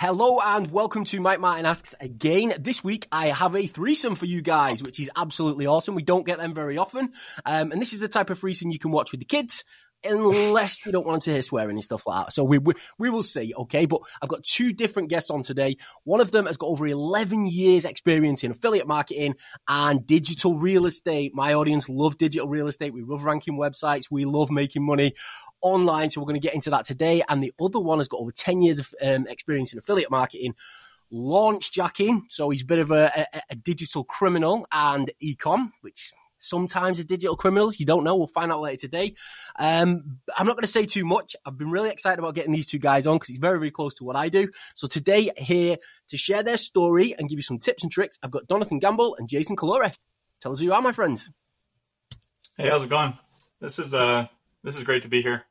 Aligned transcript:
Hello 0.00 0.38
and 0.38 0.70
welcome 0.70 1.02
to 1.06 1.18
Mike 1.18 1.40
Martin 1.40 1.66
Asks 1.66 1.92
again. 2.00 2.54
This 2.60 2.84
week 2.84 3.08
I 3.10 3.26
have 3.26 3.56
a 3.56 3.66
threesome 3.66 4.14
for 4.14 4.26
you 4.26 4.42
guys, 4.42 4.80
which 4.80 5.00
is 5.00 5.10
absolutely 5.16 5.66
awesome. 5.66 5.96
We 5.96 6.04
don't 6.04 6.24
get 6.24 6.38
them 6.38 6.54
very 6.54 6.78
often. 6.78 7.12
Um, 7.44 7.72
and 7.72 7.82
this 7.82 7.92
is 7.92 7.98
the 7.98 8.06
type 8.06 8.30
of 8.30 8.38
threesome 8.38 8.70
you 8.70 8.78
can 8.78 8.92
watch 8.92 9.10
with 9.10 9.18
the 9.18 9.24
kids. 9.24 9.64
Unless 10.04 10.86
you 10.86 10.92
don't 10.92 11.04
want 11.04 11.24
to 11.24 11.32
hear 11.32 11.42
swearing 11.42 11.74
and 11.74 11.82
stuff 11.82 12.06
like 12.06 12.26
that. 12.26 12.32
So 12.32 12.44
we, 12.44 12.58
we, 12.58 12.74
we 13.00 13.10
will 13.10 13.24
see, 13.24 13.52
okay? 13.58 13.86
But 13.86 14.02
I've 14.22 14.28
got 14.28 14.44
two 14.44 14.72
different 14.72 15.10
guests 15.10 15.30
on 15.30 15.42
today. 15.42 15.78
One 16.04 16.20
of 16.20 16.30
them 16.30 16.46
has 16.46 16.56
got 16.56 16.68
over 16.68 16.86
11 16.86 17.46
years 17.46 17.84
experience 17.84 18.44
in 18.44 18.52
affiliate 18.52 18.86
marketing 18.86 19.34
and 19.66 20.06
digital 20.06 20.56
real 20.56 20.86
estate. 20.86 21.34
My 21.34 21.54
audience 21.54 21.88
love 21.88 22.16
digital 22.18 22.46
real 22.46 22.68
estate. 22.68 22.94
We 22.94 23.02
love 23.02 23.24
ranking 23.24 23.58
websites. 23.58 24.04
We 24.08 24.24
love 24.26 24.52
making 24.52 24.86
money 24.86 25.14
online. 25.60 26.10
So 26.10 26.20
we're 26.20 26.26
going 26.26 26.40
to 26.40 26.46
get 26.46 26.54
into 26.54 26.70
that 26.70 26.84
today. 26.84 27.22
And 27.28 27.42
the 27.42 27.52
other 27.60 27.80
one 27.80 27.98
has 27.98 28.08
got 28.08 28.20
over 28.20 28.32
10 28.32 28.62
years 28.62 28.78
of 28.78 28.94
um, 29.02 29.26
experience 29.26 29.72
in 29.72 29.78
affiliate 29.78 30.10
marketing, 30.10 30.54
launch 31.10 31.72
jacking. 31.72 32.26
So 32.28 32.50
he's 32.50 32.62
a 32.62 32.66
bit 32.66 32.78
of 32.78 32.90
a, 32.90 33.26
a, 33.32 33.40
a 33.50 33.54
digital 33.56 34.04
criminal 34.04 34.66
and 34.72 35.10
ecom, 35.22 35.72
which 35.82 36.12
sometimes 36.38 36.98
a 36.98 37.04
digital 37.04 37.36
criminal. 37.36 37.72
You 37.74 37.86
don't 37.86 38.04
know. 38.04 38.16
We'll 38.16 38.26
find 38.26 38.50
out 38.52 38.60
later 38.60 38.82
today. 38.82 39.14
Um, 39.58 40.18
I'm 40.36 40.46
not 40.46 40.54
going 40.54 40.62
to 40.62 40.68
say 40.68 40.86
too 40.86 41.04
much. 41.04 41.36
I've 41.44 41.58
been 41.58 41.70
really 41.70 41.90
excited 41.90 42.18
about 42.18 42.34
getting 42.34 42.52
these 42.52 42.68
two 42.68 42.78
guys 42.78 43.06
on 43.06 43.16
because 43.16 43.28
he's 43.28 43.38
very, 43.38 43.58
very 43.58 43.70
close 43.70 43.94
to 43.96 44.04
what 44.04 44.16
I 44.16 44.28
do. 44.28 44.48
So 44.74 44.86
today, 44.86 45.30
here 45.36 45.76
to 46.08 46.16
share 46.16 46.42
their 46.42 46.56
story 46.56 47.14
and 47.18 47.28
give 47.28 47.38
you 47.38 47.42
some 47.42 47.58
tips 47.58 47.82
and 47.82 47.92
tricks, 47.92 48.18
I've 48.22 48.30
got 48.30 48.46
Donothan 48.46 48.80
Gamble 48.80 49.16
and 49.18 49.28
Jason 49.28 49.56
Caluori. 49.56 49.96
Tell 50.40 50.52
us 50.52 50.60
who 50.60 50.66
you 50.66 50.72
are, 50.72 50.82
my 50.82 50.92
friends. 50.92 51.30
Hey, 52.56 52.68
how's 52.68 52.82
it 52.82 52.88
going? 52.88 53.18
This 53.60 53.78
is 53.78 53.92
uh, 53.94 54.28
this 54.68 54.76
is 54.76 54.84
great 54.84 55.02
to 55.02 55.08
be 55.08 55.22
here. 55.22 55.44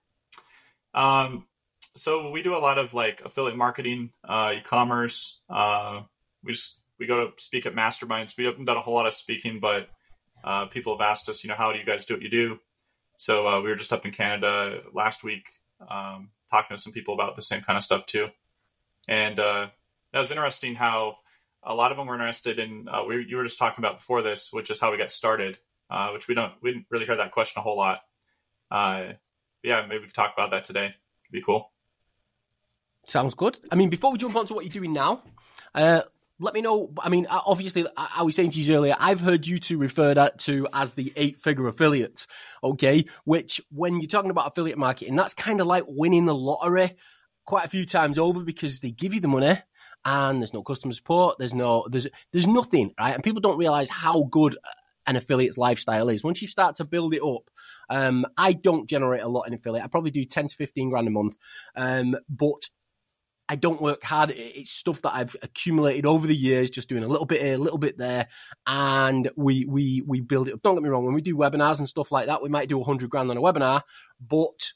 Um, 0.94 1.48
so 1.96 2.30
we 2.30 2.44
do 2.44 2.56
a 2.56 2.60
lot 2.60 2.78
of 2.78 2.94
like 2.94 3.22
affiliate 3.26 3.58
marketing, 3.58 4.12
uh, 4.24 4.54
e-commerce. 4.58 5.42
Uh, 5.50 6.04
we 6.44 6.54
just 6.54 6.82
we 7.00 7.08
go 7.08 7.26
to 7.26 7.42
speak 7.42 7.66
at 7.66 7.74
masterminds. 7.74 8.38
We 8.38 8.46
haven't 8.46 8.66
done 8.66 8.78
a 8.78 8.82
whole 8.82 8.94
lot 8.94 9.08
of 9.08 9.14
speaking, 9.16 9.60
but 9.60 9.90
uh, 10.44 10.68
people 10.68 10.96
have 10.96 11.02
asked 11.02 11.30
us, 11.30 11.44
you 11.44 11.48
know, 11.48 11.56
how 11.56 11.74
do 11.74 11.80
you 11.80 11.86
guys 11.86 12.06
do 12.06 12.14
what 12.14 12.22
you 12.22 12.30
do? 12.30 12.60
So 13.18 13.48
uh, 13.48 13.62
we 13.62 13.70
were 13.70 13.76
just 13.76 13.92
up 13.92 14.06
in 14.06 14.12
Canada 14.12 14.82
last 14.94 15.24
week, 15.24 15.48
um, 15.90 16.30
talking 16.52 16.78
to 16.78 16.82
some 16.82 16.94
people 16.94 17.16
about 17.16 17.36
the 17.36 17.42
same 17.42 17.62
kind 17.62 17.76
of 17.76 17.84
stuff 17.84 18.06
too. 18.06 18.28
And 19.08 19.40
uh, 19.40 19.70
that 20.14 20.20
was 20.20 20.30
interesting 20.30 20.76
how 20.76 21.18
a 21.64 21.74
lot 21.74 21.92
of 21.92 21.98
them 21.98 22.06
were 22.06 22.14
interested 22.14 22.60
in. 22.60 22.88
Uh, 22.88 23.04
we 23.08 23.26
you 23.26 23.38
were 23.38 23.44
just 23.44 23.58
talking 23.58 23.84
about 23.84 23.98
before 23.98 24.22
this, 24.22 24.54
which 24.54 24.70
is 24.70 24.80
how 24.80 24.92
we 24.92 24.98
got 25.00 25.12
started, 25.12 25.58
uh, 25.90 26.12
which 26.12 26.28
we 26.28 26.36
don't 26.36 26.54
we 26.62 26.72
didn't 26.72 26.86
really 26.92 27.08
hear 27.08 27.16
that 27.16 27.32
question 27.32 27.60
a 27.60 27.64
whole 27.64 27.78
lot. 27.78 28.02
Uh, 28.70 29.14
yeah, 29.64 29.86
maybe 29.88 30.00
we 30.00 30.06
could 30.08 30.16
talk 30.16 30.34
about 30.34 30.52
that 30.52 30.66
today. 30.66 30.86
It'd 30.86 31.32
be 31.32 31.42
cool. 31.42 31.72
Sounds 33.06 33.36
good. 33.36 33.60
I 33.72 33.76
mean, 33.76 33.90
before 33.90 34.12
we 34.12 34.18
jump 34.18 34.36
on 34.36 34.46
to 34.48 34.54
what 34.54 34.66
you're 34.66 34.82
doing 34.82 34.94
now, 34.94 35.24
uh, 35.74 36.02
let 36.40 36.54
me 36.54 36.62
know. 36.62 36.92
I 37.00 37.10
mean, 37.10 37.26
obviously, 37.30 37.86
I 37.96 38.24
was 38.24 38.36
saying 38.36 38.52
to 38.52 38.60
you 38.60 38.76
earlier, 38.76 38.96
I've 39.00 39.20
heard 39.20 39.48
you 39.48 39.60
two 39.60 39.78
refer 39.78 40.14
that 40.14 40.40
to 40.40 40.68
as 40.74 40.94
the 40.94 41.12
eight 41.16 41.40
figure 41.40 41.68
affiliates. 41.68 42.28
Okay. 42.64 43.06
Which, 43.24 43.62
when 43.72 44.00
you're 44.02 44.08
talking 44.08 44.30
about 44.30 44.48
affiliate 44.48 44.78
marketing, 44.78 45.16
that's 45.16 45.34
kind 45.34 45.62
of 45.62 45.68
like 45.68 45.86
winning 45.88 46.26
the 46.26 46.36
lottery 46.36 46.96
quite 47.46 47.66
a 47.66 47.70
few 47.70 47.86
times 47.86 48.20
over 48.20 48.42
because 48.42 48.82
they 48.82 48.92
give 48.92 49.14
you 49.14 49.22
the 49.22 49.28
money 49.28 49.58
and 50.06 50.42
there's 50.42 50.54
no 50.54 50.62
customer 50.62 50.94
support. 50.94 51.38
There's 51.40 51.54
no, 51.54 51.88
there's, 51.90 52.08
there's 52.32 52.48
nothing, 52.48 52.94
right? 53.00 53.16
And 53.16 53.24
people 53.24 53.42
don't 53.42 53.58
realize 53.58 53.90
how 53.90 54.24
good 54.24 54.58
an 55.08 55.16
affiliate's 55.16 55.58
lifestyle 55.58 56.10
is. 56.10 56.24
Once 56.24 56.42
you 56.42 56.48
start 56.48 56.76
to 56.76 56.86
build 56.86 57.14
it 57.14 57.24
up, 57.24 57.50
um, 57.90 58.26
I 58.38 58.54
don't 58.54 58.88
generate 58.88 59.24
a 59.24 59.28
lot 59.28 59.44
in 59.44 59.54
affiliate. 59.54 59.86
I 59.86 59.88
probably 59.88 60.12
do 60.12 60.26
10 60.26 60.48
to 60.48 60.56
15 60.56 60.90
grand 60.90 61.08
a 61.08 61.12
month. 61.12 61.38
Um, 61.76 62.16
but 62.30 62.70
I 63.50 63.56
don't 63.56 63.82
work 63.82 64.04
hard. 64.04 64.32
It's 64.36 64.72
stuff 64.72 65.02
that 65.04 65.16
I've 65.16 65.36
accumulated 65.42 66.06
over 66.06 66.28
the 66.28 66.36
years, 66.36 66.70
just 66.70 66.90
doing 66.90 67.04
a 67.04 67.08
little 67.08 67.26
bit 67.26 67.42
here, 67.42 67.54
a 67.54 67.58
little 67.58 67.78
bit 67.78 67.98
there, 67.98 68.28
and 68.66 69.32
we 69.38 69.64
we 69.66 70.04
we 70.06 70.20
build 70.20 70.50
it 70.50 70.54
up. 70.54 70.62
Don't 70.62 70.76
get 70.76 70.84
me 70.84 70.90
wrong. 70.90 71.06
When 71.06 71.14
we 71.14 71.22
do 71.22 71.38
webinars 71.38 71.80
and 71.80 71.88
stuff 71.88 72.12
like 72.12 72.28
that, 72.28 72.44
we 72.44 72.50
might 72.50 72.68
do 72.68 72.84
hundred 72.84 73.10
grand 73.10 73.32
on 73.32 73.38
a 73.38 73.42
webinar, 73.42 73.84
but 74.20 74.74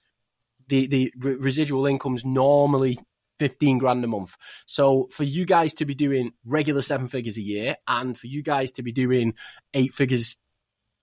the 0.70 0.88
the 0.88 1.14
residual 1.18 1.86
income's 1.86 2.24
normally 2.24 2.97
15 3.41 3.79
grand 3.79 4.03
a 4.03 4.07
month. 4.07 4.38
So 4.68 5.09
for 5.12 5.24
you 5.24 5.47
guys 5.47 5.74
to 5.75 5.85
be 5.85 5.96
doing 5.96 6.34
regular 6.46 6.84
seven 6.84 7.07
figures 7.07 7.40
a 7.40 7.41
year 7.41 7.75
and 7.88 8.16
for 8.16 8.28
you 8.28 8.44
guys 8.44 8.72
to 8.74 8.84
be 8.84 8.91
doing 8.91 9.34
eight 9.74 9.96
figures 9.96 10.38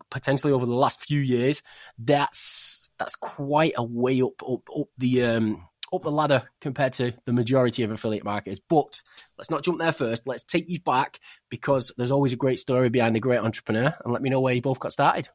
potentially 0.08 0.52
over 0.52 0.64
the 0.64 0.72
last 0.72 1.00
few 1.00 1.18
years, 1.18 1.62
that's 1.98 2.92
that's 2.96 3.16
quite 3.16 3.72
a 3.76 3.82
way 3.82 4.22
up 4.22 4.40
up 4.48 4.62
up 4.72 4.86
the 4.98 5.24
um 5.24 5.66
up 5.92 6.02
the 6.02 6.12
ladder 6.12 6.44
compared 6.60 6.92
to 6.92 7.12
the 7.24 7.32
majority 7.32 7.82
of 7.82 7.90
affiliate 7.90 8.22
marketers. 8.24 8.60
But 8.68 9.02
let's 9.36 9.50
not 9.50 9.64
jump 9.64 9.80
there 9.80 9.90
first. 9.90 10.22
Let's 10.24 10.44
take 10.44 10.68
you 10.68 10.78
back 10.78 11.18
because 11.50 11.90
there's 11.96 12.12
always 12.12 12.32
a 12.32 12.36
great 12.36 12.60
story 12.60 12.88
behind 12.88 13.16
a 13.16 13.20
great 13.20 13.40
entrepreneur. 13.40 13.92
And 14.04 14.12
let 14.12 14.22
me 14.22 14.30
know 14.30 14.40
where 14.40 14.54
you 14.54 14.62
both 14.62 14.78
got 14.78 14.92
started. 14.92 15.28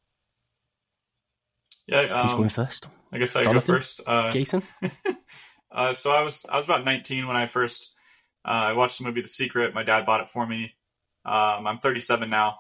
Yeah, 1.85 2.03
um, 2.03 2.23
who's 2.23 2.33
going 2.33 2.47
first? 2.47 2.87
I 3.11 3.17
guess 3.17 3.35
I 3.35 3.43
Jonathan? 3.43 3.73
go 3.73 3.79
first. 3.79 3.99
Uh, 4.07 4.31
Jason. 4.31 4.63
uh, 5.73 5.93
so 5.93 6.11
I 6.11 6.21
was 6.21 6.45
I 6.47 6.57
was 6.57 6.65
about 6.65 6.85
19 6.85 7.27
when 7.27 7.35
I 7.35 7.47
first 7.47 7.93
uh, 8.45 8.71
I 8.71 8.73
watched 8.73 8.99
the 8.99 9.05
movie 9.05 9.21
The 9.21 9.27
Secret. 9.27 9.73
My 9.73 9.83
dad 9.83 10.05
bought 10.05 10.21
it 10.21 10.29
for 10.29 10.45
me. 10.45 10.73
Um, 11.25 11.67
I'm 11.67 11.79
37 11.79 12.29
now, 12.29 12.59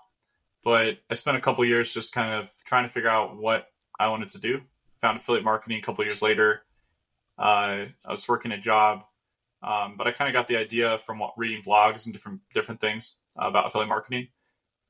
but 0.63 0.99
I 1.09 1.13
spent 1.15 1.37
a 1.37 1.41
couple 1.41 1.63
years 1.65 1.93
just 1.93 2.13
kind 2.13 2.33
of 2.33 2.49
trying 2.65 2.83
to 2.83 2.89
figure 2.89 3.09
out 3.09 3.37
what 3.37 3.67
I 3.99 4.09
wanted 4.09 4.29
to 4.31 4.39
do. 4.39 4.61
Found 5.01 5.19
affiliate 5.19 5.43
marketing 5.43 5.77
a 5.79 5.81
couple 5.81 6.05
years 6.05 6.21
later 6.21 6.63
uh, 7.37 7.85
I 8.05 8.11
was 8.11 8.27
working 8.27 8.51
a 8.51 8.57
job, 8.57 9.03
um, 9.61 9.95
but 9.97 10.07
I 10.07 10.11
kind 10.11 10.27
of 10.27 10.33
got 10.33 10.47
the 10.47 10.57
idea 10.57 10.97
from 10.99 11.19
what, 11.19 11.33
reading 11.37 11.63
blogs 11.63 12.05
and 12.05 12.13
different 12.13 12.41
different 12.53 12.81
things 12.81 13.17
uh, 13.41 13.47
about 13.47 13.67
affiliate 13.67 13.89
marketing. 13.89 14.27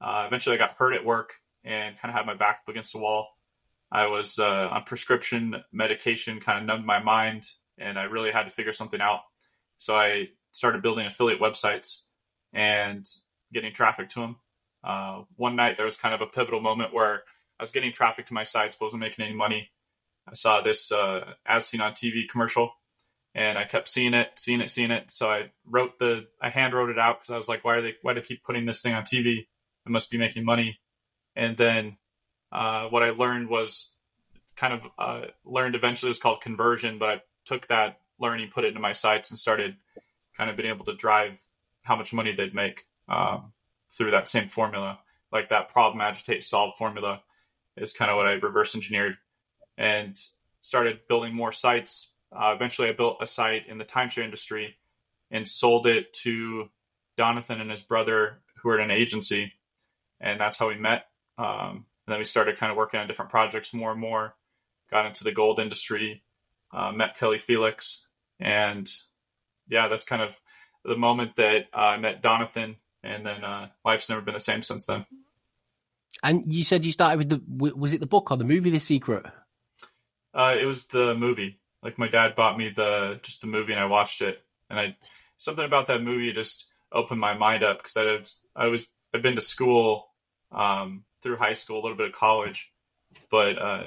Uh, 0.02 0.26
eventually, 0.28 0.56
I 0.56 0.60
got 0.60 0.76
hurt 0.78 0.94
at 0.94 1.06
work 1.06 1.36
and 1.64 1.98
kind 1.98 2.12
of 2.12 2.16
had 2.16 2.26
my 2.26 2.34
back 2.34 2.62
up 2.64 2.70
against 2.70 2.94
the 2.94 3.00
wall. 3.00 3.30
I 3.92 4.08
was 4.08 4.40
uh, 4.40 4.70
on 4.72 4.84
prescription 4.84 5.64
medication, 5.72 6.40
kind 6.40 6.60
of 6.60 6.66
numbed 6.66 6.86
my 6.86 7.00
mind, 7.00 7.46
and 7.78 7.98
I 7.98 8.04
really 8.04 8.32
had 8.32 8.44
to 8.44 8.52
figure 8.52 8.74
something 8.74 9.02
out. 9.02 9.22
So 9.78 9.96
I 9.96 10.30
started 10.52 10.82
building 10.82 11.06
affiliate 11.06 11.42
websites 11.42 12.02
and 12.54 13.08
getting 13.54 13.74
traffic 13.74 14.10
to 14.10 14.20
them. 14.22 14.36
Uh, 14.84 15.24
one 15.36 15.56
night, 15.56 15.78
there 15.78 15.86
was 15.86 15.98
kind 15.98 16.14
of 16.14 16.22
a 16.22 16.28
pivotal 16.28 16.62
moment 16.62 16.94
where 16.94 17.24
I 17.60 17.64
was 17.64 17.72
getting 17.72 17.92
traffic 17.92 18.28
to 18.28 18.34
my 18.34 18.44
sites, 18.44 18.76
but 18.76 18.86
wasn't 18.86 19.02
making 19.02 19.26
any 19.26 19.36
money 19.36 19.72
I 20.28 20.34
saw 20.36 20.62
this 20.62 20.92
uh, 20.92 21.34
as 21.46 21.66
seen 21.66 21.82
on 21.82 21.94
TV 21.94 22.28
commercial, 22.30 22.74
and 23.36 23.58
I 23.58 23.66
kept 23.66 23.90
seeing 23.90 24.14
it, 24.14 24.32
seeing 24.36 24.62
it, 24.62 24.70
seeing 24.70 24.92
it. 24.92 25.12
So 25.12 25.30
I 25.30 25.52
wrote 25.66 26.00
the, 26.00 26.28
I 26.42 26.50
hand 26.50 26.74
wrote 26.74 26.90
it 26.90 27.00
out 27.00 27.20
because 27.20 27.34
I 27.34 27.38
was 27.38 27.50
like, 27.50 27.64
why 27.64 27.76
are 27.76 27.82
they, 27.82 27.96
why 28.02 28.14
do 28.14 28.22
they 28.22 28.26
keep 28.26 28.44
putting 28.44 28.66
this 28.66 28.82
thing 28.82 28.94
on 28.94 29.04
TV? 29.04 29.40
It 29.40 29.48
must 29.90 30.12
be 30.12 30.18
making 30.18 30.46
money. 30.46 30.80
And 31.36 31.58
then 31.58 31.98
uh, 32.52 32.88
what 32.88 33.04
I 33.04 33.10
learned 33.10 33.50
was 33.50 33.94
kind 34.56 34.74
of 34.74 34.82
uh, 34.98 35.28
learned 35.44 35.76
eventually 35.76 36.10
was 36.10 36.20
called 36.20 36.42
conversion, 36.42 37.00
but 37.00 37.10
I 37.10 37.22
took 37.46 37.68
that 37.68 38.00
learning, 38.20 38.50
put 38.54 38.64
it 38.64 38.70
into 38.70 38.80
my 38.80 38.94
sites, 38.94 39.30
and 39.30 39.40
started 39.40 39.76
kind 40.38 40.50
of 40.50 40.58
being 40.58 40.70
able 40.70 40.86
to 40.86 40.96
drive 40.96 41.40
how 41.84 41.96
much 41.96 42.14
money 42.14 42.34
they'd 42.34 42.56
make 42.56 42.86
um, 43.08 43.52
through 43.90 44.12
that 44.12 44.28
same 44.28 44.48
formula. 44.48 45.00
Like 45.32 45.50
that 45.50 45.70
problem, 45.70 46.02
agitate, 46.02 46.44
solve 46.44 46.76
formula 46.78 47.22
is 47.76 47.94
kind 47.94 48.12
of 48.12 48.18
what 48.18 48.28
I 48.28 48.34
reverse 48.34 48.76
engineered 48.76 49.18
and 49.78 50.18
started 50.62 51.00
building 51.08 51.34
more 51.34 51.52
sites. 51.52 52.10
Uh, 52.32 52.54
eventually, 52.56 52.90
I 52.90 52.94
built 52.94 53.18
a 53.22 53.28
site 53.28 53.68
in 53.68 53.78
the 53.78 53.86
timeshare 53.86 54.24
industry 54.24 54.78
and 55.32 55.48
sold 55.48 55.88
it 55.88 56.14
to 56.14 56.70
Donothan 57.18 57.62
and 57.62 57.72
his 57.72 57.82
brother, 57.82 58.42
who 58.62 58.70
were 58.70 58.80
at 58.80 58.84
an 58.84 58.92
agency, 58.92 59.54
and 60.20 60.40
that's 60.40 60.58
how 60.58 60.68
we 60.68 60.76
met. 60.76 61.08
Um, 61.38 61.86
and 62.06 62.14
then 62.14 62.20
we 62.20 62.26
started 62.26 62.58
kind 62.58 62.72
of 62.72 62.78
working 62.78 63.00
on 63.00 63.08
different 63.08 63.32
projects 63.32 63.74
more 63.74 63.92
and 63.92 64.00
more. 64.00 64.36
Got 64.92 65.06
into 65.06 65.24
the 65.24 65.32
gold 65.32 65.60
industry, 65.60 66.24
uh, 66.74 66.92
met 66.92 67.18
Kelly 67.18 67.38
Felix, 67.38 68.08
and 68.40 68.90
yeah, 69.70 69.88
that's 69.88 70.06
kind 70.06 70.22
of 70.22 70.40
the 70.84 70.98
moment 70.98 71.36
that 71.38 71.68
uh, 71.74 71.78
I 71.78 71.98
met 71.98 72.22
Donothan, 72.22 72.76
and 73.04 73.26
then 73.26 73.44
uh, 73.44 73.70
life's 73.86 74.10
never 74.10 74.22
been 74.22 74.34
the 74.34 74.40
same 74.40 74.62
since 74.62 74.86
then. 74.86 75.06
And 76.22 76.52
you 76.52 76.64
said 76.64 76.86
you 76.86 76.92
started 76.92 77.18
with 77.18 77.30
the 77.30 77.42
was 77.76 77.94
it 77.94 78.00
the 78.00 78.08
book 78.08 78.32
or 78.32 78.38
the 78.38 78.44
movie 78.44 78.70
The 78.70 78.80
Secret? 78.80 79.26
Uh, 80.34 80.56
it 80.60 80.66
was 80.66 80.86
the 80.86 81.16
movie. 81.16 81.60
Like 81.82 81.98
my 81.98 82.08
dad 82.08 82.36
bought 82.36 82.58
me 82.58 82.70
the 82.70 83.20
just 83.24 83.42
the 83.42 83.48
movie, 83.48 83.74
and 83.74 83.82
I 83.82 83.86
watched 83.86 84.22
it, 84.22 84.42
and 84.70 84.80
I 84.80 84.96
something 85.38 85.66
about 85.66 85.88
that 85.88 86.02
movie 86.02 86.32
just 86.32 86.66
opened 86.92 87.20
my 87.20 87.34
mind 87.36 87.64
up 87.64 87.84
because 87.84 87.98
I 88.56 88.64
I 88.64 88.68
was 88.68 88.88
I've 89.14 89.22
been 89.22 89.36
to 89.36 89.42
school 89.42 90.10
um, 90.52 91.04
through 91.22 91.38
high 91.38 91.54
school, 91.54 91.80
a 91.80 91.84
little 91.84 91.98
bit 91.98 92.08
of 92.08 92.14
college, 92.14 92.72
but 93.30 93.62
uh, 93.62 93.84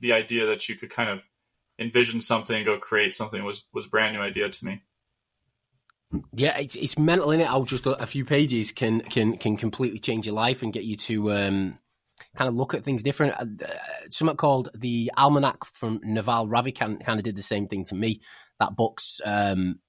the 0.00 0.12
idea 0.12 0.46
that 0.46 0.68
you 0.68 0.76
could 0.76 0.90
kind 0.90 1.10
of 1.10 1.27
envision 1.78 2.20
something 2.20 2.56
and 2.56 2.66
go 2.66 2.78
create 2.78 3.14
something 3.14 3.44
was 3.44 3.64
was 3.72 3.86
brand 3.86 4.16
new 4.16 4.22
idea 4.22 4.48
to 4.48 4.64
me. 4.64 4.82
Yeah, 6.32 6.56
it's 6.58 6.74
it's 6.76 6.98
mental 6.98 7.30
in 7.30 7.40
it. 7.40 7.46
How 7.46 7.62
just 7.64 7.86
a, 7.86 8.02
a, 8.02 8.06
few 8.06 8.24
pages 8.24 8.72
can 8.72 9.00
can 9.02 9.36
can 9.36 9.56
completely 9.56 9.98
change 9.98 10.26
your 10.26 10.34
life 10.34 10.62
and 10.62 10.72
get 10.72 10.84
you 10.84 10.96
to 10.96 11.32
um, 11.32 11.78
kind 12.34 12.48
of 12.48 12.54
look 12.54 12.72
at 12.74 12.82
things 12.82 13.02
different. 13.02 13.34
Uh, 13.34 13.64
uh, 13.66 13.74
something 14.10 14.36
called 14.36 14.70
the 14.74 15.12
Almanac 15.18 15.64
from 15.66 16.00
Naval 16.02 16.48
Ravikant 16.48 17.04
kind 17.04 17.20
of 17.20 17.24
did 17.24 17.36
the 17.36 17.42
same 17.42 17.68
thing 17.68 17.84
to 17.84 17.94
me. 17.94 18.20
That 18.58 18.74
book's 18.74 19.20
um, 19.24 19.80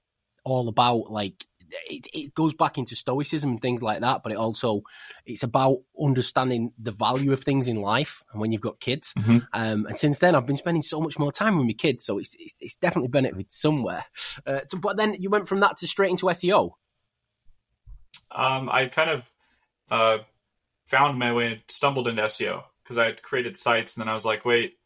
all 0.43 0.67
about 0.67 1.09
like 1.09 1.45
it, 1.89 2.07
it 2.13 2.33
goes 2.33 2.53
back 2.53 2.77
into 2.77 2.95
stoicism 2.95 3.51
and 3.51 3.61
things 3.61 3.81
like 3.81 4.01
that, 4.01 4.23
but 4.23 4.31
it 4.31 4.37
also 4.37 4.83
it's 5.25 5.43
about 5.43 5.79
understanding 6.01 6.73
the 6.77 6.91
value 6.91 7.31
of 7.31 7.41
things 7.41 7.67
in 7.67 7.77
life 7.77 8.23
and 8.31 8.41
when 8.41 8.51
you've 8.51 8.61
got 8.61 8.79
kids. 8.79 9.13
Mm-hmm. 9.17 9.37
Um, 9.53 9.85
and 9.85 9.97
since 9.97 10.19
then, 10.19 10.35
I've 10.35 10.45
been 10.45 10.57
spending 10.57 10.81
so 10.81 10.99
much 10.99 11.19
more 11.19 11.31
time 11.31 11.57
with 11.57 11.65
my 11.65 11.73
kids, 11.73 12.05
so 12.05 12.17
it's 12.17 12.35
it's, 12.39 12.55
it's 12.59 12.77
definitely 12.77 13.09
benefited 13.09 13.51
somewhere. 13.51 14.05
Uh, 14.45 14.61
so, 14.69 14.77
but 14.77 14.97
then 14.97 15.15
you 15.19 15.29
went 15.29 15.47
from 15.47 15.59
that 15.61 15.77
to 15.77 15.87
straight 15.87 16.11
into 16.11 16.27
SEO. 16.27 16.71
Um, 18.31 18.69
I 18.71 18.87
kind 18.87 19.09
of 19.09 19.31
uh, 19.89 20.19
found 20.85 21.19
my 21.19 21.33
way, 21.33 21.63
stumbled 21.67 22.07
into 22.07 22.23
SEO 22.23 22.63
because 22.83 22.97
I 22.97 23.05
had 23.05 23.21
created 23.21 23.57
sites, 23.57 23.95
and 23.95 24.01
then 24.01 24.09
I 24.09 24.13
was 24.13 24.25
like, 24.25 24.45
wait, 24.45 24.77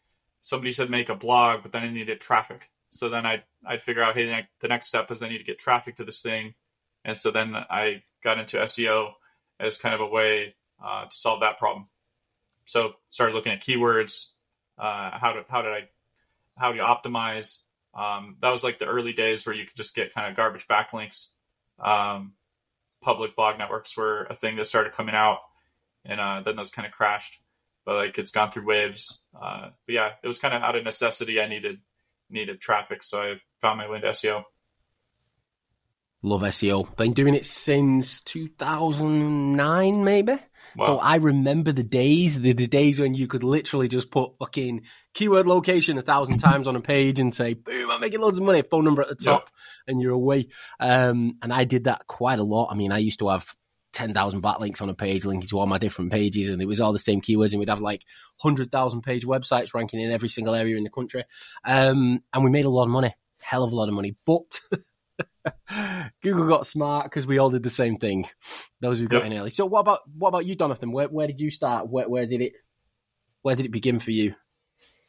somebody 0.41 0.71
said 0.73 0.89
make 0.89 1.09
a 1.09 1.15
blog, 1.15 1.63
but 1.63 1.71
then 1.71 1.83
I 1.83 1.89
needed 1.89 2.19
traffic. 2.19 2.69
So 2.89 3.09
then 3.09 3.25
I'd, 3.25 3.43
I'd 3.65 3.81
figure 3.81 4.03
out, 4.03 4.15
hey, 4.15 4.47
the 4.59 4.67
next 4.67 4.87
step 4.87 5.09
is 5.09 5.23
I 5.23 5.29
need 5.29 5.39
to 5.39 5.43
get 5.43 5.57
traffic 5.57 5.95
to 5.95 6.03
this 6.03 6.21
thing. 6.21 6.53
And 7.05 7.17
so 7.17 7.31
then 7.31 7.55
I 7.55 8.03
got 8.23 8.39
into 8.39 8.57
SEO 8.57 9.11
as 9.59 9.77
kind 9.77 9.95
of 9.95 10.01
a 10.01 10.07
way 10.07 10.55
uh, 10.83 11.05
to 11.05 11.15
solve 11.15 11.41
that 11.41 11.57
problem. 11.57 11.87
So 12.65 12.93
started 13.09 13.35
looking 13.35 13.51
at 13.51 13.61
keywords, 13.61 14.27
uh, 14.77 15.17
how 15.17 15.33
to, 15.33 15.45
how 15.49 15.61
did 15.61 15.71
I, 15.71 15.89
how 16.57 16.71
do 16.71 16.77
you 16.77 16.83
optimize? 16.83 17.59
Um, 17.93 18.37
that 18.39 18.49
was 18.49 18.63
like 18.63 18.79
the 18.79 18.85
early 18.85 19.13
days 19.13 19.45
where 19.45 19.55
you 19.55 19.65
could 19.65 19.75
just 19.75 19.95
get 19.95 20.13
kind 20.13 20.29
of 20.29 20.35
garbage 20.35 20.67
backlinks. 20.67 21.29
Um, 21.79 22.33
public 23.01 23.35
blog 23.35 23.57
networks 23.57 23.95
were 23.95 24.23
a 24.29 24.35
thing 24.35 24.55
that 24.55 24.65
started 24.65 24.93
coming 24.93 25.13
out, 25.13 25.39
and 26.05 26.19
uh, 26.19 26.41
then 26.43 26.55
those 26.55 26.71
kind 26.71 26.87
of 26.87 26.91
crashed. 26.91 27.39
But 27.85 27.95
like 27.95 28.17
it's 28.17 28.31
gone 28.31 28.49
through 28.49 28.65
waves. 28.65 29.19
Uh, 29.39 29.69
but 29.85 29.93
yeah, 29.93 30.11
it 30.23 30.27
was 30.27 30.39
kind 30.39 30.53
of 30.53 30.63
out 30.63 30.75
of 30.75 30.83
necessity. 30.83 31.41
I 31.41 31.47
needed 31.47 31.79
needed 32.29 32.61
traffic, 32.61 33.03
so 33.03 33.21
I 33.21 33.35
found 33.59 33.77
my 33.77 33.89
way 33.89 33.97
into 33.97 34.07
SEO. 34.07 34.43
Love 36.25 36.41
SEO. 36.41 36.95
Been 36.95 37.11
doing 37.11 37.35
it 37.35 37.43
since 37.43 38.21
2009, 38.21 40.03
maybe. 40.05 40.33
Wow. 40.75 40.85
So 40.85 40.97
I 40.97 41.17
remember 41.17 41.73
the 41.73 41.83
days, 41.83 42.39
the, 42.39 42.53
the, 42.53 42.65
days 42.65 42.97
when 42.97 43.13
you 43.13 43.27
could 43.27 43.43
literally 43.43 43.89
just 43.89 44.09
put 44.09 44.37
fucking 44.39 44.83
keyword 45.13 45.45
location 45.45 45.97
a 45.97 46.01
thousand 46.01 46.37
times 46.39 46.65
on 46.65 46.77
a 46.77 46.81
page 46.81 47.19
and 47.19 47.35
say, 47.35 47.53
boom, 47.53 47.91
I'm 47.91 47.99
making 47.99 48.21
loads 48.21 48.39
of 48.39 48.45
money, 48.45 48.61
phone 48.61 48.85
number 48.85 49.01
at 49.01 49.09
the 49.09 49.15
top, 49.15 49.49
yeah. 49.49 49.91
and 49.91 50.01
you're 50.01 50.13
away. 50.13 50.47
Um, 50.79 51.37
and 51.41 51.53
I 51.53 51.65
did 51.65 51.83
that 51.83 52.07
quite 52.07 52.39
a 52.39 52.43
lot. 52.43 52.69
I 52.71 52.75
mean, 52.75 52.93
I 52.93 52.99
used 52.99 53.19
to 53.19 53.27
have 53.27 53.45
10,000 53.91 54.41
backlinks 54.41 54.81
on 54.81 54.89
a 54.89 54.95
page 54.95 55.25
linking 55.25 55.49
to 55.49 55.59
all 55.59 55.67
my 55.67 55.77
different 55.77 56.11
pages, 56.11 56.49
and 56.49 56.61
it 56.61 56.67
was 56.67 56.79
all 56.79 56.93
the 56.93 56.99
same 56.99 57.19
keywords, 57.19 57.51
and 57.51 57.59
we'd 57.59 57.69
have 57.69 57.81
like 57.81 58.03
100,000 58.41 59.01
page 59.01 59.25
websites 59.25 59.73
ranking 59.73 59.99
in 59.99 60.11
every 60.11 60.29
single 60.29 60.55
area 60.55 60.77
in 60.77 60.83
the 60.83 60.89
country. 60.89 61.25
Um, 61.65 62.23
and 62.33 62.43
we 62.43 62.49
made 62.49 62.65
a 62.65 62.69
lot 62.69 62.85
of 62.85 62.89
money, 62.89 63.13
hell 63.41 63.63
of 63.63 63.73
a 63.73 63.75
lot 63.75 63.89
of 63.89 63.93
money. 63.93 64.15
But 64.25 64.61
Google 66.21 66.47
got 66.47 66.65
smart 66.65 67.05
because 67.05 67.27
we 67.27 67.37
all 67.37 67.49
did 67.49 67.63
the 67.63 67.69
same 67.69 67.97
thing. 67.97 68.27
Those 68.81 68.99
who 68.99 69.07
got 69.07 69.23
yep. 69.23 69.31
in 69.31 69.37
early. 69.37 69.49
So 69.49 69.65
what 69.65 69.81
about 69.81 69.99
what 70.17 70.29
about 70.29 70.45
you, 70.45 70.55
Donothan? 70.55 70.91
Where 70.91 71.07
where 71.07 71.27
did 71.27 71.41
you 71.41 71.49
start? 71.49 71.89
Where 71.89 72.07
where 72.07 72.25
did 72.25 72.41
it 72.41 72.53
where 73.41 73.55
did 73.55 73.65
it 73.65 73.71
begin 73.71 73.99
for 73.99 74.11
you? 74.11 74.35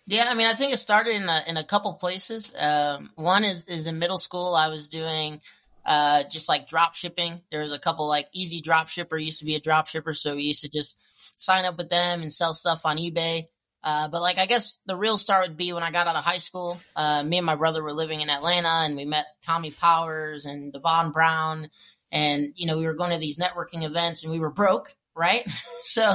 Yeah, 0.06 0.26
I 0.28 0.34
mean, 0.34 0.46
I 0.46 0.52
think 0.52 0.74
it 0.74 0.78
started 0.78 1.14
in 1.14 1.28
a 1.28 1.42
in 1.46 1.56
a 1.56 1.64
couple 1.64 1.94
places. 1.94 2.54
Um, 2.58 3.10
one 3.14 3.44
is 3.44 3.64
is 3.64 3.86
in 3.86 3.98
middle 3.98 4.18
school. 4.18 4.54
I 4.54 4.68
was 4.68 4.88
doing 4.88 5.40
uh, 5.86 6.24
just 6.30 6.48
like 6.48 6.68
drop 6.68 6.94
shipping. 6.94 7.40
There 7.50 7.62
was 7.62 7.72
a 7.72 7.78
couple 7.78 8.06
like 8.06 8.28
Easy 8.32 8.60
Drop 8.60 8.88
Shipper 8.88 9.16
used 9.16 9.38
to 9.38 9.44
be 9.44 9.54
a 9.54 9.60
drop 9.60 9.86
shipper, 9.86 10.14
so 10.14 10.34
we 10.34 10.42
used 10.42 10.62
to 10.62 10.70
just 10.70 10.98
sign 11.40 11.64
up 11.64 11.78
with 11.78 11.90
them 11.90 12.22
and 12.22 12.32
sell 12.32 12.54
stuff 12.54 12.84
on 12.84 12.98
eBay. 12.98 13.44
Uh, 13.84 14.08
but 14.08 14.22
like, 14.22 14.38
I 14.38 14.46
guess 14.46 14.78
the 14.86 14.96
real 14.96 15.18
start 15.18 15.46
would 15.46 15.58
be 15.58 15.74
when 15.74 15.82
I 15.82 15.90
got 15.90 16.06
out 16.06 16.16
of 16.16 16.24
high 16.24 16.38
school. 16.38 16.80
Uh, 16.96 17.22
me 17.22 17.36
and 17.36 17.44
my 17.44 17.54
brother 17.54 17.82
were 17.82 17.92
living 17.92 18.22
in 18.22 18.30
Atlanta, 18.30 18.86
and 18.86 18.96
we 18.96 19.04
met 19.04 19.26
Tommy 19.44 19.70
Powers 19.70 20.46
and 20.46 20.72
Devon 20.72 21.12
Brown, 21.12 21.68
and 22.10 22.54
you 22.56 22.66
know 22.66 22.78
we 22.78 22.86
were 22.86 22.94
going 22.94 23.10
to 23.10 23.18
these 23.18 23.36
networking 23.36 23.84
events, 23.84 24.24
and 24.24 24.32
we 24.32 24.38
were 24.38 24.50
broke, 24.50 24.96
right? 25.14 25.46
so, 25.82 26.14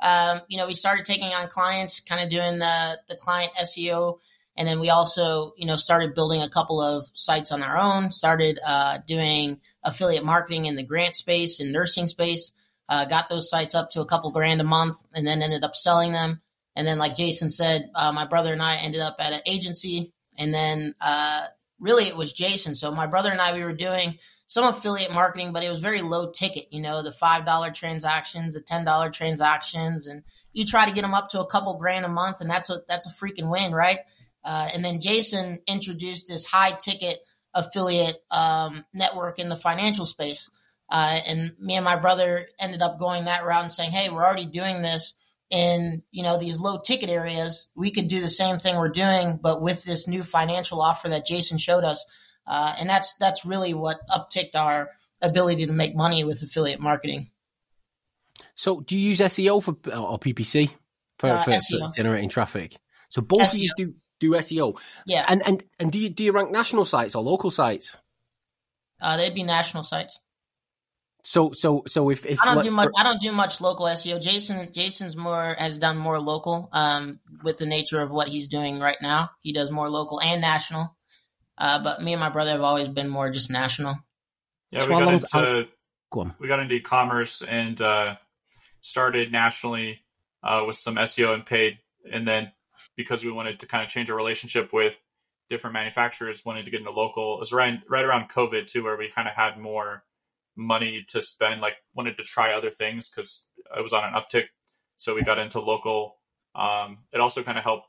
um, 0.00 0.40
you 0.48 0.58
know, 0.58 0.66
we 0.66 0.74
started 0.74 1.06
taking 1.06 1.28
on 1.28 1.48
clients, 1.48 2.00
kind 2.00 2.22
of 2.22 2.28
doing 2.28 2.58
the 2.58 2.98
the 3.08 3.16
client 3.16 3.50
SEO, 3.62 4.18
and 4.54 4.68
then 4.68 4.78
we 4.78 4.90
also, 4.90 5.54
you 5.56 5.66
know, 5.66 5.76
started 5.76 6.14
building 6.14 6.42
a 6.42 6.50
couple 6.50 6.82
of 6.82 7.08
sites 7.14 7.50
on 7.50 7.62
our 7.62 7.78
own. 7.78 8.12
Started 8.12 8.58
uh, 8.64 8.98
doing 9.08 9.58
affiliate 9.82 10.24
marketing 10.24 10.66
in 10.66 10.76
the 10.76 10.82
grant 10.82 11.16
space 11.16 11.60
and 11.60 11.72
nursing 11.72 12.08
space. 12.08 12.52
Uh, 12.90 13.06
got 13.06 13.30
those 13.30 13.48
sites 13.48 13.74
up 13.74 13.90
to 13.92 14.02
a 14.02 14.06
couple 14.06 14.30
grand 14.32 14.60
a 14.60 14.64
month, 14.64 15.02
and 15.14 15.26
then 15.26 15.40
ended 15.40 15.64
up 15.64 15.74
selling 15.74 16.12
them 16.12 16.42
and 16.76 16.86
then, 16.86 16.98
like 16.98 17.16
Jason 17.16 17.48
said, 17.48 17.90
uh, 17.94 18.12
my 18.12 18.26
brother 18.26 18.52
and 18.52 18.62
I 18.62 18.76
ended 18.76 19.00
up 19.00 19.16
at 19.18 19.32
an 19.32 19.40
agency. 19.46 20.12
And 20.38 20.52
then, 20.52 20.94
uh, 21.00 21.46
really, 21.80 22.04
it 22.04 22.16
was 22.16 22.32
Jason. 22.32 22.74
So 22.76 22.92
my 22.92 23.06
brother 23.06 23.30
and 23.30 23.40
I, 23.40 23.54
we 23.54 23.64
were 23.64 23.72
doing 23.72 24.18
some 24.46 24.66
affiliate 24.66 25.12
marketing, 25.12 25.52
but 25.52 25.64
it 25.64 25.70
was 25.70 25.80
very 25.80 26.02
low 26.02 26.30
ticket. 26.30 26.66
You 26.70 26.82
know, 26.82 27.02
the 27.02 27.12
five 27.12 27.46
dollar 27.46 27.70
transactions, 27.70 28.54
the 28.54 28.60
ten 28.60 28.84
dollar 28.84 29.10
transactions, 29.10 30.06
and 30.06 30.22
you 30.52 30.66
try 30.66 30.86
to 30.86 30.94
get 30.94 31.00
them 31.00 31.14
up 31.14 31.30
to 31.30 31.40
a 31.40 31.46
couple 31.46 31.78
grand 31.78 32.04
a 32.04 32.08
month, 32.08 32.42
and 32.42 32.50
that's 32.50 32.68
a 32.68 32.80
that's 32.88 33.06
a 33.06 33.24
freaking 33.24 33.50
win, 33.50 33.72
right? 33.72 33.98
Uh, 34.44 34.68
and 34.74 34.84
then 34.84 35.00
Jason 35.00 35.58
introduced 35.66 36.28
this 36.28 36.44
high 36.44 36.72
ticket 36.72 37.18
affiliate 37.54 38.18
um, 38.30 38.84
network 38.92 39.38
in 39.38 39.48
the 39.48 39.56
financial 39.56 40.04
space. 40.04 40.50
Uh, 40.88 41.18
and 41.26 41.52
me 41.58 41.74
and 41.74 41.84
my 41.84 41.96
brother 41.96 42.46
ended 42.60 42.82
up 42.82 43.00
going 43.00 43.24
that 43.24 43.44
route 43.44 43.62
and 43.62 43.72
saying, 43.72 43.90
"Hey, 43.90 44.10
we're 44.10 44.24
already 44.24 44.44
doing 44.44 44.82
this 44.82 45.18
in 45.50 46.02
you 46.10 46.22
know 46.22 46.38
these 46.38 46.58
low 46.58 46.78
ticket 46.78 47.08
areas 47.08 47.68
we 47.76 47.90
could 47.90 48.08
do 48.08 48.20
the 48.20 48.28
same 48.28 48.58
thing 48.58 48.76
we're 48.76 48.88
doing 48.88 49.38
but 49.40 49.62
with 49.62 49.84
this 49.84 50.08
new 50.08 50.24
financial 50.24 50.80
offer 50.80 51.08
that 51.08 51.24
jason 51.24 51.56
showed 51.56 51.84
us 51.84 52.04
uh, 52.46 52.74
and 52.78 52.88
that's 52.88 53.14
that's 53.16 53.44
really 53.44 53.74
what 53.74 53.98
upticked 54.10 54.54
our 54.54 54.90
ability 55.22 55.66
to 55.66 55.72
make 55.72 55.96
money 55.96 56.24
with 56.24 56.42
affiliate 56.42 56.80
marketing. 56.80 57.30
So 58.54 58.80
do 58.80 58.96
you 58.96 59.08
use 59.08 59.20
seo 59.20 59.62
for 59.62 59.72
or 59.92 60.18
ppc 60.18 60.70
for, 61.18 61.28
uh, 61.28 61.42
for, 61.42 61.52
for 61.52 61.90
generating 61.94 62.28
traffic. 62.28 62.76
So 63.08 63.22
both 63.22 63.40
SEO. 63.40 63.52
of 63.52 63.58
you 63.58 63.70
do 63.76 63.94
do 64.20 64.30
seo 64.32 64.78
yeah. 65.06 65.24
And 65.28 65.42
and 65.46 65.64
and 65.78 65.92
do 65.92 65.98
you 65.98 66.08
do 66.08 66.24
you 66.24 66.32
rank 66.32 66.50
national 66.50 66.84
sites 66.84 67.14
or 67.14 67.22
local 67.22 67.50
sites? 67.50 67.96
Uh, 69.00 69.16
they'd 69.16 69.34
be 69.34 69.42
national 69.42 69.82
sites 69.82 70.20
so 71.26 71.50
so 71.52 71.82
so 71.88 72.08
if, 72.10 72.24
if 72.24 72.40
I 72.40 72.54
don't 72.54 72.62
do 72.62 72.70
much 72.70 72.88
I 72.96 73.02
don't 73.02 73.20
do 73.20 73.32
much 73.32 73.60
local 73.60 73.86
SEO. 73.86 74.22
Jason 74.22 74.72
Jason's 74.72 75.16
more 75.16 75.56
has 75.58 75.76
done 75.76 75.96
more 75.96 76.20
local 76.20 76.68
um, 76.72 77.18
with 77.42 77.58
the 77.58 77.66
nature 77.66 78.00
of 78.00 78.12
what 78.12 78.28
he's 78.28 78.46
doing 78.46 78.78
right 78.78 78.96
now. 79.02 79.30
He 79.40 79.52
does 79.52 79.72
more 79.72 79.90
local 79.90 80.20
and 80.20 80.40
national. 80.40 80.96
Uh, 81.58 81.82
but 81.82 82.00
me 82.00 82.12
and 82.12 82.20
my 82.20 82.28
brother 82.28 82.52
have 82.52 82.60
always 82.60 82.86
been 82.86 83.08
more 83.08 83.28
just 83.30 83.50
national. 83.50 83.96
Yeah, 84.70 84.82
we 84.82 84.90
got 84.90 85.14
into 85.14 85.68
go 86.12 86.30
we 86.38 86.46
got 86.46 86.60
into 86.60 86.76
e-commerce 86.76 87.42
and 87.42 87.80
uh, 87.80 88.16
started 88.80 89.32
nationally 89.32 90.04
uh, 90.44 90.62
with 90.64 90.76
some 90.76 90.94
SEO 90.94 91.34
and 91.34 91.44
paid, 91.44 91.78
and 92.08 92.26
then 92.26 92.52
because 92.96 93.24
we 93.24 93.32
wanted 93.32 93.58
to 93.60 93.66
kind 93.66 93.82
of 93.82 93.90
change 93.90 94.10
our 94.10 94.16
relationship 94.16 94.72
with 94.72 94.96
different 95.50 95.74
manufacturers, 95.74 96.44
wanted 96.44 96.66
to 96.66 96.70
get 96.70 96.78
into 96.78 96.92
local. 96.92 97.34
It 97.34 97.40
was 97.40 97.52
right 97.52 97.80
right 97.88 98.04
around 98.04 98.30
COVID 98.30 98.68
too, 98.68 98.84
where 98.84 98.96
we 98.96 99.10
kind 99.10 99.26
of 99.26 99.34
had 99.34 99.58
more 99.58 100.04
money 100.56 101.04
to 101.08 101.20
spend, 101.20 101.60
like 101.60 101.76
wanted 101.94 102.16
to 102.18 102.24
try 102.24 102.52
other 102.52 102.70
things 102.70 103.08
because 103.08 103.46
it 103.76 103.82
was 103.82 103.92
on 103.92 104.04
an 104.04 104.14
uptick. 104.14 104.46
So 104.96 105.14
we 105.14 105.22
got 105.22 105.38
into 105.38 105.60
local. 105.60 106.16
Um, 106.54 106.98
it 107.12 107.20
also 107.20 107.42
kind 107.42 107.58
of 107.58 107.64
helped 107.64 107.88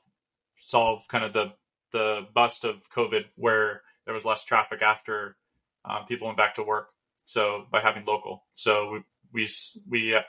solve 0.60 1.08
kind 1.08 1.24
of 1.24 1.34
the 1.34 1.54
the 1.94 2.28
bust 2.34 2.66
of 2.66 2.90
COVID, 2.96 3.26
where 3.36 3.82
there 4.06 4.14
was 4.14 4.26
less 4.26 4.44
traffic 4.44 4.82
after 4.82 5.38
um, 5.86 6.06
people 6.06 6.28
went 6.28 6.38
back 6.38 6.56
to 6.56 6.64
work. 6.64 6.90
So 7.24 7.66
by 7.72 7.80
having 7.80 8.06
local, 8.06 8.44
so 8.54 8.92
we 8.92 9.00
we 9.34 9.50
we 9.90 10.16
uh, 10.16 10.22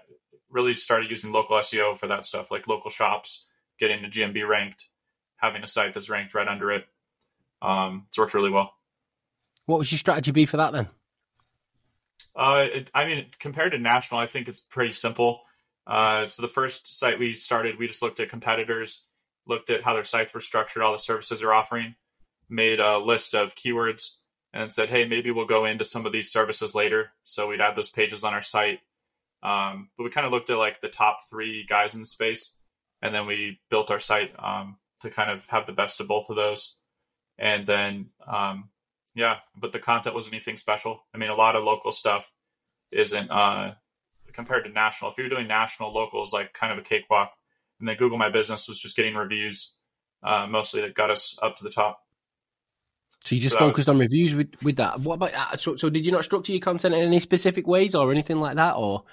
really 0.51 0.75
started 0.75 1.11
using 1.11 1.33
local 1.33 1.57
SEO 1.59 1.99
for 1.99 2.07
that 2.07 2.27
stuff, 2.27 2.51
like 2.51 2.69
local 2.69 2.91
shops, 2.91 3.45
getting 3.79 4.03
the 4.03 4.09
GMB 4.09 4.49
ranked, 4.49 4.89
having 5.37 5.63
a 5.63 5.67
site 5.69 5.95
that's 5.95 6.09
ranked 6.09 6.35
right 6.35 6.49
under 6.49 6.71
it. 6.73 6.87
Um, 7.61 8.07
it's 8.09 8.19
worked 8.19 8.35
really 8.35 8.51
well. 8.51 8.73
What 9.67 9.79
was 9.79 9.91
your 9.93 9.99
strategy 9.99 10.31
be 10.31 10.47
for 10.47 10.57
that 10.57 10.73
then? 10.73 10.89
Uh, 12.35 12.67
it, 12.73 12.91
I 12.95 13.07
mean, 13.07 13.27
compared 13.39 13.73
to 13.73 13.79
national, 13.79 14.21
I 14.21 14.27
think 14.27 14.49
it's 14.49 14.61
pretty 14.61 14.93
simple. 14.93 15.43
Uh, 15.87 16.27
so 16.27 16.43
the 16.43 16.49
first 16.49 16.99
site 16.99 17.19
we 17.19 17.33
started, 17.33 17.79
we 17.79 17.87
just 17.87 18.03
looked 18.03 18.21
at 18.21 18.29
competitors, 18.29 19.03
looked 19.47 19.71
at 19.71 19.83
how 19.83 19.95
their 19.95 20.05
sites 20.05 20.35
were 20.35 20.41
structured, 20.41 20.83
all 20.83 20.93
the 20.93 20.99
services 20.99 21.41
they're 21.41 21.55
offering, 21.55 21.95
made 22.49 22.81
a 22.81 22.99
list 22.99 23.35
of 23.35 23.55
keywords, 23.55 24.17
and 24.53 24.73
said, 24.73 24.89
hey, 24.89 25.07
maybe 25.07 25.31
we'll 25.31 25.47
go 25.47 25.65
into 25.65 25.85
some 25.85 26.07
of 26.07 26.13
these 26.13 26.31
services 26.31 26.75
later. 26.75 27.13
So 27.23 27.49
we'd 27.49 27.61
add 27.61 27.77
those 27.77 27.91
pages 27.91 28.25
on 28.25 28.35
our 28.35 28.43
site. 28.43 28.81
Um, 29.43 29.91
but 29.97 30.05
we 30.05 30.11
kind 30.11 30.27
of 30.27 30.33
looked 30.33 30.51
at 30.51 30.59
like 30.59 30.81
the 30.81 30.89
top 30.89 31.21
three 31.29 31.65
guys 31.69 31.95
in 31.95 32.01
the 32.01 32.07
space, 32.07 32.55
and 33.03 33.15
then 33.15 33.27
we 33.27 33.61
built 33.71 33.91
our 33.91 34.01
site 34.01 34.33
um, 34.39 34.79
to 35.03 35.11
kind 35.11 35.31
of 35.31 35.47
have 35.47 35.67
the 35.67 35.73
best 35.73 36.01
of 36.01 36.09
both 36.09 36.29
of 36.29 36.37
those. 36.37 36.77
And 37.39 37.67
then 37.67 38.11
um, 38.27 38.71
yeah, 39.19 39.39
but 39.57 39.73
the 39.73 39.79
content 39.81 40.15
wasn't 40.15 40.35
anything 40.35 40.57
special. 40.57 41.01
I 41.15 41.19
mean, 41.19 41.31
a 41.31 41.35
lot 41.35 41.57
of 41.57 41.65
local 41.65 41.91
stuff 41.93 42.31
isn't 42.93 43.31
uh, 43.31 43.75
compared 44.33 44.65
to 44.65 44.71
national. 44.71 45.11
If 45.11 45.19
you're 45.19 45.29
doing 45.29 45.49
national, 45.49 45.93
local 45.93 46.23
is 46.23 46.33
like 46.33 46.53
kind 46.53 46.73
of 46.73 46.79
a 46.79 46.83
cakewalk. 46.83 47.33
And 47.81 47.89
then 47.89 47.97
Google 47.97 48.19
My 48.19 48.31
Business 48.31 48.69
was 48.69 48.79
just 48.79 48.97
getting 48.97 49.15
reviews, 49.15 49.73
uh, 50.23 50.47
mostly 50.49 50.81
that 50.83 50.95
got 50.95 51.11
us 51.11 51.37
up 51.43 51.57
to 51.57 51.65
the 51.65 51.71
top. 51.71 52.01
So 53.25 53.35
you 53.35 53.41
just 53.41 53.55
So 53.55 53.59
that 53.59 53.65
was- 53.67 53.73
focused 53.73 53.89
on 53.89 53.99
reviews 53.99 54.35
with, 54.35 54.55
with 54.63 54.77
that. 54.77 55.01
What 55.01 55.15
about 55.15 55.35
uh, 55.35 55.57
so? 55.57 55.75
So 55.77 55.91
did 55.91 56.07
you 56.07 56.13
not 56.13 56.25
structure 56.25 56.53
your 56.53 56.61
content 56.61 56.95
in 56.95 57.03
any 57.05 57.19
specific 57.19 57.67
ways 57.67 57.95
or 57.97 58.11
anything 58.13 58.39
like 58.41 58.55
that? 58.57 58.75
Or 58.77 59.05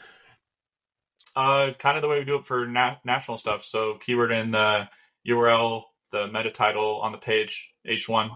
Uh, 1.36 1.74
kind 1.80 1.98
of 1.98 2.02
the 2.02 2.08
way 2.08 2.20
we 2.20 2.26
do 2.26 2.36
it 2.36 2.46
for 2.46 2.66
na- 2.68 2.98
national 3.04 3.38
stuff. 3.38 3.64
So 3.66 3.96
keyword 3.96 4.32
in 4.32 4.52
the 4.52 4.88
URL, 5.28 5.84
the 6.12 6.28
meta 6.28 6.52
title 6.52 7.02
on 7.02 7.12
the 7.12 7.18
page, 7.18 7.72
H1, 7.86 8.30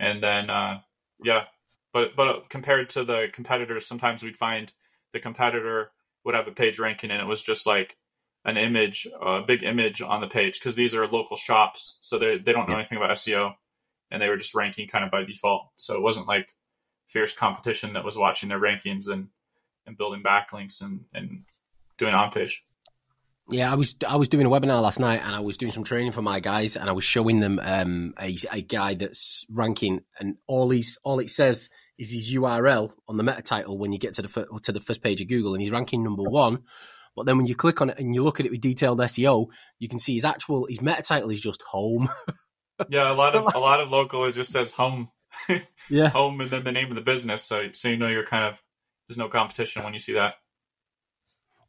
and 0.00 0.22
then 0.22 0.50
uh, 0.50 0.80
yeah. 1.22 1.44
But 1.92 2.16
but 2.16 2.50
compared 2.50 2.88
to 2.90 3.04
the 3.04 3.28
competitors, 3.32 3.86
sometimes 3.86 4.22
we'd 4.22 4.36
find 4.36 4.72
the 5.12 5.20
competitor 5.20 5.92
would 6.24 6.34
have 6.34 6.48
a 6.48 6.52
page 6.52 6.78
ranking, 6.78 7.10
and 7.10 7.20
it 7.20 7.26
was 7.26 7.42
just 7.42 7.66
like 7.66 7.96
an 8.44 8.56
image, 8.56 9.06
a 9.22 9.42
big 9.42 9.62
image 9.62 10.02
on 10.02 10.20
the 10.20 10.26
page, 10.26 10.58
because 10.58 10.74
these 10.74 10.94
are 10.94 11.06
local 11.06 11.36
shops, 11.36 11.98
so 12.00 12.18
they 12.18 12.38
they 12.38 12.52
don't 12.52 12.68
know 12.68 12.74
Yeah. 12.74 12.80
anything 12.80 12.98
about 12.98 13.10
SEO, 13.10 13.54
and 14.10 14.20
they 14.20 14.28
were 14.28 14.36
just 14.36 14.54
ranking 14.54 14.88
kind 14.88 15.04
of 15.04 15.10
by 15.10 15.24
default. 15.24 15.68
So 15.76 15.94
it 15.94 16.02
wasn't 16.02 16.26
like 16.26 16.50
fierce 17.08 17.34
competition 17.34 17.92
that 17.92 18.04
was 18.04 18.16
watching 18.16 18.48
their 18.48 18.60
rankings 18.60 19.08
and 19.08 19.28
and 19.86 19.96
building 19.96 20.22
backlinks 20.22 20.82
and 20.82 21.04
and 21.12 21.44
doing 21.96 22.14
on 22.14 22.32
page. 22.32 22.64
Yeah, 23.50 23.70
I 23.70 23.74
was 23.74 23.94
I 24.06 24.16
was 24.16 24.28
doing 24.28 24.46
a 24.46 24.50
webinar 24.50 24.80
last 24.82 24.98
night, 24.98 25.20
and 25.22 25.34
I 25.34 25.40
was 25.40 25.58
doing 25.58 25.72
some 25.72 25.84
training 25.84 26.12
for 26.12 26.22
my 26.22 26.40
guys, 26.40 26.76
and 26.76 26.88
I 26.88 26.92
was 26.92 27.04
showing 27.04 27.40
them 27.40 27.60
um, 27.62 28.14
a 28.18 28.36
a 28.50 28.62
guy 28.62 28.94
that's 28.94 29.44
ranking, 29.50 30.00
and 30.18 30.36
all 30.46 30.70
he's 30.70 30.98
all 31.04 31.18
it 31.18 31.28
says 31.28 31.68
is 31.98 32.10
his 32.10 32.34
URL 32.34 32.92
on 33.06 33.16
the 33.16 33.22
meta 33.22 33.42
title 33.42 33.78
when 33.78 33.92
you 33.92 33.98
get 33.98 34.14
to 34.14 34.22
the 34.22 34.46
to 34.62 34.72
the 34.72 34.80
first 34.80 35.02
page 35.02 35.20
of 35.20 35.28
Google, 35.28 35.54
and 35.54 35.62
he's 35.62 35.70
ranking 35.70 36.02
number 36.02 36.22
one. 36.22 36.62
But 37.14 37.26
then 37.26 37.36
when 37.36 37.46
you 37.46 37.54
click 37.54 37.80
on 37.80 37.90
it 37.90 37.98
and 37.98 38.14
you 38.14 38.24
look 38.24 38.40
at 38.40 38.46
it 38.46 38.52
with 38.52 38.60
detailed 38.60 38.98
SEO, 38.98 39.46
you 39.78 39.88
can 39.88 39.98
see 39.98 40.14
his 40.14 40.24
actual 40.24 40.66
his 40.68 40.80
meta 40.80 41.02
title 41.02 41.30
is 41.30 41.40
just 41.40 41.62
home. 41.62 42.08
Yeah, 42.88 43.12
a 43.12 43.14
lot 43.14 43.36
of 43.36 43.54
a 43.54 43.58
lot 43.60 43.78
of 43.78 43.90
local 43.90 44.24
it 44.24 44.32
just 44.32 44.50
says 44.50 44.72
home, 44.72 45.08
Yeah, 45.88 46.08
home, 46.08 46.40
and 46.40 46.50
then 46.50 46.64
the 46.64 46.72
name 46.72 46.88
of 46.88 46.96
the 46.96 47.02
business. 47.02 47.44
So 47.44 47.68
so 47.72 47.88
you 47.88 47.96
know 47.96 48.08
you're 48.08 48.26
kind 48.26 48.52
of 48.52 48.60
there's 49.06 49.16
no 49.16 49.28
competition 49.28 49.84
when 49.84 49.94
you 49.94 50.00
see 50.00 50.14
that. 50.14 50.34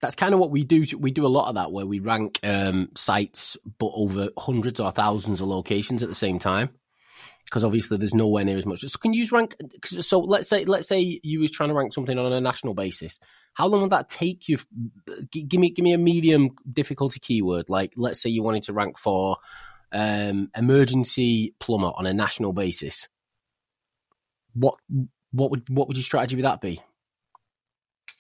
That's 0.02 0.16
kind 0.16 0.34
of 0.34 0.40
what 0.40 0.52
we 0.52 0.64
do. 0.64 0.86
We 0.98 1.12
do 1.12 1.26
a 1.26 1.28
lot 1.28 1.50
of 1.50 1.56
that 1.56 1.72
where 1.72 1.86
we 1.86 2.00
rank 2.00 2.40
um, 2.44 2.90
sites, 2.96 3.58
but 3.80 3.92
over 3.94 4.30
hundreds 4.38 4.80
or 4.80 4.92
thousands 4.92 5.42
of 5.42 5.48
locations 5.48 6.04
at 6.04 6.10
the 6.10 6.16
same 6.16 6.40
time. 6.40 6.70
Because 7.46 7.64
obviously, 7.64 7.98
there's 7.98 8.16
nowhere 8.16 8.44
near 8.44 8.58
as 8.58 8.66
much. 8.66 8.82
So, 8.82 8.98
can 8.98 9.14
you 9.14 9.20
use 9.20 9.32
rank? 9.32 9.56
So, 9.86 10.20
let's 10.20 10.50
say, 10.50 10.66
let's 10.66 10.88
say 10.88 11.20
you 11.22 11.42
was 11.42 11.52
trying 11.52 11.70
to 11.70 11.76
rank 11.76 11.94
something 11.94 12.18
on 12.18 12.34
a 12.34 12.42
national 12.42 12.74
basis. 12.74 13.20
How 13.54 13.68
long 13.68 13.82
would 13.82 13.92
that 13.92 14.10
take 14.10 14.50
you? 14.50 14.58
Give 15.32 15.60
me, 15.60 15.70
give 15.70 15.84
me 15.84 15.94
a 15.94 15.98
medium 16.00 16.56
difficulty 16.72 17.20
keyword. 17.20 17.70
Like, 17.70 17.94
let's 17.96 18.20
say 18.20 18.32
you 18.32 18.42
wanted 18.42 18.64
to 18.64 18.74
rank 18.74 18.98
for 18.98 19.38
um, 19.92 20.50
emergency 20.58 21.54
plumber 21.60 21.92
on 21.96 22.08
a 22.08 22.14
national 22.14 22.52
basis. 22.52 23.08
What, 24.54 24.76
what 25.32 25.52
would, 25.52 25.70
what 25.70 25.88
would 25.88 25.98
your 25.98 26.04
strategy 26.04 26.36
with 26.36 26.44
that 26.44 26.62
be? 26.62 26.82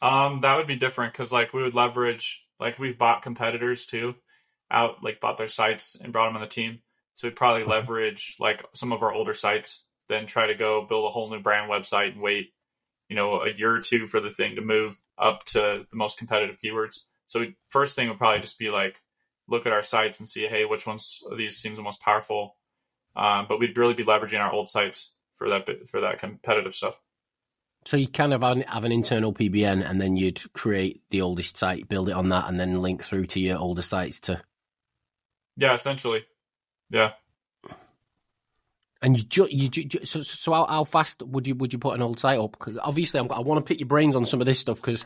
Um, 0.02 0.42
that 0.42 0.58
would 0.58 0.68
be 0.68 0.76
different 0.76 1.14
because 1.14 1.32
like 1.32 1.54
we 1.54 1.64
would 1.64 1.76
leverage 1.76 2.44
like 2.60 2.80
we've 2.80 2.98
bought 2.98 3.24
competitors 3.24 3.86
too, 3.86 4.16
out 4.70 5.04
like 5.04 5.20
bought 5.20 5.38
their 5.38 5.48
sites 5.48 5.96
and 5.96 6.14
brought 6.14 6.28
them 6.28 6.36
on 6.36 6.42
the 6.42 6.48
team. 6.48 6.80
So 7.14 7.28
we'd 7.28 7.36
probably 7.36 7.64
leverage 7.64 8.36
like 8.40 8.64
some 8.74 8.92
of 8.92 9.02
our 9.02 9.14
older 9.14 9.34
sites, 9.34 9.86
then 10.10 10.26
try 10.26 10.48
to 10.48 10.56
go 10.56 10.86
build 10.88 11.06
a 11.06 11.12
whole 11.12 11.30
new 11.30 11.40
brand 11.40 11.72
website 11.72 12.12
and 12.12 12.22
wait, 12.22 12.54
you 13.10 13.16
know, 13.16 13.42
a 13.42 13.52
year 13.54 13.74
or 13.74 13.80
two 13.80 14.08
for 14.08 14.20
the 14.20 14.30
thing 14.30 14.56
to 14.56 14.62
move 14.62 15.00
up 15.18 15.46
to 15.46 15.86
the 15.90 15.96
most 15.96 16.18
competitive 16.18 16.58
keywords. 16.64 17.00
So 17.28 17.40
we, 17.40 17.56
first 17.70 17.96
thing 17.96 18.10
would 18.10 18.18
probably 18.18 18.42
just 18.42 18.60
be 18.60 18.70
like 18.70 18.96
look 19.48 19.66
at 19.66 19.74
our 19.74 19.84
sites 19.84 20.20
and 20.20 20.28
see, 20.28 20.48
hey, 20.48 20.66
which 20.66 20.88
ones 20.88 21.24
of 21.30 21.38
these 21.38 21.58
seems 21.58 21.78
the 21.78 21.84
most 21.84 22.02
powerful. 22.02 22.58
Um, 23.16 23.46
but 23.48 23.60
we'd 23.60 23.78
really 23.78 23.94
be 23.94 24.04
leveraging 24.04 24.42
our 24.42 24.52
old 24.52 24.68
sites 24.68 25.14
for 25.36 25.50
that 25.50 25.66
bit, 25.66 25.88
for 25.90 26.02
that 26.02 26.20
competitive 26.20 26.76
stuff. 26.76 27.00
So 27.86 27.98
you 27.98 28.08
kind 28.08 28.34
of 28.34 28.42
have 28.42 28.84
an, 28.84 28.92
internal 28.92 29.32
PBN, 29.32 29.88
and 29.88 30.02
then 30.02 30.18
you'd 30.18 30.42
create 30.54 31.02
the 31.12 31.22
oldest 31.22 31.56
site, 31.58 31.88
build 31.88 32.10
it 32.10 32.14
on 32.14 32.30
that, 32.30 32.50
and 32.50 32.60
then 32.60 32.82
link 32.82 33.04
through 33.04 33.28
to 33.28 33.40
your 33.40 33.60
older 33.60 33.84
sites 33.84 34.20
to. 34.22 34.42
Yeah, 35.56 35.76
essentially. 35.76 36.26
Yeah. 36.90 37.12
And 39.04 39.16
you, 39.18 39.24
ju- 39.24 39.48
you 39.52 39.70
ju- 39.70 40.04
so, 40.04 40.24
so 40.24 40.52
how, 40.54 40.66
how 40.66 40.84
fast 40.84 41.22
would 41.22 41.48
you 41.48 41.54
would 41.56 41.74
you 41.74 41.78
put 41.78 41.94
an 41.94 42.02
old 42.02 42.18
site 42.18 42.40
up? 42.40 42.58
'Cause 42.58 42.76
obviously, 42.82 43.20
I'm, 43.20 43.32
I 43.32 43.40
want 43.42 43.64
to 43.64 43.68
pick 43.70 43.80
your 43.80 43.88
brains 43.88 44.16
on 44.16 44.26
some 44.26 44.42
of 44.42 44.48
this 44.48 44.58
stuff 44.58 44.78
because 44.82 45.06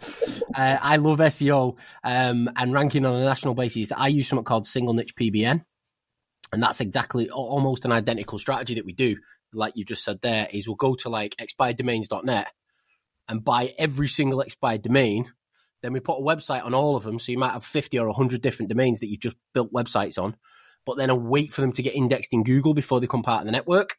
uh, 0.56 0.78
I 0.82 0.96
love 0.98 1.20
SEO 1.20 1.76
um, 2.06 2.50
and 2.56 2.72
ranking 2.74 3.06
on 3.06 3.16
a 3.22 3.26
national 3.26 3.56
basis. 3.56 3.92
I 3.92 4.08
use 4.08 4.30
something 4.30 4.46
called 4.46 4.68
single 4.68 4.94
niche 4.94 5.16
PBN, 5.16 5.66
and 6.54 6.64
that's 6.64 6.80
exactly 6.80 7.30
almost 7.30 7.84
an 7.84 7.92
identical 7.92 8.40
strategy 8.40 8.76
that 8.76 8.86
we 8.86 8.94
do. 8.94 9.18
Like 9.52 9.76
you 9.76 9.84
just 9.84 10.06
said, 10.06 10.22
there 10.22 10.48
is 10.50 10.66
we'll 10.68 10.76
go 10.78 10.96
to 10.96 11.10
like 11.10 11.36
expireddomains.net 11.36 12.48
and 13.30 13.44
buy 13.44 13.74
every 13.78 14.10
single 14.10 14.42
expired 14.42 14.82
domain. 14.82 15.32
Then 15.82 15.94
we 15.94 16.02
put 16.02 16.20
a 16.20 16.22
website 16.22 16.66
on 16.66 16.74
all 16.74 16.98
of 16.98 17.04
them, 17.04 17.20
so 17.20 17.32
you 17.32 17.38
might 17.38 17.54
have 17.54 17.64
fifty 17.64 17.98
or 17.98 18.12
hundred 18.12 18.42
different 18.42 18.68
domains 18.68 19.00
that 19.00 19.08
you've 19.08 19.22
just 19.22 19.38
built 19.54 19.72
websites 19.72 20.22
on 20.22 20.36
but 20.86 20.98
then 20.98 21.12
I 21.12 21.14
wait 21.14 21.52
for 21.52 21.62
them 21.62 21.72
to 21.74 21.84
get 21.84 21.96
indexed 21.96 22.34
in 22.34 22.44
Google 22.44 22.74
before 22.74 23.00
they 23.00 23.06
come 23.06 23.22
part 23.22 23.42
of 23.42 23.46
the 23.46 23.52
network. 23.52 23.98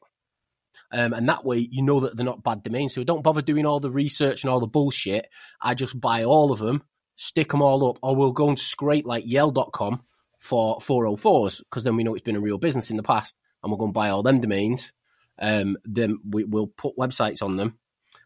Um, 0.93 1.13
and 1.13 1.29
that 1.29 1.45
way, 1.45 1.59
you 1.59 1.83
know 1.83 2.01
that 2.01 2.17
they're 2.17 2.27
not 2.27 2.43
bad 2.43 2.65
domains. 2.65 2.95
So 2.95 3.05
don't 3.05 3.23
bother 3.23 3.43
doing 3.43 3.65
all 3.65 3.79
the 3.79 3.93
research 3.93 4.43
and 4.43 4.51
all 4.51 4.59
the 4.59 4.67
bullshit. 4.67 5.29
I 5.61 5.75
just 5.75 6.01
buy 6.01 6.25
all 6.25 6.51
of 6.51 6.59
them, 6.59 6.83
stick 7.15 7.51
them 7.51 7.63
all 7.63 7.89
up, 7.89 8.01
or 8.03 8.17
we'll 8.17 8.33
go 8.33 8.49
and 8.49 8.59
scrape 8.59 9.07
like 9.07 9.23
Yell.com 9.25 10.03
for 10.41 10.79
404s 10.79 11.63
because 11.63 11.85
then 11.85 11.95
we 11.95 12.03
know 12.03 12.15
it's 12.15 12.25
been 12.25 12.35
a 12.35 12.41
real 12.41 12.59
business 12.59 12.91
in 12.91 12.97
the 12.97 13.05
past 13.05 13.37
and 13.63 13.71
we'll 13.71 13.79
go 13.79 13.85
and 13.85 13.95
buy 13.95 14.11
all 14.11 14.25
them 14.25 14.41
domains. 14.41 14.93
Um, 15.39 15.77
then 15.85 16.19
we, 16.29 16.43
we'll 16.43 16.67
put 16.67 16.99
websites 16.99 17.41
on 17.41 17.57
them. 17.57 17.79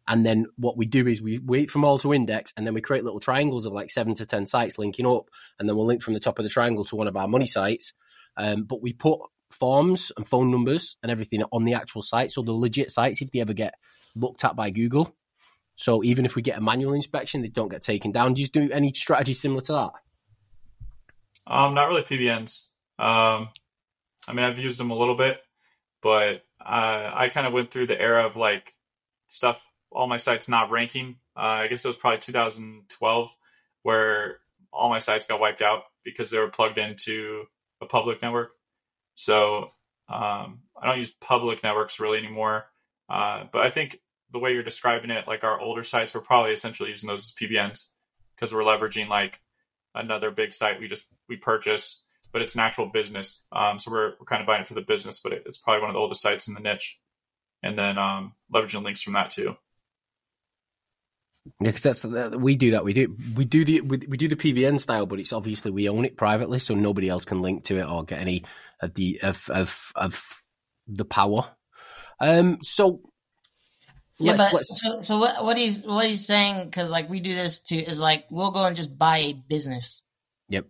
And 0.06 0.25
then 0.25 0.46
what 0.56 0.76
we 0.76 0.84
do 0.87 1.06
is 1.06 1.23
we 1.23 1.38
wait 1.38 1.73
them 1.73 1.84
all 1.84 1.99
to 2.00 2.12
index 2.12 2.52
and 2.56 2.66
then 2.66 2.75
we 2.75 2.82
create 2.82 3.04
little 3.04 3.20
triangles 3.20 3.64
of 3.64 3.73
like 3.73 3.90
seven 3.90 4.14
to 4.16 4.26
10 4.26 4.46
sites 4.46 4.78
linking 4.78 5.06
up. 5.06 5.30
And 5.58 5.68
then 5.68 5.76
we'll 5.76 5.87
link 5.87 6.02
from 6.02 6.14
the 6.14 6.20
top 6.20 6.38
of 6.38 6.42
the 6.42 6.50
triangle 6.50 6.84
to 6.87 6.96
one 6.96 7.08
of 7.08 7.16
our 7.16 7.28
money 7.28 7.46
sites. 7.46 7.92
Um, 8.37 8.64
but 8.64 8.82
we 8.82 8.92
put 8.92 9.20
forms 9.50 10.12
and 10.16 10.26
phone 10.26 10.50
numbers 10.50 10.96
and 11.02 11.11
everything 11.11 11.42
on 11.52 11.64
the 11.64 11.75
actual 11.75 12.02
site. 12.02 12.30
So 12.30 12.42
the 12.42 12.52
legit 12.52 12.90
sites, 12.90 13.23
if 13.23 13.30
they 13.30 13.40
ever 13.40 13.54
get 13.54 13.75
looked 14.14 14.44
at 14.44 14.56
by 14.56 14.70
Google. 14.70 15.14
So 15.76 16.04
even 16.04 16.25
if 16.25 16.37
we 16.37 16.42
get 16.42 16.58
a 16.58 16.61
manual 16.61 16.92
inspection, 16.92 17.42
they 17.42 17.49
don't 17.49 17.70
get 17.70 17.82
taken 17.82 18.12
down. 18.12 18.34
Do 18.34 18.42
you 18.42 18.49
do 18.49 18.70
any 18.70 18.92
strategy 18.92 19.32
similar 19.32 19.62
to 19.62 19.73
that? 19.73 19.90
Um, 21.46 21.75
not 21.75 21.88
really 21.88 22.02
PBNs. 22.02 22.66
Um, 22.99 23.49
I 24.26 24.32
mean, 24.32 24.44
I've 24.44 24.58
used 24.58 24.78
them 24.78 24.90
a 24.90 24.96
little 24.96 25.16
bit, 25.16 25.38
but 26.00 26.44
uh, 26.61 27.11
I 27.12 27.28
kind 27.28 27.46
of 27.46 27.52
went 27.52 27.70
through 27.70 27.88
the 27.88 28.00
era 28.00 28.25
of 28.25 28.37
like 28.37 28.75
stuff, 29.28 29.61
all 29.94 30.06
my 30.06 30.16
sites 30.16 30.48
not 30.48 30.70
ranking. 30.70 31.16
Uh, 31.36 31.64
I 31.64 31.68
guess 31.68 31.84
it 31.84 31.88
was 31.88 31.96
probably 31.96 32.18
2012 32.18 33.36
where 33.82 34.38
all 34.72 34.88
my 34.88 34.98
sites 34.98 35.26
got 35.26 35.40
wiped 35.40 35.62
out 35.62 35.84
because 36.04 36.30
they 36.30 36.38
were 36.38 36.48
plugged 36.48 36.78
into 36.78 37.44
a 37.80 37.86
public 37.86 38.20
network. 38.20 38.52
So 39.14 39.70
um, 40.08 40.60
I 40.80 40.86
don't 40.86 40.98
use 40.98 41.10
public 41.10 41.62
networks 41.62 42.00
really 42.00 42.18
anymore. 42.18 42.66
Uh, 43.08 43.44
but 43.52 43.62
I 43.62 43.70
think 43.70 44.00
the 44.32 44.38
way 44.38 44.52
you're 44.52 44.62
describing 44.62 45.10
it, 45.10 45.28
like 45.28 45.44
our 45.44 45.60
older 45.60 45.84
sites, 45.84 46.14
we're 46.14 46.20
probably 46.20 46.52
essentially 46.52 46.90
using 46.90 47.08
those 47.08 47.20
as 47.20 47.32
PBNs 47.32 47.86
because 48.34 48.52
we're 48.52 48.62
leveraging 48.62 49.08
like 49.08 49.40
another 49.94 50.30
big 50.30 50.52
site 50.52 50.80
we 50.80 50.88
just 50.88 51.04
we 51.28 51.36
purchase, 51.36 52.02
but 52.32 52.42
it's 52.42 52.54
an 52.54 52.60
actual 52.60 52.86
business. 52.86 53.40
Um, 53.52 53.78
so 53.78 53.90
we're, 53.90 54.14
we're 54.18 54.26
kind 54.26 54.40
of 54.40 54.46
buying 54.46 54.62
it 54.62 54.66
for 54.66 54.74
the 54.74 54.80
business, 54.80 55.20
but 55.20 55.32
it, 55.32 55.44
it's 55.46 55.58
probably 55.58 55.82
one 55.82 55.90
of 55.90 55.94
the 55.94 56.00
oldest 56.00 56.22
sites 56.22 56.48
in 56.48 56.54
the 56.54 56.60
niche, 56.60 56.98
and 57.62 57.78
then 57.78 57.96
um, 57.96 58.34
leveraging 58.52 58.82
links 58.82 59.02
from 59.02 59.12
that 59.12 59.30
too. 59.30 59.56
Yeah, 61.60 61.72
because 61.72 61.82
that's 62.02 62.04
we 62.36 62.56
do 62.56 62.70
that. 62.70 62.84
We 62.84 62.94
do 62.94 63.16
we 63.36 63.44
do 63.44 63.64
the 63.64 63.82
we, 63.82 63.98
we 64.08 64.16
do 64.16 64.28
the 64.28 64.36
PBN 64.36 64.80
style, 64.80 65.04
but 65.04 65.20
it's 65.20 65.32
obviously 65.32 65.70
we 65.70 65.90
own 65.90 66.06
it 66.06 66.16
privately, 66.16 66.58
so 66.58 66.74
nobody 66.74 67.08
else 67.08 67.26
can 67.26 67.42
link 67.42 67.64
to 67.64 67.78
it 67.78 67.84
or 67.84 68.02
get 68.04 68.20
any 68.20 68.44
of 68.80 68.94
the 68.94 69.20
of 69.22 69.50
of, 69.50 69.92
of 69.94 70.42
the 70.86 71.04
power. 71.04 71.50
Um, 72.18 72.58
so 72.62 73.00
Yeah, 74.18 74.32
let's, 74.32 74.44
but 74.44 74.52
let's 74.54 74.80
so, 74.80 75.02
so 75.04 75.18
what, 75.18 75.44
what 75.44 75.58
he's 75.58 75.84
what 75.84 76.06
he's 76.06 76.26
saying 76.26 76.64
because 76.64 76.90
like 76.90 77.10
we 77.10 77.20
do 77.20 77.34
this 77.34 77.60
too 77.60 77.76
is 77.76 78.00
like 78.00 78.24
we'll 78.30 78.50
go 78.50 78.64
and 78.64 78.76
just 78.76 78.96
buy 78.96 79.18
a 79.18 79.32
business. 79.34 80.02
Yep. 80.48 80.66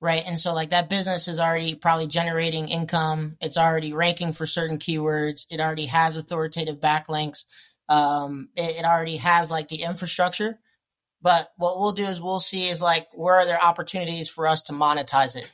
Right, 0.00 0.24
and 0.26 0.38
so 0.38 0.52
like 0.52 0.70
that 0.70 0.90
business 0.90 1.28
is 1.28 1.38
already 1.38 1.76
probably 1.76 2.08
generating 2.08 2.68
income. 2.68 3.36
It's 3.40 3.56
already 3.56 3.92
ranking 3.92 4.32
for 4.32 4.46
certain 4.46 4.78
keywords. 4.78 5.46
It 5.48 5.60
already 5.60 5.86
has 5.86 6.16
authoritative 6.16 6.80
backlinks. 6.80 7.44
Um, 7.88 8.48
it, 8.56 8.78
it 8.78 8.84
already 8.84 9.16
has 9.18 9.50
like 9.50 9.68
the 9.68 9.82
infrastructure. 9.82 10.58
But 11.20 11.48
what 11.56 11.78
we'll 11.78 11.92
do 11.92 12.04
is 12.04 12.20
we'll 12.20 12.40
see 12.40 12.68
is 12.68 12.82
like 12.82 13.08
where 13.14 13.36
are 13.36 13.44
there 13.46 13.62
opportunities 13.62 14.28
for 14.28 14.48
us 14.48 14.62
to 14.62 14.72
monetize 14.72 15.36
it. 15.36 15.50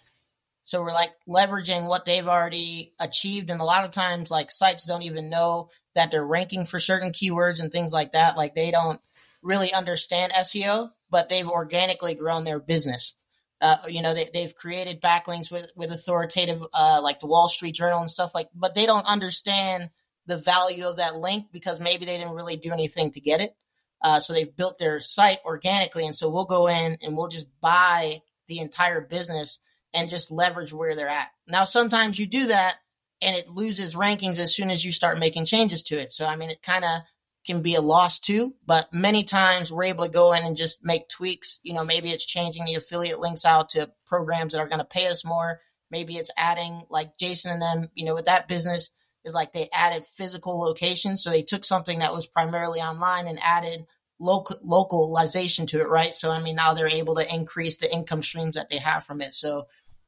So 0.65 0.83
we're 0.83 0.93
like 0.93 1.13
leveraging 1.29 1.89
what 1.89 2.05
they've 2.05 2.27
already 2.27 2.93
achieved, 3.01 3.49
and 3.49 3.61
a 3.61 3.65
lot 3.65 3.85
of 3.85 3.91
times 3.91 4.31
like 4.31 4.51
sites 4.51 4.85
don't 4.85 5.03
even 5.03 5.31
know 5.31 5.71
that 5.95 6.11
they're 6.11 6.27
ranking 6.27 6.67
for 6.67 6.79
certain 6.79 7.13
keywords 7.13 7.61
and 7.61 7.73
things 7.73 7.93
like 7.93 8.13
that. 8.13 8.37
Like 8.37 8.55
they 8.55 8.71
don't 8.71 9.01
really 9.43 9.73
understand 9.73 10.33
SEO, 10.33 10.91
but 11.11 11.29
they've 11.29 11.49
organically 11.49 12.15
grown 12.15 12.45
their 12.45 12.61
business. 12.61 13.17
Uh, 13.61 13.77
you 13.89 14.03
know, 14.03 14.15
they, 14.15 14.29
they've 14.33 14.55
created 14.55 15.01
backlinks 15.01 15.51
with, 15.51 15.71
with 15.75 15.91
authoritative, 15.91 16.63
uh, 16.73 17.01
like 17.03 17.19
the 17.19 17.27
Wall 17.27 17.49
Street 17.49 17.75
Journal 17.75 18.01
and 18.01 18.11
stuff 18.11 18.35
like, 18.35 18.49
but 18.55 18.75
they 18.75 18.87
don't 18.87 19.07
understand 19.07 19.91
the 20.29 20.37
value 20.37 20.87
of 20.87 20.99
that 20.99 21.17
link 21.17 21.47
because 21.53 21.81
maybe 21.81 22.05
they 22.05 22.19
didn't 22.19 22.35
really 22.35 22.57
do 22.57 22.73
anything 22.73 23.11
to 23.13 23.21
get 23.21 23.41
it. 23.41 23.57
Uh, 24.01 24.21
so 24.21 24.33
they've 24.33 24.55
built 24.55 24.79
their 24.79 25.01
site 25.01 25.39
organically. 25.45 26.07
And 26.07 26.15
so 26.15 26.29
we'll 26.29 26.45
go 26.45 26.69
in 26.69 26.99
and 27.03 27.17
we'll 27.17 27.29
just 27.29 27.49
buy 27.61 28.21
the 28.47 28.61
entire 28.61 29.01
business 29.01 29.59
and 29.93 30.11
just 30.11 30.31
leverage 30.31 30.73
where 30.73 30.95
they're 30.95 31.09
at. 31.09 31.31
Now, 31.49 31.65
sometimes 31.65 32.19
you 32.19 32.27
do 32.27 32.49
that 32.49 32.77
and 33.21 33.35
it 33.35 33.49
loses 33.49 33.97
rankings 33.97 34.39
as 34.39 34.55
soon 34.55 34.71
as 34.71 34.85
you 34.85 34.93
start 34.93 35.19
making 35.19 35.47
changes 35.47 35.83
to 35.85 35.97
it. 35.97 36.13
So, 36.13 36.27
I 36.27 36.37
mean, 36.37 36.51
it 36.51 36.63
kind 36.63 36.85
of 36.85 37.01
can 37.47 37.63
be 37.63 37.75
a 37.75 37.81
loss 37.81 38.21
too, 38.21 38.55
but 38.67 38.93
many 38.93 39.25
times 39.25 39.73
we're 39.73 39.85
able 39.85 40.05
to 40.05 40.11
go 40.11 40.35
in 40.35 40.45
and 40.45 40.57
just 40.57 40.85
make 40.85 41.09
tweaks. 41.09 41.59
You 41.63 41.73
know, 41.73 41.85
maybe 41.85 42.11
it's 42.11 42.27
changing 42.27 42.67
the 42.67 42.75
affiliate 42.75 43.19
links 43.19 43.47
out 43.47 43.71
to 43.71 43.91
programs 44.07 44.53
that 44.53 44.61
are 44.61 44.69
going 44.69 44.79
to 44.79 44.85
pay 44.85 45.07
us 45.07 45.25
more. 45.25 45.61
Maybe 45.91 46.19
it's 46.19 46.31
adding, 46.37 46.83
like 46.91 47.17
Jason 47.17 47.53
and 47.53 47.63
them, 47.63 47.91
you 47.95 48.05
know, 48.05 48.15
with 48.15 48.27
that 48.27 48.47
business 48.47 48.91
is 49.25 49.35
like 49.35 49.53
they 49.53 49.69
added 49.73 50.05
physical 50.05 50.59
locations. 50.61 51.23
So 51.23 51.31
they 51.31 51.43
took 51.43 51.65
something 51.65 52.01
that 52.01 52.13
was 52.13 52.27
primarily 52.27 52.81
online 52.81 53.27
and 53.27 53.39
added 53.43 53.87
local 54.21 54.57
localization 54.63 55.67
to 55.69 55.81
it, 55.81 55.89
right? 55.89 56.15
So 56.15 56.31
I 56.31 56.41
mean, 56.41 56.57
now 56.57 56.75
they're 56.75 56.89
able 56.89 57.17
to 57.17 57.35
increase 57.35 57.79
the 57.79 57.93
income 57.93 58.23
streams 58.23 58.55
that 58.55 58.71
they 58.71 58.79
have 58.79 59.05
from 59.05 59.21
it. 59.21 59.35
So 59.35 59.67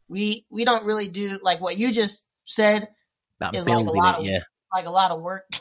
we 0.08 0.44
we 0.50 0.64
don't 0.64 0.84
really 0.84 1.08
do 1.08 1.38
like 1.42 1.60
what 1.60 1.78
you 1.78 1.92
just 1.92 2.24
said 2.44 2.88
That 3.38 3.54
is 3.54 3.68
like 3.68 3.86
a 3.86 3.90
lot 3.90 4.16
it, 4.16 4.20
of 4.20 4.26
yeah. 4.26 4.40
like 4.74 4.86
a 4.86 4.90
lot 4.90 5.10
of 5.10 5.20
work. 5.22 5.44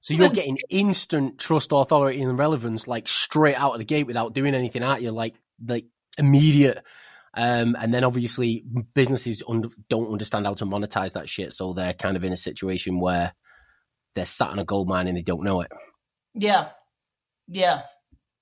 So 0.00 0.14
you're 0.14 0.30
getting 0.30 0.56
instant 0.70 1.38
trust, 1.38 1.70
authority, 1.70 2.22
and 2.22 2.38
relevance 2.38 2.86
like 2.86 3.06
straight 3.06 3.56
out 3.56 3.72
of 3.72 3.78
the 3.78 3.84
gate 3.84 4.06
without 4.06 4.32
doing 4.32 4.54
anything 4.54 4.82
at 4.82 5.02
you, 5.02 5.10
like 5.10 5.34
like 5.62 5.84
immediate. 6.16 6.82
Um, 7.34 7.76
and 7.78 7.92
then 7.92 8.04
obviously 8.04 8.64
businesses 8.94 9.42
un- 9.48 9.70
don't 9.88 10.10
understand 10.10 10.46
how 10.46 10.54
to 10.54 10.66
monetize 10.66 11.12
that 11.12 11.28
shit, 11.28 11.52
so 11.52 11.72
they're 11.72 11.92
kind 11.92 12.16
of 12.16 12.24
in 12.24 12.32
a 12.32 12.36
situation 12.36 13.00
where 13.00 13.34
they're 14.14 14.24
sat 14.24 14.50
on 14.50 14.58
a 14.58 14.64
gold 14.64 14.88
mine 14.88 15.08
and 15.08 15.16
they 15.16 15.22
don't 15.22 15.44
know 15.44 15.60
it. 15.60 15.70
Yeah, 16.34 16.68
yeah. 17.48 17.82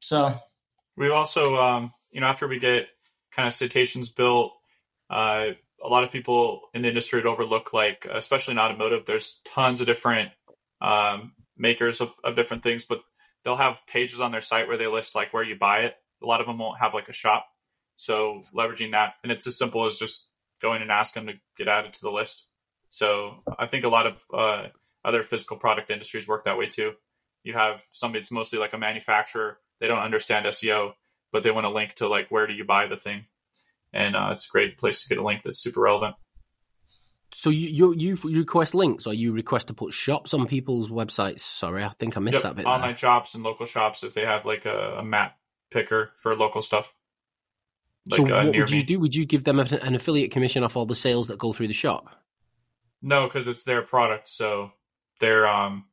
So 0.01 0.39
We've 0.97 1.13
also, 1.13 1.57
um, 1.57 1.93
you 2.11 2.21
know, 2.21 2.27
after 2.27 2.49
we 2.49 2.59
get 2.59 2.89
kind 3.33 3.47
of 3.47 3.53
citations 3.53 4.11
built, 4.11 4.53
uh, 5.11 5.49
a 5.83 5.89
lot 5.89 6.05
of 6.05 6.11
people 6.11 6.63
in 6.75 6.83
the 6.83 6.89
industry 6.89 7.21
would 7.21 7.29
overlook, 7.29 7.73
like, 7.73 8.07
especially 8.11 8.53
in 8.53 8.59
automotive, 8.59 9.05
there's 9.05 9.41
tons 9.45 9.81
of 9.81 9.87
different 9.87 10.31
um, 10.81 11.33
makers 11.57 12.01
of, 12.01 12.13
of 12.25 12.35
different 12.35 12.63
things, 12.63 12.87
but 12.87 13.03
they'll 13.45 13.57
have 13.57 13.87
pages 13.87 14.21
on 14.21 14.33
their 14.33 14.41
site 14.41 14.69
where 14.69 14.79
they 14.79 14.87
list 14.87 15.15
like 15.15 15.35
where 15.35 15.45
you 15.45 15.57
buy 15.57 15.81
it. 15.81 15.95
A 16.23 16.27
lot 16.27 16.41
of 16.41 16.47
them 16.47 16.59
won't 16.59 16.81
have 16.81 16.95
like 16.95 17.09
a 17.09 17.13
shop. 17.13 17.47
So 17.97 18.43
leveraging 18.55 18.93
that, 18.93 19.15
and 19.23 19.33
it's 19.33 19.47
as 19.47 19.57
simple 19.59 19.87
as 19.87 19.99
just 19.99 20.29
going 20.61 20.83
and 20.83 20.91
asking 20.91 21.27
them 21.27 21.35
to 21.35 21.41
get 21.57 21.69
added 21.69 21.93
to 21.95 22.01
the 22.03 22.11
list. 22.11 22.45
So 22.91 23.43
I 23.59 23.67
think 23.67 23.85
a 23.85 23.89
lot 23.89 24.07
of 24.07 24.25
uh, 24.33 24.67
other 25.05 25.23
physical 25.23 25.57
product 25.57 25.91
industries 25.91 26.29
work 26.29 26.45
that 26.45 26.59
way 26.59 26.67
too. 26.67 26.93
You 27.43 27.55
have 27.55 27.85
somebody 27.93 28.21
that's 28.21 28.31
mostly 28.33 28.59
like 28.59 28.73
a 28.73 28.79
manufacturer. 28.79 29.59
They 29.81 29.89
don't 29.89 29.99
understand 29.99 30.47
SEO, 30.47 30.93
but 31.33 31.43
they 31.43 31.51
want 31.51 31.65
to 31.65 31.71
link 31.71 31.95
to 31.95 32.09
like 32.09 32.29
where 32.31 32.47
do 32.47 32.55
you 32.55 32.65
buy 32.65 32.87
the 32.87 32.97
thing, 32.97 33.27
and 33.93 34.17
uh, 34.17 34.31
it's 34.33 34.47
a 34.47 34.51
great 34.51 34.79
place 34.79 35.03
to 35.03 35.09
get 35.09 35.19
a 35.19 35.23
link 35.25 35.43
that's 35.43 35.59
super 35.59 35.81
relevant. 35.81 36.17
So 37.33 37.51
you, 37.51 37.93
you 37.93 38.17
you 38.25 38.39
request 38.39 38.75
links 38.75 39.07
or 39.07 39.13
you 39.13 39.33
request 39.33 39.69
to 39.69 39.75
put 39.75 39.93
shops 39.93 40.33
on 40.33 40.47
people's 40.47 40.89
websites? 40.89 41.41
Sorry, 41.41 41.85
I 41.85 41.91
think 41.99 42.17
I 42.17 42.21
missed 42.21 42.37
Yep, 42.37 42.43
that 42.45 42.57
bit. 42.57 42.67
online 42.67 42.91
there. 42.91 42.97
shops 42.97 43.35
and 43.35 43.43
local 43.45 43.67
shops 43.67 44.03
if 44.05 44.15
they 44.15 44.25
have 44.25 44.45
like 44.47 44.65
a, 44.65 44.97
a 44.99 45.05
map 45.05 45.37
picker 45.71 46.13
for 46.17 46.35
local 46.35 46.63
stuff. 46.63 46.95
So 48.09 48.25
Like 48.25 48.33
uh, 48.33 48.45
what 48.45 48.53
near 48.53 48.63
would 48.63 48.71
you 48.71 48.83
me. 48.83 48.85
do? 48.85 49.01
Would 49.01 49.15
you 49.15 49.27
give 49.27 49.45
them 49.45 49.59
an 49.61 49.73
an 49.75 49.95
affiliate 49.95 50.31
commission 50.31 50.63
off 50.63 50.77
all 50.77 50.87
the 50.87 50.95
sales 50.95 51.29
that 51.29 51.39
go 51.39 51.53
through 51.53 51.69
the 51.69 51.75
shop? 51.75 52.09
No, 53.03 53.27
because 53.27 53.47
it's 53.49 53.65
their 53.65 53.83
product, 53.83 54.29
so 54.29 54.73
they're 55.21 55.47
um, 55.47 55.87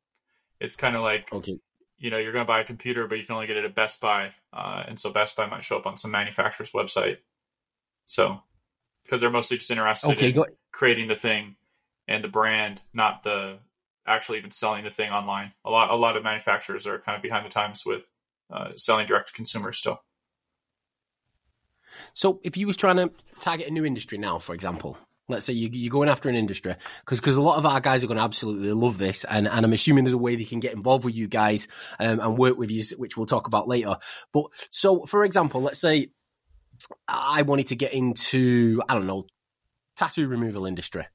it's 0.60 0.78
kind 0.78 0.96
of 0.96 1.02
like 1.04 1.30
Okay. 1.32 1.60
you 1.98 2.10
know 2.10 2.18
you're 2.18 2.32
going 2.34 2.46
to 2.46 2.48
buy 2.48 2.62
a 2.62 2.66
computer, 2.66 3.08
but 3.08 3.18
you 3.20 3.26
can 3.26 3.36
only 3.36 3.48
get 3.48 3.58
it 3.58 3.66
at 3.66 3.76
Best 3.76 4.00
Buy, 4.02 4.34
uh, 4.54 4.84
and 4.88 5.00
so 5.00 5.12
Best 5.12 5.36
Buy 5.36 5.48
might 5.48 5.64
show 5.64 5.78
up 5.78 5.86
on 5.88 5.98
some 5.98 6.12
manufacturer's 6.12 6.72
website. 6.72 7.18
So 8.06 8.42
because 9.04 9.22
they're 9.22 9.30
mostly 9.32 9.58
just 9.58 9.72
interested 9.72 10.12
Okay. 10.12 10.30
in 10.30 10.34
Go, 10.34 10.46
creating 10.72 11.08
the 11.08 11.16
thing 11.16 11.56
and 12.08 12.24
the 12.24 12.28
brand, 12.30 12.82
not 12.94 13.24
the 13.24 13.60
actually 14.06 14.38
even 14.40 14.52
selling 14.52 14.84
the 14.84 14.92
thing 14.92 15.12
online. 15.12 15.54
A 15.66 15.70
lot 15.72 15.92
a 15.92 15.96
lot 15.96 16.18
of 16.18 16.24
manufacturers 16.24 16.88
are 16.88 17.00
kind 17.00 17.16
of 17.16 17.22
behind 17.22 17.46
the 17.46 17.50
times 17.50 17.86
with 17.86 18.12
uh, 18.52 18.72
selling 18.76 19.08
direct 19.08 19.30
to 19.30 19.34
consumers 19.34 19.78
still. 19.78 20.02
So 22.14 22.40
if 22.44 22.58
you 22.58 22.68
was 22.68 22.78
trying 22.78 22.98
to 22.98 23.12
target 23.40 23.68
a 23.68 23.72
new 23.72 23.86
industry 23.86 24.18
now, 24.18 24.40
for 24.40 24.54
example, 24.54 24.98
let's 25.30 25.46
say 25.46 25.54
you, 25.54 25.70
you're 25.72 25.92
going 25.92 26.10
after 26.10 26.30
an 26.30 26.36
industry, 26.36 26.76
because 27.08 27.36
a 27.36 27.42
lot 27.42 27.58
of 27.58 27.66
our 27.66 27.80
guys 27.80 28.04
are 28.04 28.08
going 28.08 28.18
to 28.18 28.24
absolutely 28.24 28.72
love 28.72 28.98
this, 28.98 29.24
and, 29.24 29.48
and 29.48 29.66
I'm 29.66 29.74
assuming 29.74 30.04
there's 30.04 30.14
a 30.14 30.18
way 30.18 30.36
they 30.36 30.44
can 30.44 30.60
get 30.60 30.74
involved 30.74 31.06
with 31.06 31.16
you 31.16 31.28
guys 31.28 31.68
um, 32.00 32.20
and 32.20 32.38
work 32.38 32.58
with 32.58 32.70
you, 32.72 32.84
which 32.98 33.18
we'll 33.18 33.26
talk 33.26 33.48
about 33.48 33.68
later. 33.68 33.98
But 34.32 34.46
so, 34.70 35.06
for 35.06 35.24
example, 35.24 35.62
let's 35.62 35.80
say 35.80 36.10
I 37.08 37.44
wanted 37.44 37.68
to 37.68 37.76
get 37.76 37.94
into, 37.94 38.82
I 38.88 38.94
don't 38.94 39.08
know, 39.08 39.28
tattoo 39.96 40.28
removal 40.28 40.66
industry. 40.66 41.06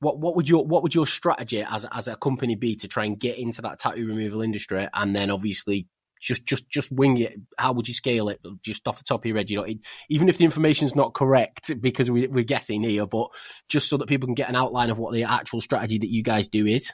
What 0.00 0.18
what 0.20 0.36
would 0.36 0.48
your 0.48 0.64
what 0.64 0.84
would 0.84 0.94
your 0.94 1.08
strategy 1.08 1.64
as 1.68 1.84
as 1.90 2.06
a 2.06 2.14
company 2.14 2.54
be 2.54 2.76
to 2.76 2.86
try 2.86 3.04
and 3.04 3.18
get 3.18 3.36
into 3.36 3.62
that 3.62 3.80
tattoo 3.80 4.06
removal 4.06 4.42
industry, 4.42 4.88
and 4.94 5.16
then 5.16 5.30
obviously 5.30 5.88
just 6.20 6.46
just 6.46 6.68
just 6.68 6.90
wing 6.92 7.16
it. 7.18 7.34
How 7.56 7.72
would 7.72 7.88
you 7.88 7.94
scale 7.94 8.28
it? 8.28 8.40
Just 8.62 8.86
off 8.86 8.98
the 8.98 9.04
top 9.04 9.20
of 9.20 9.26
your 9.26 9.36
head, 9.36 9.50
you 9.50 9.56
know, 9.56 9.64
it, 9.64 9.78
even 10.08 10.28
if 10.28 10.38
the 10.38 10.44
information's 10.44 10.94
not 10.94 11.14
correct 11.14 11.70
because 11.80 12.10
we, 12.10 12.26
we're 12.26 12.44
guessing 12.44 12.82
here, 12.82 13.06
but 13.06 13.28
just 13.68 13.88
so 13.88 13.96
that 13.96 14.08
people 14.08 14.26
can 14.26 14.34
get 14.34 14.48
an 14.48 14.56
outline 14.56 14.90
of 14.90 14.98
what 14.98 15.12
the 15.12 15.24
actual 15.24 15.60
strategy 15.60 15.98
that 15.98 16.10
you 16.10 16.22
guys 16.22 16.48
do 16.48 16.66
is, 16.66 16.92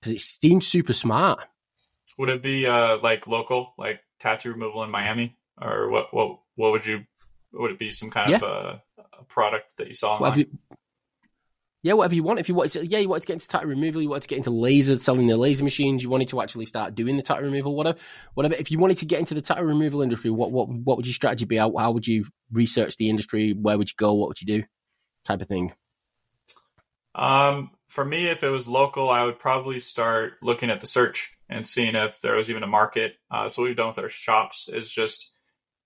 because 0.00 0.14
it 0.14 0.20
seems 0.20 0.66
super 0.66 0.92
smart. 0.92 1.40
Would 2.18 2.28
it 2.28 2.42
be 2.42 2.66
uh, 2.66 2.98
like 2.98 3.26
local, 3.26 3.74
like 3.78 4.00
tattoo 4.18 4.52
removal 4.52 4.84
in 4.84 4.90
Miami, 4.90 5.36
or 5.60 5.88
what? 5.88 6.12
What 6.12 6.40
what 6.54 6.72
would 6.72 6.86
you? 6.86 7.04
Would 7.52 7.72
it 7.72 7.78
be 7.78 7.90
some 7.90 8.10
kind 8.10 8.34
of 8.34 8.42
uh, 8.42 8.78
a 9.18 9.24
product 9.24 9.76
that 9.78 9.88
you 9.88 9.94
saw 9.94 10.16
online? 10.16 10.46
Yeah, 11.82 11.94
whatever 11.94 12.14
you 12.14 12.22
want. 12.22 12.38
If 12.38 12.48
you 12.48 12.54
wanted 12.54 12.72
to, 12.72 12.86
yeah, 12.86 12.98
you 12.98 13.08
wanted 13.08 13.22
to 13.22 13.26
get 13.28 13.34
into 13.34 13.48
tattoo 13.48 13.68
removal, 13.68 14.02
you 14.02 14.10
wanted 14.10 14.22
to 14.22 14.28
get 14.28 14.38
into 14.38 14.50
laser, 14.50 14.96
selling 14.96 15.26
the 15.28 15.36
laser 15.36 15.64
machines, 15.64 16.02
you 16.02 16.10
wanted 16.10 16.28
to 16.28 16.42
actually 16.42 16.66
start 16.66 16.94
doing 16.94 17.16
the 17.16 17.22
tattoo 17.22 17.44
removal, 17.44 17.74
whatever, 17.74 17.98
whatever. 18.34 18.54
If 18.54 18.70
you 18.70 18.78
wanted 18.78 18.98
to 18.98 19.06
get 19.06 19.18
into 19.18 19.34
the 19.34 19.40
tattoo 19.40 19.64
removal 19.64 20.02
industry, 20.02 20.30
what 20.30 20.52
what 20.52 20.68
what 20.68 20.96
would 20.98 21.06
your 21.06 21.14
strategy 21.14 21.46
be? 21.46 21.56
How, 21.56 21.74
how 21.76 21.92
would 21.92 22.06
you 22.06 22.26
research 22.52 22.96
the 22.96 23.08
industry? 23.08 23.52
Where 23.52 23.78
would 23.78 23.88
you 23.88 23.96
go? 23.96 24.12
What 24.12 24.28
would 24.28 24.40
you 24.40 24.46
do? 24.46 24.64
Type 25.24 25.40
of 25.40 25.48
thing. 25.48 25.72
Um, 27.14 27.70
for 27.88 28.04
me, 28.04 28.28
if 28.28 28.44
it 28.44 28.50
was 28.50 28.68
local, 28.68 29.10
I 29.10 29.24
would 29.24 29.38
probably 29.38 29.80
start 29.80 30.34
looking 30.42 30.70
at 30.70 30.80
the 30.80 30.86
search 30.86 31.32
and 31.48 31.66
seeing 31.66 31.96
if 31.96 32.20
there 32.20 32.36
was 32.36 32.48
even 32.48 32.62
a 32.62 32.68
market. 32.68 33.14
Uh, 33.30 33.48
so 33.48 33.62
what 33.62 33.68
we've 33.68 33.76
done 33.76 33.88
with 33.88 33.98
our 33.98 34.08
shops 34.08 34.68
is 34.68 34.90
just 34.90 35.32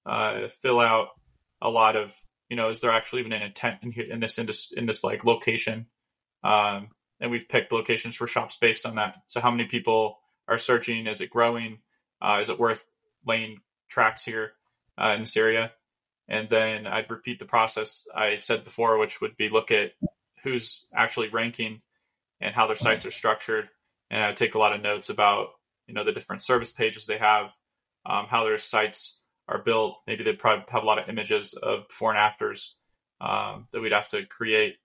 uh, 0.04 0.48
fill 0.60 0.80
out 0.80 1.08
a 1.62 1.70
lot 1.70 1.96
of, 1.96 2.14
you 2.48 2.56
know, 2.56 2.68
is 2.68 2.80
there 2.80 2.90
actually 2.90 3.20
even 3.20 3.32
an 3.32 3.42
intent 3.42 3.78
in 3.82 3.90
here 3.90 4.06
in 4.10 4.20
this 4.20 4.38
in 4.38 4.46
this, 4.46 4.72
in 4.72 4.86
this 4.86 5.02
like 5.02 5.24
location? 5.24 5.86
Um, 6.42 6.88
and 7.20 7.30
we've 7.30 7.48
picked 7.48 7.72
locations 7.72 8.14
for 8.14 8.26
shops 8.26 8.56
based 8.60 8.84
on 8.84 8.96
that. 8.96 9.16
So 9.26 9.40
how 9.40 9.50
many 9.50 9.64
people 9.64 10.18
are 10.46 10.58
searching? 10.58 11.06
Is 11.06 11.20
it 11.20 11.30
growing? 11.30 11.78
Uh, 12.20 12.40
is 12.42 12.50
it 12.50 12.58
worth 12.58 12.84
laying 13.24 13.60
tracks 13.88 14.24
here 14.24 14.52
uh, 14.98 15.12
in 15.14 15.20
this 15.20 15.36
area? 15.36 15.72
And 16.28 16.48
then 16.48 16.86
I'd 16.86 17.10
repeat 17.10 17.38
the 17.38 17.44
process 17.44 18.06
I 18.14 18.36
said 18.36 18.64
before, 18.64 18.98
which 18.98 19.20
would 19.20 19.36
be 19.36 19.48
look 19.48 19.70
at 19.70 19.92
who's 20.42 20.86
actually 20.94 21.28
ranking 21.28 21.82
and 22.40 22.54
how 22.54 22.66
their 22.66 22.76
sites 22.76 23.06
are 23.06 23.10
structured. 23.10 23.68
And 24.10 24.22
I 24.22 24.32
take 24.32 24.54
a 24.54 24.58
lot 24.58 24.74
of 24.74 24.82
notes 24.82 25.10
about 25.10 25.48
you 25.86 25.94
know 25.94 26.04
the 26.04 26.12
different 26.12 26.42
service 26.42 26.72
pages 26.72 27.06
they 27.06 27.18
have, 27.18 27.50
um, 28.06 28.26
how 28.26 28.44
their 28.44 28.58
sites 28.58 29.20
are 29.48 29.62
built. 29.62 29.98
Maybe 30.06 30.24
they 30.24 30.32
probably 30.32 30.64
have 30.68 30.82
a 30.82 30.86
lot 30.86 30.98
of 30.98 31.08
images 31.08 31.54
of 31.54 31.88
before 31.88 32.10
and 32.10 32.18
afters 32.18 32.76
um, 33.20 33.68
that 33.72 33.80
we'd 33.80 33.92
have 33.92 34.08
to 34.10 34.24
create 34.26 34.76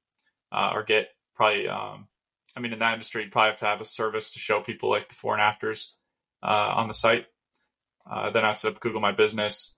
uh, 0.52 0.72
or 0.74 0.84
get. 0.84 1.10
Probably, 1.36 1.67
um, 1.67 2.08
I 2.56 2.60
mean, 2.60 2.74
in 2.74 2.80
that 2.80 2.93
industry, 2.93 3.24
you'd 3.24 3.32
probably 3.32 3.52
have 3.52 3.60
to 3.60 3.65
have 3.65 3.82
a 3.82 3.86
service 3.86 4.32
to 4.32 4.39
show 4.39 4.62
people 4.62 4.89
like 4.89 5.08
before 5.08 5.34
and 5.34 5.41
afters 5.41 5.98
uh, 6.43 6.74
on 6.76 6.88
the 6.88 6.93
site. 6.93 7.28
Uh, 8.10 8.32
then 8.32 8.43
I 8.43 8.52
set 8.52 8.74
up 8.74 8.80
Google 8.80 9.02
My 9.02 9.12
Business. 9.12 9.76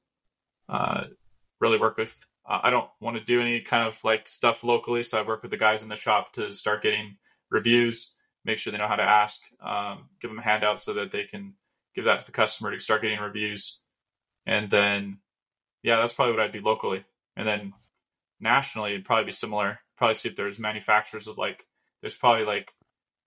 Uh, 0.68 1.06
really 1.60 1.78
work 1.78 1.98
with 1.98 2.26
uh, 2.46 2.60
I 2.64 2.70
don't 2.70 2.90
want 3.00 3.18
to 3.18 3.24
do 3.24 3.42
any 3.42 3.62
kind 3.62 3.88
of 3.88 4.04
like 4.04 4.28
stuff 4.28 4.64
locally, 4.64 5.04
so 5.04 5.20
I 5.20 5.28
work 5.28 5.42
with 5.42 5.52
the 5.52 5.58
guys 5.58 5.84
in 5.84 5.90
the 5.90 5.96
shop 5.96 6.34
to 6.34 6.54
start 6.54 6.82
getting 6.82 7.18
reviews, 7.50 8.14
make 8.44 8.58
sure 8.58 8.72
they 8.72 8.80
know 8.80 8.88
how 8.88 8.96
to 8.96 9.04
ask, 9.04 9.42
um, 9.64 10.10
give 10.22 10.32
them 10.32 10.40
a 10.40 10.44
handout 10.44 10.82
so 10.82 10.94
that 10.94 11.12
they 11.12 11.26
can 11.26 11.54
give 11.94 12.06
that 12.06 12.22
to 12.22 12.26
the 12.26 12.32
customer 12.32 12.72
to 12.72 12.80
start 12.80 13.02
getting 13.02 13.20
reviews, 13.20 13.81
and 14.46 14.70
then 14.70 15.20
yeah, 15.84 15.98
that's 15.98 16.14
probably 16.14 16.34
what 16.34 16.44
I'd 16.44 16.52
do 16.54 16.62
locally, 16.62 17.04
and 17.36 17.48
then 17.48 17.74
nationally 18.40 18.92
it'd 18.92 19.06
probably 19.06 19.26
be 19.26 19.32
similar. 19.32 19.80
Probably 19.98 20.16
see 20.16 20.30
if 20.30 20.36
there's 20.36 20.60
manufacturers 20.60 21.28
of 21.28 21.38
like 21.38 21.66
there's 22.02 22.18
probably 22.18 22.46
like 22.46 22.72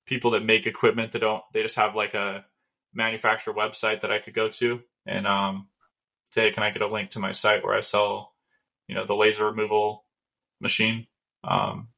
people 0.07 0.33
that 0.33 0.45
make 0.45 0.67
equipment 0.67 1.13
that 1.13 1.21
don't 1.21 1.43
they 1.53 1.63
just 1.63 1.77
have 1.77 1.95
like 1.95 2.15
a 2.15 2.45
manufacturer 2.93 3.55
website 3.55 4.01
that 4.03 4.13
I 4.13 4.19
could 4.19 4.35
go 4.35 4.49
to 4.49 4.81
and 5.07 5.27
um 5.27 5.69
say, 6.33 6.51
can 6.51 6.63
I 6.65 6.71
get 6.71 6.83
a 6.83 6.89
link 6.89 7.11
to 7.11 7.21
my 7.21 7.31
site 7.33 7.63
where 7.65 7.75
I 7.75 7.81
sell, 7.81 8.33
you 8.89 8.95
know, 8.97 9.07
the 9.07 9.15
laser 9.15 9.47
removal 9.47 10.05
machine? 10.61 11.07
Um, 11.45 11.89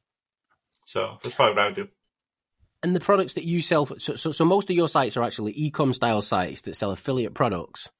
so 0.84 1.18
that's 1.22 1.34
probably 1.34 1.54
what 1.54 1.62
I 1.62 1.66
would 1.66 1.74
do. 1.76 1.88
and 2.82 2.94
the 2.94 3.00
products 3.00 3.34
that 3.34 3.44
you 3.44 3.62
sell, 3.62 3.86
so, 3.98 4.16
so 4.16 4.30
so 4.30 4.44
most 4.44 4.70
of 4.70 4.76
your 4.76 4.88
sites 4.88 5.16
are 5.16 5.22
actually 5.24 5.52
e-com 5.56 5.92
style 5.92 6.22
sites 6.22 6.62
that 6.62 6.76
sell 6.76 6.90
affiliate 6.90 7.34
products, 7.34 7.90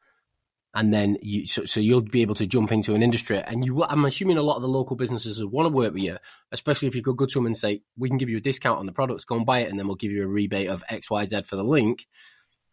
and 0.76 0.92
then 0.92 1.16
you 1.22 1.46
so, 1.46 1.64
so 1.64 1.80
you'll 1.80 2.02
be 2.02 2.20
able 2.20 2.34
to 2.34 2.46
jump 2.46 2.70
into 2.70 2.94
an 2.94 3.02
industry, 3.02 3.42
and 3.42 3.64
you 3.64 3.82
I'm 3.82 4.04
assuming 4.04 4.36
a 4.36 4.42
lot 4.42 4.56
of 4.56 4.62
the 4.62 4.68
local 4.68 4.94
businesses 4.94 5.42
would 5.42 5.50
want 5.50 5.66
to 5.66 5.72
work 5.74 5.94
with 5.94 6.02
you, 6.02 6.18
especially 6.52 6.86
if 6.86 6.94
you 6.94 7.02
could 7.02 7.16
go 7.16 7.24
to 7.24 7.38
them 7.38 7.46
and 7.46 7.56
say 7.56 7.82
we 7.96 8.10
can 8.10 8.18
give 8.18 8.28
you 8.28 8.36
a 8.36 8.42
discount 8.42 8.78
on 8.78 8.84
the 8.84 8.92
products, 8.92 9.24
go 9.24 9.36
and 9.36 9.46
buy 9.46 9.60
it, 9.60 9.70
and 9.70 9.78
then 9.78 9.86
we'll 9.86 9.96
give 9.96 10.12
you 10.12 10.22
a 10.22 10.26
rebate 10.26 10.68
of 10.68 10.84
X 10.90 11.10
Y 11.10 11.24
Z 11.24 11.42
for 11.42 11.56
the 11.56 11.64
link, 11.64 12.06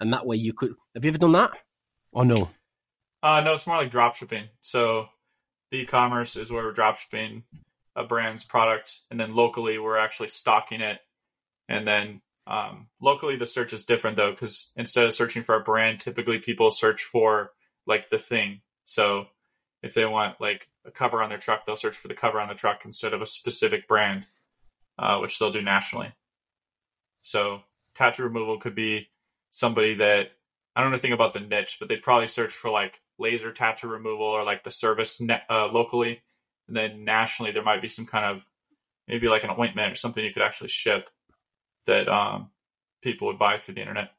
and 0.01 0.13
that 0.13 0.25
way 0.25 0.35
you 0.35 0.53
could. 0.53 0.73
Have 0.93 1.05
you 1.05 1.09
ever 1.09 1.17
done 1.17 1.31
that? 1.31 1.51
Or 2.11 2.25
no? 2.25 2.49
Uh, 3.23 3.39
no, 3.39 3.53
it's 3.53 3.65
more 3.65 3.77
like 3.77 3.89
drop 3.89 4.17
shipping. 4.17 4.49
So 4.59 5.07
the 5.71 5.77
e-commerce 5.77 6.35
is 6.35 6.51
where 6.51 6.63
we're 6.63 6.73
drop 6.73 6.97
shipping 6.97 7.43
a 7.95 8.03
brand's 8.03 8.43
product, 8.43 8.99
and 9.09 9.19
then 9.19 9.33
locally 9.33 9.79
we're 9.79 9.97
actually 9.97 10.27
stocking 10.27 10.81
it. 10.81 10.99
And 11.69 11.87
then 11.87 12.21
um, 12.47 12.87
locally 13.01 13.37
the 13.37 13.45
search 13.45 13.71
is 13.71 13.85
different 13.85 14.17
though, 14.17 14.31
because 14.31 14.73
instead 14.75 15.05
of 15.05 15.13
searching 15.13 15.43
for 15.43 15.55
a 15.55 15.63
brand, 15.63 16.01
typically 16.01 16.39
people 16.39 16.69
search 16.69 17.03
for 17.03 17.51
like 17.85 18.09
the 18.09 18.17
thing. 18.17 18.61
So 18.85 19.25
if 19.81 19.93
they 19.93 20.05
want 20.05 20.39
like 20.39 20.69
a 20.85 20.91
cover 20.91 21.21
on 21.21 21.29
their 21.29 21.37
truck, 21.37 21.65
they'll 21.65 21.75
search 21.75 21.97
for 21.97 22.07
the 22.07 22.13
cover 22.13 22.39
on 22.39 22.47
the 22.47 22.55
truck 22.55 22.81
instead 22.85 23.13
of 23.13 23.21
a 23.21 23.25
specific 23.25 23.87
brand, 23.87 24.25
uh, 24.97 25.19
which 25.19 25.37
they'll 25.37 25.51
do 25.51 25.61
nationally. 25.61 26.13
So 27.21 27.61
tattoo 27.95 28.23
removal 28.23 28.59
could 28.59 28.75
be 28.75 29.09
somebody 29.51 29.95
that 29.95 30.31
I 30.75 30.81
don't 30.81 30.89
know 30.89 30.95
anything 30.95 31.13
about 31.13 31.33
the 31.33 31.39
niche, 31.39 31.77
but 31.79 31.87
they'd 31.89 32.01
probably 32.01 32.27
search 32.27 32.51
for 32.51 32.71
like 32.71 33.01
laser 33.19 33.51
tattoo 33.51 33.87
removal 33.87 34.25
or 34.25 34.43
like 34.43 34.63
the 34.63 34.71
service 34.71 35.21
uh, 35.49 35.69
locally, 35.71 36.21
and 36.67 36.75
then 36.75 37.05
nationally 37.05 37.51
there 37.51 37.63
might 37.63 37.81
be 37.81 37.87
some 37.87 38.05
kind 38.05 38.25
of 38.25 38.45
maybe 39.07 39.27
like 39.27 39.43
an 39.43 39.55
ointment 39.57 39.93
or 39.93 39.95
something 39.95 40.23
you 40.23 40.33
could 40.33 40.41
actually 40.41 40.69
ship 40.69 41.09
that 41.85 42.07
um, 42.07 42.49
people 43.01 43.27
would 43.27 43.37
buy 43.37 43.57
through 43.57 43.75
the 43.75 43.81
internet. 43.81 44.11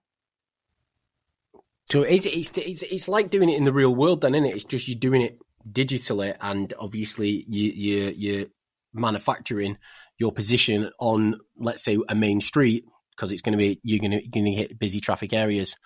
So 1.91 2.03
it's, 2.03 2.27
it's 2.27 2.51
it's 2.57 2.83
it's 2.83 3.09
like 3.09 3.31
doing 3.31 3.51
it 3.51 3.57
in 3.57 3.65
the 3.65 3.73
real 3.73 3.95
world, 3.95 4.23
then, 4.23 4.35
isn't 4.35 4.47
it? 4.51 4.55
It's 4.57 4.65
just 4.65 4.89
you're 4.89 4.99
doing 4.99 5.21
it 5.23 5.39
digitally, 5.71 6.35
and 6.41 6.73
obviously 6.79 7.45
you 7.47 7.71
you 7.73 8.15
you're 8.17 8.47
manufacturing 8.93 9.77
your 10.19 10.33
position 10.33 10.91
on, 11.01 11.35
let's 11.59 11.83
say, 11.83 11.99
a 12.09 12.15
main 12.15 12.41
street 12.41 12.85
because 13.11 13.33
it's 13.33 13.43
going 13.43 13.53
to 13.53 13.59
be 13.59 13.81
you're 13.83 13.99
going 14.01 14.13
to 14.13 14.27
going 14.29 14.47
to 14.47 14.53
hit 14.53 14.79
busy 14.79 15.01
traffic 15.01 15.33
areas. 15.33 15.77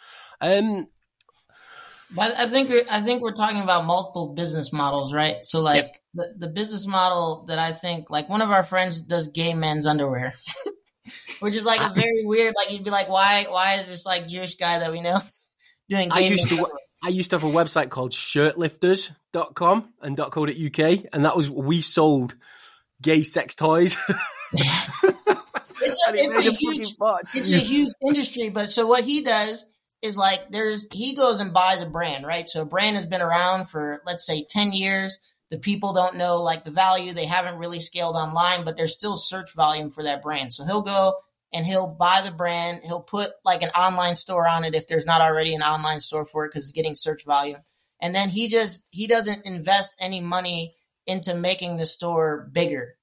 Um, 0.40 0.86
But 2.14 2.38
I 2.38 2.46
think 2.48 2.68
we're- 2.70 2.86
I 2.90 3.00
think 3.02 3.20
we're 3.22 3.34
talking 3.34 3.60
about 3.60 3.84
multiple 3.84 4.34
business 4.34 4.72
models, 4.72 5.12
right? 5.12 5.38
So 5.42 5.60
like 5.60 6.00
the, 6.14 6.34
the 6.38 6.48
business 6.48 6.86
model 6.86 7.44
that 7.48 7.58
I 7.58 7.72
think 7.72 8.08
like 8.08 8.28
one 8.28 8.40
of 8.40 8.50
our 8.50 8.62
friends 8.62 9.02
does 9.02 9.28
gay 9.28 9.52
men's 9.54 9.86
underwear. 9.86 10.34
Which 11.40 11.54
is 11.54 11.64
like 11.64 11.80
a 11.80 11.92
very 11.94 12.24
weird 12.24 12.54
like 12.56 12.70
you'd 12.72 12.84
be 12.84 12.90
like, 12.90 13.08
why 13.08 13.44
why 13.48 13.74
is 13.76 13.86
this 13.88 14.04
like 14.06 14.26
Jewish 14.26 14.56
guy 14.56 14.78
that 14.80 14.90
we 14.92 15.00
know 15.00 15.18
doing 15.88 16.12
I 16.12 16.20
used 16.20 16.48
to? 16.48 16.68
I 17.02 17.08
used 17.08 17.30
to 17.30 17.38
have 17.38 17.48
a 17.48 17.52
website 17.52 17.90
called 17.90 18.12
shirtlifters.com 18.12 19.92
and 20.02 20.16
.co.uk, 20.16 21.04
and 21.12 21.24
that 21.24 21.36
was 21.36 21.48
we 21.48 21.80
sold 21.80 22.34
gay 23.00 23.22
sex 23.22 23.54
toys. 23.54 23.96
It's 25.80 26.08
a, 26.08 26.12
it 26.12 26.16
it's 26.16 26.46
a 26.46 26.50
a 26.50 26.52
huge 26.54 26.96
fortune. 26.96 27.40
it's 27.42 27.54
a 27.54 27.58
huge 27.58 27.90
industry. 28.06 28.48
But 28.48 28.70
so 28.70 28.86
what 28.86 29.04
he 29.04 29.22
does 29.22 29.66
is 30.02 30.16
like 30.16 30.40
there's 30.50 30.86
he 30.92 31.14
goes 31.14 31.40
and 31.40 31.52
buys 31.52 31.82
a 31.82 31.86
brand, 31.86 32.26
right? 32.26 32.48
So 32.48 32.62
a 32.62 32.66
brand 32.66 32.96
has 32.96 33.06
been 33.06 33.22
around 33.22 33.66
for 33.66 34.02
let's 34.06 34.26
say 34.26 34.44
ten 34.48 34.72
years. 34.72 35.18
The 35.50 35.58
people 35.58 35.94
don't 35.94 36.16
know 36.16 36.42
like 36.42 36.64
the 36.64 36.70
value. 36.70 37.12
They 37.12 37.24
haven't 37.26 37.58
really 37.58 37.80
scaled 37.80 38.16
online, 38.16 38.64
but 38.64 38.76
there's 38.76 38.92
still 38.92 39.16
search 39.16 39.54
volume 39.54 39.90
for 39.90 40.02
that 40.02 40.22
brand. 40.22 40.52
So 40.52 40.64
he'll 40.64 40.82
go 40.82 41.14
and 41.52 41.66
he'll 41.66 41.88
buy 41.88 42.22
the 42.24 42.30
brand. 42.30 42.80
He'll 42.84 43.02
put 43.02 43.30
like 43.44 43.62
an 43.62 43.70
online 43.70 44.16
store 44.16 44.46
on 44.46 44.64
it 44.64 44.74
if 44.74 44.86
there's 44.86 45.06
not 45.06 45.20
already 45.20 45.54
an 45.54 45.62
online 45.62 46.00
store 46.00 46.24
for 46.24 46.44
it 46.44 46.48
because 46.48 46.64
it's 46.64 46.72
getting 46.72 46.94
search 46.94 47.24
volume. 47.24 47.62
And 48.00 48.14
then 48.14 48.28
he 48.28 48.48
just 48.48 48.82
he 48.90 49.06
doesn't 49.06 49.46
invest 49.46 49.96
any 49.98 50.20
money 50.20 50.74
into 51.06 51.34
making 51.34 51.76
the 51.76 51.86
store 51.86 52.48
bigger 52.52 52.96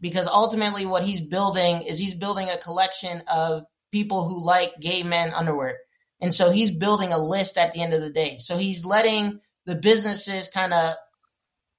because 0.00 0.26
ultimately 0.26 0.86
what 0.86 1.02
he's 1.02 1.20
building 1.20 1.82
is 1.82 1.98
he's 1.98 2.14
building 2.14 2.48
a 2.48 2.56
collection 2.56 3.22
of 3.26 3.64
people 3.90 4.28
who 4.28 4.44
like 4.44 4.72
gay 4.80 5.02
men 5.02 5.32
underwear. 5.34 5.78
And 6.20 6.34
so 6.34 6.50
he's 6.50 6.70
building 6.70 7.12
a 7.12 7.18
list 7.18 7.58
at 7.58 7.72
the 7.72 7.82
end 7.82 7.94
of 7.94 8.00
the 8.00 8.10
day. 8.10 8.38
So 8.38 8.56
he's 8.56 8.84
letting 8.84 9.40
the 9.66 9.74
businesses 9.74 10.48
kind 10.48 10.72
of 10.72 10.94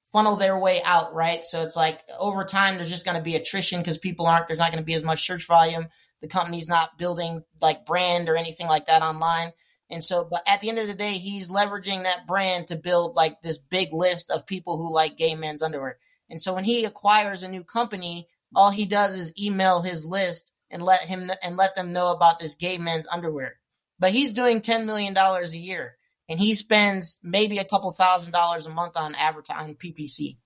funnel 0.04 0.36
their 0.36 0.58
way 0.58 0.80
out, 0.84 1.14
right? 1.14 1.44
So 1.44 1.62
it's 1.62 1.76
like 1.76 2.00
over 2.18 2.44
time 2.44 2.76
there's 2.76 2.90
just 2.90 3.04
going 3.04 3.16
to 3.16 3.22
be 3.22 3.36
attrition 3.36 3.80
because 3.80 3.98
people 3.98 4.26
aren't 4.26 4.48
there's 4.48 4.58
not 4.58 4.72
going 4.72 4.82
to 4.82 4.86
be 4.86 4.94
as 4.94 5.04
much 5.04 5.26
search 5.26 5.46
volume. 5.46 5.88
The 6.20 6.28
company's 6.28 6.68
not 6.68 6.98
building 6.98 7.42
like 7.60 7.86
brand 7.86 8.28
or 8.28 8.36
anything 8.36 8.66
like 8.66 8.86
that 8.86 9.02
online. 9.02 9.52
And 9.90 10.04
so 10.04 10.24
but 10.24 10.42
at 10.46 10.60
the 10.60 10.68
end 10.68 10.78
of 10.78 10.86
the 10.86 10.94
day 10.94 11.14
he's 11.14 11.50
leveraging 11.50 12.04
that 12.04 12.26
brand 12.26 12.68
to 12.68 12.76
build 12.76 13.16
like 13.16 13.42
this 13.42 13.58
big 13.58 13.92
list 13.92 14.30
of 14.30 14.46
people 14.46 14.76
who 14.76 14.92
like 14.92 15.16
gay 15.16 15.34
men's 15.34 15.62
underwear. 15.62 15.98
And 16.28 16.40
so 16.40 16.54
when 16.54 16.64
he 16.64 16.84
acquires 16.84 17.42
a 17.42 17.48
new 17.48 17.64
company, 17.64 18.28
all 18.54 18.70
he 18.70 18.86
does 18.86 19.16
is 19.16 19.32
email 19.40 19.82
his 19.82 20.06
list 20.06 20.52
and 20.70 20.82
let 20.82 21.02
him 21.02 21.30
and 21.42 21.56
let 21.56 21.74
them 21.74 21.92
know 21.92 22.12
about 22.12 22.38
this 22.38 22.54
gay 22.54 22.78
men's 22.78 23.06
underwear. 23.10 23.58
But 23.98 24.12
he's 24.12 24.32
doing 24.32 24.60
ten 24.60 24.86
million 24.86 25.12
dollars 25.12 25.52
a 25.52 25.58
year, 25.58 25.96
and 26.28 26.38
he 26.38 26.54
spends 26.54 27.18
maybe 27.22 27.58
a 27.58 27.64
couple 27.64 27.90
thousand 27.92 28.32
dollars 28.32 28.66
a 28.66 28.70
month 28.70 28.96
on 28.96 29.14
advertising 29.14 29.76
PPC. 29.76 30.38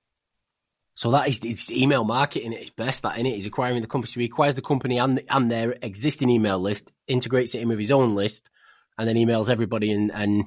So 0.94 1.10
that 1.10 1.28
is 1.28 1.40
it's 1.42 1.70
email 1.70 2.04
marketing 2.04 2.54
at 2.54 2.60
its 2.62 2.70
best. 2.70 3.02
That 3.02 3.18
in 3.18 3.26
it, 3.26 3.34
he's 3.34 3.46
acquiring 3.46 3.80
the 3.80 3.88
company. 3.88 4.10
So 4.12 4.20
he 4.20 4.26
acquires 4.26 4.54
the 4.54 4.62
company 4.62 4.98
and 4.98 5.22
and 5.28 5.50
their 5.50 5.76
existing 5.82 6.30
email 6.30 6.58
list, 6.58 6.92
integrates 7.08 7.54
it 7.54 7.62
in 7.62 7.68
with 7.68 7.78
his 7.80 7.90
own 7.90 8.14
list, 8.14 8.48
and 8.96 9.08
then 9.08 9.16
emails 9.16 9.48
everybody. 9.48 9.90
And 9.90 10.12
and 10.12 10.44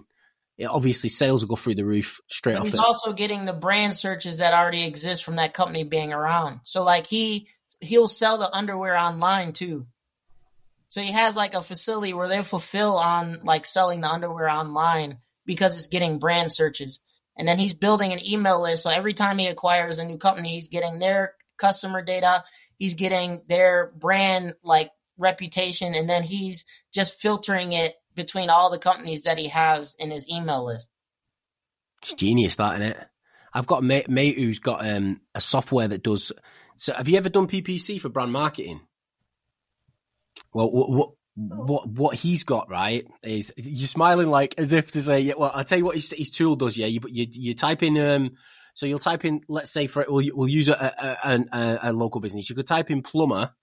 it, 0.57 0.65
obviously 0.65 1.09
sales 1.09 1.43
will 1.43 1.49
go 1.49 1.55
through 1.57 1.75
the 1.75 1.83
roof 1.85 2.19
straight 2.29 2.53
But 2.55 2.61
off. 2.61 2.67
he's 2.67 2.73
It. 2.75 2.79
also 2.79 3.13
getting 3.13 3.45
the 3.45 3.53
brand 3.53 3.95
searches 3.95 4.37
that 4.37 4.53
already 4.53 4.85
exist 4.85 5.23
from 5.23 5.35
that 5.35 5.53
company 5.53 5.83
being 5.83 6.13
around. 6.13 6.61
So 6.63 6.83
like 6.83 7.07
he 7.07 7.49
he'll 7.81 8.07
sell 8.07 8.37
the 8.37 8.53
underwear 8.55 8.95
online 8.97 9.53
too. 9.53 9.85
So 10.89 11.01
he 11.01 11.11
has 11.11 11.35
like 11.35 11.53
a 11.53 11.61
facility 11.61 12.13
where 12.13 12.29
they 12.29 12.41
fulfill 12.41 12.95
on 12.95 13.41
like 13.43 13.65
selling 13.65 13.99
the 14.01 14.07
underwear 14.07 14.49
online 14.49 15.17
because 15.45 15.77
it's 15.77 15.87
getting 15.87 16.19
brand 16.19 16.53
searches. 16.53 17.01
And 17.37 17.47
then 17.47 17.57
he's 17.57 17.73
building 17.73 18.13
an 18.13 18.25
email 18.27 18.61
list. 18.61 18.83
So 18.83 18.89
every 18.89 19.13
time 19.13 19.37
he 19.37 19.47
acquires 19.47 19.99
a 19.99 20.05
new 20.05 20.17
company, 20.17 20.49
he's 20.49 20.69
getting 20.69 20.99
their 20.99 21.35
customer 21.57 22.01
data, 22.01 22.43
he's 22.77 22.95
getting 22.95 23.41
their 23.47 23.91
brand 23.95 24.55
like 24.63 24.91
reputation, 25.17 25.93
and 25.93 26.09
then 26.09 26.23
he's 26.23 26.65
just 26.93 27.19
filtering 27.19 27.73
it 27.73 27.95
between 28.15 28.49
all 28.49 28.69
the 28.69 28.79
companies 28.79 29.23
that 29.23 29.37
he 29.37 29.47
has 29.49 29.95
in 29.99 30.11
his 30.11 30.29
email 30.29 30.65
list. 30.65 30.89
It's 32.01 32.13
genius, 32.13 32.55
that 32.57 32.75
in 32.75 32.81
it. 32.81 32.97
I've 33.53 33.65
got 33.65 33.79
a 33.79 33.83
mate, 33.83 34.09
mate 34.09 34.35
who's 34.35 34.59
got 34.59 34.87
um, 34.87 35.21
a 35.33 35.41
software 35.41 35.87
that 35.87 36.03
does. 36.03 36.31
So, 36.77 36.93
have 36.93 37.07
you 37.07 37.17
ever 37.17 37.29
done 37.29 37.47
PPC 37.47 37.99
for 37.99 38.09
brand 38.09 38.31
marketing? 38.31 38.81
Well, 40.53 40.69
what 40.69 40.89
what 40.89 41.09
what, 41.37 41.87
what 41.87 42.15
he's 42.15 42.43
got 42.43 42.69
right 42.69 43.05
is 43.21 43.53
you're 43.57 43.87
smiling 43.87 44.27
like 44.27 44.55
as 44.57 44.73
if 44.73 44.91
to 44.93 45.01
say, 45.03 45.19
yeah. 45.19 45.35
Well, 45.37 45.51
I'll 45.53 45.63
tell 45.63 45.77
you 45.77 45.85
what 45.85 45.95
his, 45.95 46.09
his 46.09 46.31
tool 46.31 46.55
does. 46.55 46.77
Yeah, 46.77 46.87
you 46.87 46.99
you 47.07 47.27
you 47.31 47.53
type 47.53 47.83
in 47.83 47.97
um. 47.97 48.31
So 48.73 48.85
you'll 48.85 48.99
type 48.99 49.25
in, 49.25 49.41
let's 49.47 49.71
say 49.71 49.87
for 49.87 50.03
it, 50.03 50.11
we'll, 50.11 50.23
we'll 50.35 50.47
use 50.47 50.69
a, 50.69 51.17
a, 51.23 51.45
a, 51.51 51.79
a 51.89 51.93
local 51.93 52.21
business. 52.21 52.47
You 52.47 52.55
could 52.55 52.67
type 52.67 52.91
in 52.91 53.01
plumber 53.01 53.55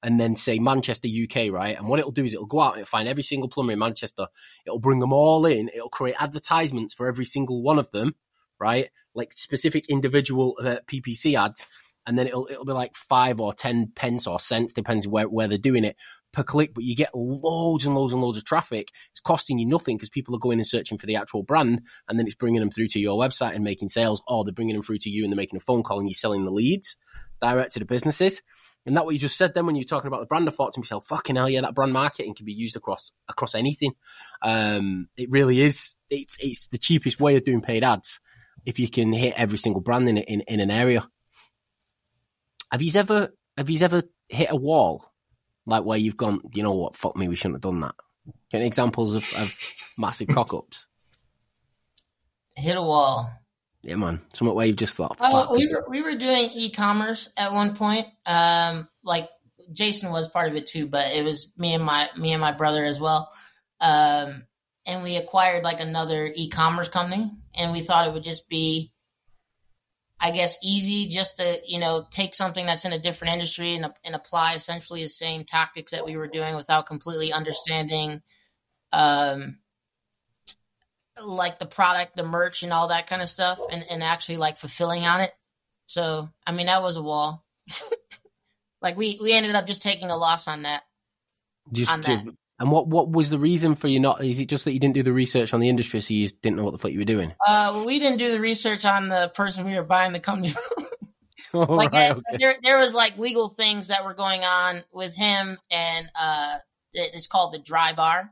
and 0.00 0.20
then 0.20 0.36
say 0.36 0.60
Manchester, 0.60 1.08
UK, 1.08 1.50
right? 1.50 1.76
And 1.76 1.88
what 1.88 1.98
it'll 1.98 2.12
do 2.12 2.24
is 2.24 2.34
it'll 2.34 2.46
go 2.46 2.60
out 2.60 2.78
and 2.78 2.86
find 2.86 3.08
every 3.08 3.24
single 3.24 3.48
plumber 3.48 3.72
in 3.72 3.80
Manchester. 3.80 4.28
It'll 4.64 4.78
bring 4.78 5.00
them 5.00 5.12
all 5.12 5.44
in. 5.44 5.70
It'll 5.74 5.88
create 5.88 6.14
advertisements 6.20 6.94
for 6.94 7.08
every 7.08 7.24
single 7.24 7.64
one 7.64 7.80
of 7.80 7.90
them, 7.90 8.14
right? 8.60 8.90
Like 9.12 9.32
specific 9.32 9.88
individual 9.88 10.56
uh, 10.62 10.76
PPC 10.86 11.36
ads. 11.36 11.66
And 12.06 12.16
then 12.16 12.28
it'll, 12.28 12.46
it'll 12.48 12.64
be 12.64 12.72
like 12.72 12.94
five 12.94 13.40
or 13.40 13.52
10 13.52 13.90
pence 13.96 14.28
or 14.28 14.38
cents, 14.38 14.72
depends 14.72 15.08
where, 15.08 15.28
where 15.28 15.48
they're 15.48 15.58
doing 15.58 15.82
it 15.82 15.96
per 16.32 16.42
click, 16.42 16.74
but 16.74 16.84
you 16.84 16.94
get 16.94 17.14
loads 17.14 17.84
and 17.84 17.94
loads 17.94 18.12
and 18.12 18.22
loads 18.22 18.38
of 18.38 18.44
traffic. 18.44 18.88
It's 19.10 19.20
costing 19.20 19.58
you 19.58 19.66
nothing 19.66 19.96
because 19.96 20.08
people 20.08 20.34
are 20.34 20.40
going 20.40 20.58
and 20.58 20.66
searching 20.66 20.98
for 20.98 21.06
the 21.06 21.16
actual 21.16 21.42
brand 21.42 21.82
and 22.08 22.18
then 22.18 22.26
it's 22.26 22.36
bringing 22.36 22.60
them 22.60 22.70
through 22.70 22.88
to 22.88 23.00
your 23.00 23.18
website 23.18 23.54
and 23.54 23.64
making 23.64 23.88
sales 23.88 24.22
or 24.28 24.44
they're 24.44 24.52
bringing 24.52 24.74
them 24.74 24.82
through 24.82 24.98
to 24.98 25.10
you 25.10 25.24
and 25.24 25.32
they're 25.32 25.36
making 25.36 25.56
a 25.56 25.60
phone 25.60 25.82
call 25.82 25.98
and 25.98 26.08
you're 26.08 26.14
selling 26.14 26.44
the 26.44 26.50
leads 26.50 26.96
direct 27.40 27.72
to 27.72 27.78
the 27.78 27.84
businesses. 27.84 28.42
And 28.86 28.96
that 28.96 29.04
what 29.04 29.12
you 29.12 29.20
just 29.20 29.36
said 29.36 29.52
then 29.54 29.66
when 29.66 29.74
you're 29.74 29.84
talking 29.84 30.08
about 30.08 30.20
the 30.20 30.26
brand, 30.26 30.48
I 30.48 30.52
thought 30.52 30.72
to 30.74 30.80
myself, 30.80 31.06
fucking 31.06 31.36
hell, 31.36 31.48
yeah, 31.48 31.60
that 31.60 31.74
brand 31.74 31.92
marketing 31.92 32.34
can 32.34 32.46
be 32.46 32.52
used 32.52 32.76
across 32.76 33.12
across 33.28 33.54
anything. 33.54 33.92
Um, 34.40 35.08
it 35.18 35.30
really 35.30 35.60
is. 35.60 35.96
It's 36.08 36.38
it's 36.40 36.68
the 36.68 36.78
cheapest 36.78 37.20
way 37.20 37.36
of 37.36 37.44
doing 37.44 37.60
paid 37.60 37.84
ads 37.84 38.20
if 38.64 38.78
you 38.78 38.88
can 38.88 39.12
hit 39.12 39.34
every 39.36 39.58
single 39.58 39.82
brand 39.82 40.08
in 40.08 40.16
in, 40.16 40.40
in 40.42 40.60
an 40.60 40.70
area. 40.70 41.06
Have 42.72 42.80
you 42.80 42.92
ever 42.98 43.34
have 43.56 43.68
you 43.68 43.80
ever 43.80 44.02
hit 44.28 44.50
a 44.50 44.56
wall 44.56 45.09
like 45.66 45.84
where 45.84 45.98
you've 45.98 46.16
gone? 46.16 46.40
You 46.52 46.62
know 46.62 46.72
what? 46.74 46.96
Fuck 46.96 47.16
me, 47.16 47.28
we 47.28 47.36
shouldn't 47.36 47.56
have 47.56 47.72
done 47.72 47.80
that. 47.80 47.94
Get 48.50 48.62
examples 48.62 49.14
of, 49.14 49.24
of 49.38 49.54
massive 49.98 50.28
cock 50.28 50.52
ups. 50.54 50.86
Hit 52.56 52.76
a 52.76 52.82
wall. 52.82 53.32
Yeah, 53.82 53.96
man. 53.96 54.20
Something 54.34 54.54
where 54.54 54.66
you've 54.66 54.76
just 54.76 54.96
thought, 54.96 55.18
Well, 55.18 55.44
fuck. 55.44 55.50
we 55.52 55.66
were 55.68 55.86
we 55.88 56.02
were 56.02 56.14
doing 56.14 56.50
e-commerce 56.54 57.30
at 57.36 57.52
one 57.52 57.74
point, 57.76 58.06
um, 58.26 58.88
like 59.02 59.28
Jason 59.72 60.10
was 60.10 60.28
part 60.28 60.50
of 60.50 60.56
it 60.56 60.66
too, 60.66 60.86
but 60.86 61.12
it 61.14 61.24
was 61.24 61.52
me 61.56 61.74
and 61.74 61.84
my 61.84 62.08
me 62.18 62.32
and 62.32 62.40
my 62.40 62.52
brother 62.52 62.84
as 62.84 63.00
well. 63.00 63.30
Um, 63.80 64.44
and 64.86 65.02
we 65.02 65.16
acquired 65.16 65.64
like 65.64 65.80
another 65.80 66.30
e-commerce 66.34 66.88
company, 66.88 67.30
and 67.54 67.72
we 67.72 67.80
thought 67.80 68.06
it 68.06 68.12
would 68.12 68.24
just 68.24 68.48
be, 68.48 68.92
I 70.20 70.30
guess, 70.32 70.58
easy 70.62 71.08
just 71.08 71.38
to 71.38 71.60
you 71.66 71.78
know 71.78 72.06
take 72.10 72.34
something 72.34 72.66
that's 72.66 72.84
in 72.84 72.92
a 72.92 72.98
different 72.98 73.32
industry 73.34 73.74
and 73.74 73.86
and 74.04 74.14
apply 74.14 74.54
essentially 74.54 75.02
the 75.02 75.08
same 75.08 75.44
tactics 75.44 75.92
that 75.92 76.04
we 76.04 76.16
were 76.16 76.28
doing 76.28 76.54
without 76.54 76.86
completely 76.86 77.32
understanding, 77.32 78.20
um, 78.92 79.58
like 81.20 81.58
the 81.58 81.66
product, 81.66 82.16
the 82.16 82.22
merch, 82.22 82.62
and 82.62 82.72
all 82.72 82.88
that 82.88 83.06
kind 83.06 83.22
of 83.22 83.28
stuff, 83.28 83.58
and 83.72 83.82
and 83.90 84.02
actually 84.02 84.36
like 84.36 84.58
fulfilling 84.58 85.04
on 85.04 85.20
it. 85.20 85.32
So 85.86 86.28
I 86.46 86.52
mean 86.52 86.66
that 86.66 86.82
was 86.82 86.96
a 86.96 87.02
wall. 87.02 87.44
like 88.82 88.98
we 88.98 89.18
we 89.22 89.32
ended 89.32 89.54
up 89.54 89.66
just 89.66 89.82
taking 89.82 90.10
a 90.10 90.16
loss 90.16 90.48
on 90.48 90.62
that. 90.62 90.82
Just 91.72 91.92
on 91.92 92.02
that. 92.02 92.24
And 92.60 92.70
what 92.70 92.86
what 92.86 93.10
was 93.10 93.30
the 93.30 93.38
reason 93.38 93.74
for 93.74 93.88
you 93.88 93.98
not? 93.98 94.22
Is 94.22 94.38
it 94.38 94.46
just 94.48 94.64
that 94.66 94.72
you 94.72 94.78
didn't 94.78 94.94
do 94.94 95.02
the 95.02 95.12
research 95.12 95.52
on 95.52 95.60
the 95.60 95.68
industry, 95.68 96.00
so 96.00 96.14
you 96.14 96.24
just 96.26 96.40
didn't 96.42 96.58
know 96.58 96.64
what 96.64 96.72
the 96.72 96.78
fuck 96.78 96.92
you 96.92 96.98
were 96.98 97.04
doing? 97.04 97.32
Uh, 97.48 97.72
well, 97.74 97.86
we 97.86 97.98
didn't 97.98 98.18
do 98.18 98.30
the 98.30 98.38
research 98.40 98.84
on 98.84 99.08
the 99.08 99.32
person 99.34 99.64
we 99.64 99.74
were 99.74 99.82
buying 99.82 100.12
the 100.12 100.20
company. 100.20 100.50
from. 100.50 100.62
Like 101.52 101.90
right, 101.92 102.08
that- 102.08 102.16
okay. 102.16 102.36
there, 102.38 102.54
there 102.62 102.78
was 102.78 102.94
like 102.94 103.18
legal 103.18 103.48
things 103.48 103.88
that 103.88 104.04
were 104.04 104.14
going 104.14 104.44
on 104.44 104.84
with 104.92 105.12
him, 105.16 105.58
and 105.68 106.08
uh, 106.14 106.58
it- 106.92 107.10
it's 107.14 107.26
called 107.26 107.52
the 107.52 107.58
Dry 107.58 107.92
Bar. 107.92 108.30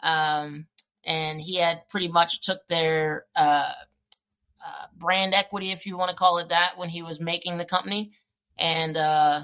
Um, 0.00 0.66
and 1.04 1.40
he 1.40 1.56
had 1.56 1.88
pretty 1.88 2.06
much 2.06 2.42
took 2.42 2.64
their 2.68 3.24
uh, 3.34 3.68
uh, 4.64 4.86
brand 4.96 5.34
equity, 5.34 5.72
if 5.72 5.86
you 5.86 5.96
want 5.96 6.10
to 6.10 6.16
call 6.16 6.38
it 6.38 6.50
that, 6.50 6.74
when 6.76 6.88
he 6.88 7.02
was 7.02 7.18
making 7.20 7.58
the 7.58 7.64
company, 7.64 8.12
and 8.56 8.96
uh, 8.96 9.40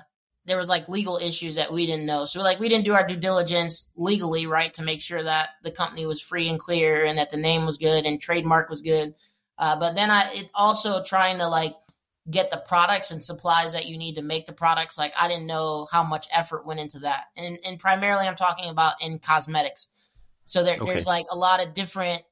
there 0.49 0.59
was 0.59 0.69
like 0.69 0.89
legal 0.89 1.19
issues 1.19 1.57
that 1.57 1.73
we 1.73 1.87
didn't 1.87 2.07
know. 2.07 2.25
So 2.25 2.41
like 2.41 2.59
we 2.59 2.69
didn't 2.69 2.87
do 2.87 2.95
our 2.95 3.07
due 3.07 3.17
diligence 3.17 3.91
legally, 3.97 4.47
right, 4.47 4.73
to 4.75 4.83
make 4.83 5.01
sure 5.01 5.23
that 5.23 5.51
the 5.63 5.71
company 5.71 6.07
was 6.07 6.21
free 6.21 6.49
and 6.49 6.59
clear 6.59 7.05
and 7.05 7.19
that 7.19 7.31
the 7.31 7.37
name 7.37 7.67
was 7.67 7.79
good 7.79 8.05
and 8.05 8.21
trademark 8.21 8.71
was 8.71 8.83
good. 8.83 9.15
Uh, 9.59 9.79
but 9.79 9.95
then 9.95 10.11
I 10.11 10.29
it 10.33 10.51
also 10.55 11.03
trying 11.03 11.39
to 11.39 11.49
like 11.49 11.75
get 12.31 12.51
the 12.51 12.63
products 12.67 13.11
and 13.11 13.25
supplies 13.25 13.73
that 13.73 13.87
you 13.87 13.99
need 13.99 14.17
to 14.17 14.23
make 14.23 14.47
the 14.47 14.53
products. 14.53 14.99
Like 14.99 15.13
I 15.19 15.29
didn't 15.29 15.47
know 15.47 15.87
how 15.91 16.03
much 16.03 16.27
effort 16.33 16.67
went 16.67 16.81
into 16.81 17.01
that, 17.01 17.25
and 17.37 17.59
and 17.65 17.79
primarily 17.79 18.27
I'm 18.27 18.37
talking 18.37 18.71
about 18.71 18.95
in 19.01 19.19
cosmetics. 19.19 19.89
So 20.47 20.65
there, 20.65 20.79
Okay. 20.81 20.93
there's 20.93 21.07
like 21.07 21.27
a 21.31 21.37
lot 21.37 21.65
of 21.65 21.75
different 21.75 22.23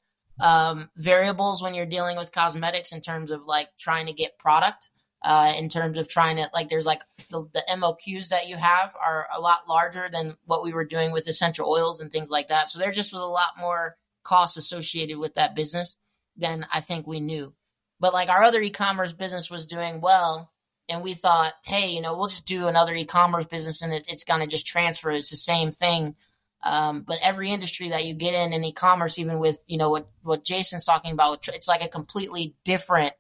um, 0.41 0.91
variables 0.97 1.63
when 1.63 1.75
you're 1.75 1.87
dealing 1.87 2.17
with 2.17 2.33
cosmetics 2.33 2.93
in 2.93 3.01
terms 3.01 3.31
of 3.31 3.45
like 3.45 3.69
trying 3.79 4.07
to 4.07 4.13
get 4.13 4.39
product. 4.39 4.89
Uh, 5.23 5.53
in 5.59 5.69
terms 5.69 5.99
of 5.99 6.09
trying 6.09 6.37
to 6.37 6.49
like, 6.55 6.69
there's 6.69 6.87
like 6.87 7.03
the, 7.31 7.49
the 7.53 7.63
MOQs 7.71 8.29
that 8.29 8.49
you 8.49 8.57
have 8.57 8.95
are 9.01 9.27
a 9.35 9.41
lot 9.41 9.69
larger 9.69 10.09
than 10.13 10.37
what 10.45 10.63
we 10.63 10.73
were 10.73 10.85
doing 10.85 11.11
with 11.11 11.27
essential 11.27 11.69
oils 11.69 12.01
and 12.01 12.13
things 12.13 12.31
like 12.31 12.49
that. 12.49 12.71
So 12.71 12.79
there 12.79 12.93
just 12.93 13.13
was 13.13 13.23
a 13.23 13.27
lot 13.27 13.59
more 13.59 13.97
costs 14.23 14.57
associated 14.57 15.19
with 15.19 15.35
that 15.35 15.57
business 15.57 15.97
than 16.37 16.67
I 16.73 16.81
think 16.81 17.07
we 17.07 17.21
knew. 17.21 17.55
But 18.01 18.13
like 18.13 18.29
our 18.29 18.43
other 18.43 18.61
e-commerce 18.61 19.13
business 19.13 19.51
was 19.51 19.67
doing 19.67 20.01
well 20.01 20.53
and 20.89 21.03
we 21.03 21.15
thought 21.15 21.53
hey 21.65 21.89
you 21.89 22.01
know 22.01 22.17
we'll 22.17 22.29
just 22.29 22.47
do 22.47 22.69
another 22.69 22.95
e-commerce 22.95 23.47
business 23.47 23.83
and 23.83 23.93
it, 23.93 24.07
it's 24.11 24.25
going 24.25 24.41
to 24.41 24.47
just 24.47 24.67
transfer. 24.67 25.11
It's 25.11 25.31
the 25.31 25.37
same 25.37 25.71
thing. 25.71 26.15
Um, 26.63 27.03
but 27.03 27.19
every 27.23 27.51
industry 27.51 27.91
that 27.91 28.05
you 28.05 28.15
get 28.15 28.35
in 28.35 28.53
in 28.53 28.65
e-commerce 28.65 29.19
even 29.19 29.39
with 29.39 29.63
you 29.67 29.79
know 29.79 29.91
what 29.91 30.09
what 30.23 30.45
jason's 30.45 30.85
talking 30.85 31.13
about 31.13 31.47
it's 31.49 31.69
like 31.69 31.85
a 31.85 31.89
completely 31.89 32.57
different 32.65 33.13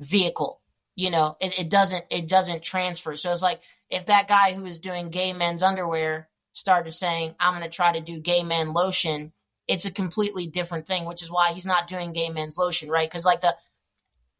vehicle 0.00 0.61
you 0.96 1.10
know 1.10 1.36
it, 1.40 1.58
it 1.58 1.70
doesn't 1.70 2.04
it 2.10 2.28
doesn't 2.28 2.62
transfer 2.62 3.16
so 3.16 3.32
it's 3.32 3.42
like 3.42 3.60
if 3.90 4.06
that 4.06 4.28
guy 4.28 4.52
who 4.52 4.64
is 4.64 4.78
doing 4.78 5.10
gay 5.10 5.32
men's 5.32 5.62
underwear 5.62 6.28
started 6.52 6.92
saying 6.92 7.34
i'm 7.40 7.58
going 7.58 7.68
to 7.68 7.74
try 7.74 7.92
to 7.92 8.00
do 8.00 8.20
gay 8.20 8.42
men 8.42 8.72
lotion 8.72 9.32
it's 9.68 9.86
a 9.86 9.92
completely 9.92 10.46
different 10.46 10.86
thing 10.86 11.04
which 11.04 11.22
is 11.22 11.30
why 11.30 11.52
he's 11.52 11.66
not 11.66 11.88
doing 11.88 12.12
gay 12.12 12.28
men's 12.28 12.58
lotion 12.58 12.88
right 12.88 13.08
because 13.10 13.24
like 13.24 13.40
the 13.40 13.54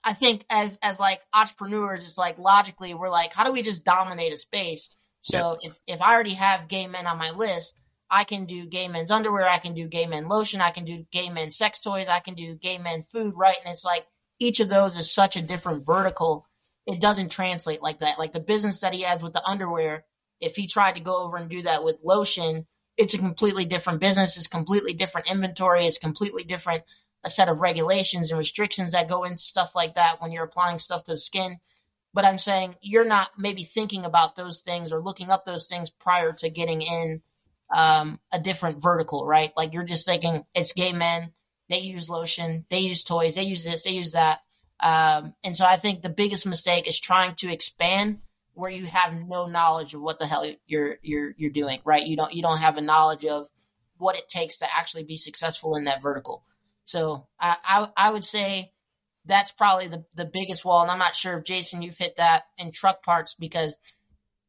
I 0.04 0.14
think 0.14 0.44
as 0.50 0.78
as 0.82 0.98
like 0.98 1.20
entrepreneurs, 1.32 2.04
it's 2.04 2.18
like 2.18 2.38
logically 2.38 2.94
we're 2.94 3.08
like, 3.08 3.34
how 3.34 3.44
do 3.44 3.52
we 3.52 3.62
just 3.62 3.84
dominate 3.84 4.32
a 4.32 4.36
space? 4.36 4.90
So 5.20 5.56
if 5.62 5.78
if 5.86 6.02
I 6.02 6.14
already 6.14 6.34
have 6.34 6.68
gay 6.68 6.86
men 6.88 7.06
on 7.06 7.18
my 7.18 7.30
list, 7.30 7.80
I 8.10 8.24
can 8.24 8.44
do 8.44 8.66
gay 8.66 8.88
men's 8.88 9.12
underwear, 9.12 9.48
I 9.48 9.58
can 9.58 9.74
do 9.74 9.86
gay 9.86 10.06
men 10.06 10.28
lotion, 10.28 10.60
I 10.60 10.70
can 10.70 10.84
do 10.84 11.06
gay 11.12 11.30
men 11.30 11.52
sex 11.52 11.80
toys, 11.80 12.08
I 12.08 12.18
can 12.18 12.34
do 12.34 12.56
gay 12.56 12.78
men 12.78 13.02
food, 13.02 13.34
right? 13.36 13.56
And 13.64 13.72
it's 13.72 13.84
like 13.84 14.06
each 14.38 14.60
of 14.60 14.68
those 14.68 14.96
is 14.96 15.10
such 15.10 15.36
a 15.36 15.42
different 15.42 15.86
vertical. 15.86 16.46
It 16.86 17.00
doesn't 17.00 17.30
translate 17.30 17.82
like 17.82 18.00
that. 18.00 18.18
Like 18.18 18.32
the 18.32 18.40
business 18.40 18.80
that 18.80 18.94
he 18.94 19.02
has 19.02 19.22
with 19.22 19.32
the 19.32 19.46
underwear, 19.46 20.04
if 20.40 20.56
he 20.56 20.66
tried 20.66 20.96
to 20.96 21.02
go 21.02 21.24
over 21.24 21.36
and 21.36 21.48
do 21.48 21.62
that 21.62 21.84
with 21.84 22.00
lotion, 22.02 22.66
it's 22.96 23.14
a 23.14 23.18
completely 23.18 23.64
different 23.64 24.00
business, 24.00 24.36
it's 24.36 24.46
completely 24.46 24.92
different 24.92 25.30
inventory, 25.30 25.86
it's 25.86 25.98
completely 25.98 26.44
different 26.44 26.82
a 27.24 27.30
set 27.30 27.48
of 27.48 27.60
regulations 27.60 28.30
and 28.30 28.38
restrictions 28.38 28.92
that 28.92 29.08
go 29.08 29.24
into 29.24 29.38
stuff 29.38 29.74
like 29.74 29.94
that 29.94 30.20
when 30.20 30.32
you're 30.32 30.44
applying 30.44 30.78
stuff 30.78 31.04
to 31.04 31.12
the 31.12 31.18
skin. 31.18 31.58
But 32.14 32.24
I'm 32.24 32.38
saying 32.38 32.76
you're 32.82 33.06
not 33.06 33.30
maybe 33.38 33.62
thinking 33.62 34.04
about 34.04 34.36
those 34.36 34.60
things 34.60 34.92
or 34.92 35.00
looking 35.00 35.30
up 35.30 35.44
those 35.44 35.68
things 35.68 35.88
prior 35.88 36.32
to 36.34 36.50
getting 36.50 36.82
in 36.82 37.22
um, 37.74 38.20
a 38.32 38.38
different 38.38 38.82
vertical, 38.82 39.24
right? 39.24 39.52
Like 39.56 39.72
you're 39.72 39.84
just 39.84 40.06
thinking 40.06 40.44
it's 40.54 40.72
gay 40.72 40.92
men, 40.92 41.32
they 41.72 41.80
use 41.80 42.08
lotion, 42.08 42.66
they 42.68 42.80
use 42.80 43.02
toys, 43.02 43.34
they 43.34 43.44
use 43.44 43.64
this, 43.64 43.82
they 43.82 43.90
use 43.90 44.12
that. 44.12 44.40
Um, 44.80 45.34
and 45.42 45.56
so 45.56 45.64
I 45.64 45.76
think 45.76 46.02
the 46.02 46.10
biggest 46.10 46.44
mistake 46.46 46.88
is 46.88 47.00
trying 47.00 47.34
to 47.36 47.52
expand 47.52 48.18
where 48.54 48.70
you 48.70 48.84
have 48.86 49.14
no 49.14 49.46
knowledge 49.46 49.94
of 49.94 50.02
what 50.02 50.18
the 50.18 50.26
hell 50.26 50.46
you're 50.66 50.96
you're 51.02 51.34
you're 51.36 51.50
doing, 51.50 51.80
right? 51.84 52.06
You 52.06 52.16
don't 52.16 52.34
you 52.34 52.42
don't 52.42 52.58
have 52.58 52.76
a 52.76 52.82
knowledge 52.82 53.24
of 53.24 53.48
what 53.96 54.16
it 54.16 54.28
takes 54.28 54.58
to 54.58 54.66
actually 54.76 55.04
be 55.04 55.16
successful 55.16 55.76
in 55.76 55.84
that 55.84 56.02
vertical. 56.02 56.44
So 56.84 57.26
I, 57.40 57.56
I 57.64 57.88
I 57.96 58.10
would 58.12 58.24
say 58.24 58.72
that's 59.24 59.52
probably 59.52 59.88
the 59.88 60.04
the 60.16 60.26
biggest 60.26 60.64
wall, 60.64 60.82
and 60.82 60.90
I'm 60.90 60.98
not 60.98 61.14
sure 61.14 61.38
if 61.38 61.44
Jason 61.44 61.80
you've 61.80 61.96
hit 61.96 62.16
that 62.18 62.42
in 62.58 62.72
truck 62.72 63.02
parts 63.02 63.34
because 63.34 63.76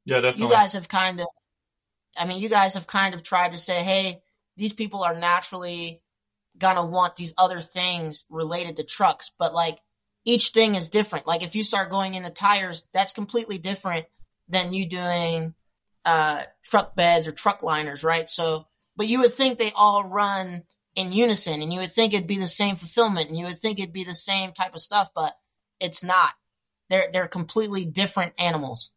Yeah, 0.05 0.19
definitely. 0.19 0.47
you 0.47 0.51
guys 0.51 0.73
have 0.73 0.89
kind 0.89 1.21
of, 1.21 1.27
I 2.17 2.25
mean, 2.25 2.39
you 2.41 2.49
guys 2.49 2.73
have 2.73 2.87
kind 2.87 3.15
of 3.15 3.23
tried 3.23 3.51
to 3.51 3.57
say, 3.57 3.81
hey, 3.83 4.21
these 4.57 4.73
people 4.73 5.03
are 5.03 5.15
naturally 5.15 6.02
gonna 6.57 6.85
want 6.85 7.15
these 7.15 7.33
other 7.37 7.61
things 7.61 8.25
related 8.29 8.77
to 8.77 8.83
trucks, 8.83 9.31
but 9.37 9.53
like 9.53 9.79
each 10.25 10.49
thing 10.49 10.75
is 10.75 10.89
different. 10.89 11.27
Like 11.27 11.43
if 11.43 11.55
you 11.55 11.63
start 11.63 11.89
going 11.89 12.13
into 12.13 12.29
tires, 12.29 12.87
that's 12.93 13.13
completely 13.13 13.57
different 13.57 14.05
than 14.47 14.73
you 14.73 14.87
doing 14.87 15.53
uh, 16.05 16.41
truck 16.63 16.95
beds 16.95 17.27
or 17.27 17.31
truck 17.31 17.63
liners, 17.63 18.03
right? 18.03 18.29
So, 18.29 18.67
but 18.95 19.07
you 19.07 19.19
would 19.19 19.33
think 19.33 19.57
they 19.57 19.71
all 19.75 20.03
run 20.03 20.63
in 20.95 21.11
unison 21.11 21.61
and 21.61 21.73
you 21.73 21.79
would 21.79 21.91
think 21.91 22.13
it'd 22.13 22.27
be 22.27 22.37
the 22.37 22.47
same 22.47 22.75
fulfillment 22.75 23.29
and 23.29 23.37
you 23.37 23.45
would 23.45 23.59
think 23.59 23.79
it'd 23.79 23.93
be 23.93 24.03
the 24.03 24.13
same 24.13 24.51
type 24.51 24.75
of 24.75 24.81
stuff, 24.81 25.09
but 25.15 25.33
it's 25.79 26.03
not. 26.03 26.33
They're 26.89 27.09
they're 27.11 27.27
completely 27.27 27.85
different 27.85 28.33
animals. 28.37 28.91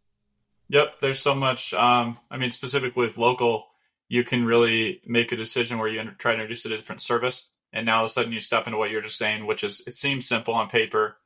Yep, 0.69 1.01
there's 1.01 1.21
so 1.21 1.35
much. 1.35 1.73
Um, 1.73 2.19
I 2.31 2.37
mean, 2.37 2.51
specific 2.51 2.97
with 2.97 3.17
local, 3.17 3.69
you 4.09 4.25
can 4.25 4.45
really 4.45 5.01
make 5.07 5.33
a 5.33 5.37
decision 5.37 5.79
where 5.79 5.89
you 5.89 6.03
try 6.19 6.33
to 6.33 6.39
introduce 6.39 6.65
a 6.65 6.69
different 6.69 7.01
service, 7.01 7.49
and 7.73 7.87
now 7.87 7.99
all 7.99 8.05
of 8.05 8.11
a 8.11 8.13
sudden 8.13 8.33
you 8.33 8.41
step 8.41 8.67
into 8.67 8.79
what 8.79 8.91
you're 8.91 9.03
just 9.03 9.19
saying, 9.19 9.47
which 9.47 9.65
is 9.65 9.83
it 9.87 9.95
seems 9.95 10.27
simple 10.29 10.55
on 10.55 10.69
paper 10.69 11.17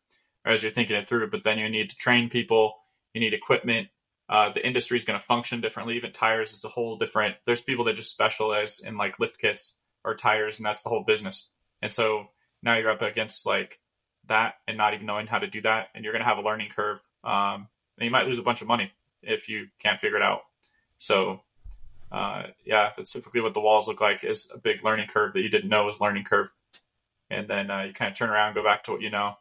as 0.45 0.62
you're 0.62 0.73
thinking 0.73 0.97
it 0.97 1.07
through, 1.07 1.31
but 1.31 1.45
then 1.45 1.59
you 1.59 1.69
need 1.69 1.90
to 1.90 1.97
train 1.97 2.29
people, 2.29 2.77
you 3.12 3.21
need 3.21 3.35
equipment. 3.35 3.88
Uh, 4.29 4.49
the 4.51 4.64
industry 4.64 4.97
is 4.97 5.05
going 5.05 5.19
to 5.19 5.25
function 5.25 5.61
differently. 5.61 5.97
Even 5.97 6.12
tires 6.12 6.53
is 6.53 6.64
a 6.64 6.69
whole 6.69 6.97
different. 6.97 7.35
There's 7.45 7.62
people 7.62 7.85
that 7.87 7.97
just 7.97 8.12
specialize 8.12 8.81
in 8.81 8.97
like 8.97 9.19
lift 9.19 9.38
kits 9.38 9.77
or 10.05 10.14
tires, 10.14 10.59
and 10.59 10.66
that's 10.66 10.83
the 10.83 10.88
whole 10.88 11.03
business. 11.03 11.51
And 11.83 11.93
so 11.93 12.29
now 12.62 12.77
you're 12.77 12.90
up 12.90 13.03
against 13.03 13.45
like 13.45 13.81
that, 14.27 14.55
and 14.69 14.79
not 14.79 14.95
even 14.95 15.07
knowing 15.07 15.27
how 15.27 15.40
to 15.40 15.49
do 15.49 15.61
that, 15.62 15.88
and 15.95 16.05
you're 16.05 16.12
going 16.12 16.23
to 16.23 16.29
have 16.29 16.38
a 16.38 16.43
learning 16.43 16.71
curve. 16.75 17.01
Um, 17.25 17.69
and 17.99 18.05
you 18.05 18.11
might 18.11 18.27
lose 18.27 18.38
a 18.38 18.43
bunch 18.43 18.62
of 18.62 18.69
money 18.69 18.93
if 19.23 19.49
you 19.49 19.66
can't 19.79 20.01
figure 20.01 20.16
it 20.16 20.23
out. 20.23 20.43
So, 20.97 21.43
uh, 22.12 22.44
yeah, 22.64 22.90
that's 22.96 23.12
typically 23.12 23.40
what 23.40 23.55
the 23.55 23.61
walls 23.61 23.87
look 23.87 24.01
like 24.01 24.25
is 24.25 24.49
a 24.53 24.59
big 24.59 24.85
learning 24.85 25.09
curve 25.09 25.33
that 25.35 25.42
you 25.42 25.49
didn't 25.49 25.70
know 25.70 25.87
was 25.87 26.01
learning 26.01 26.25
curve. 26.25 26.53
And 27.31 27.46
then 27.46 27.70
uh, 27.70 27.83
you 27.83 27.92
kind 27.92 28.11
of 28.11 28.18
turn 28.18 28.31
around, 28.31 28.55
go 28.55 28.64
back 28.64 28.85
to 28.85 28.92
what 28.92 29.01
you 29.01 29.11
know, 29.11 29.35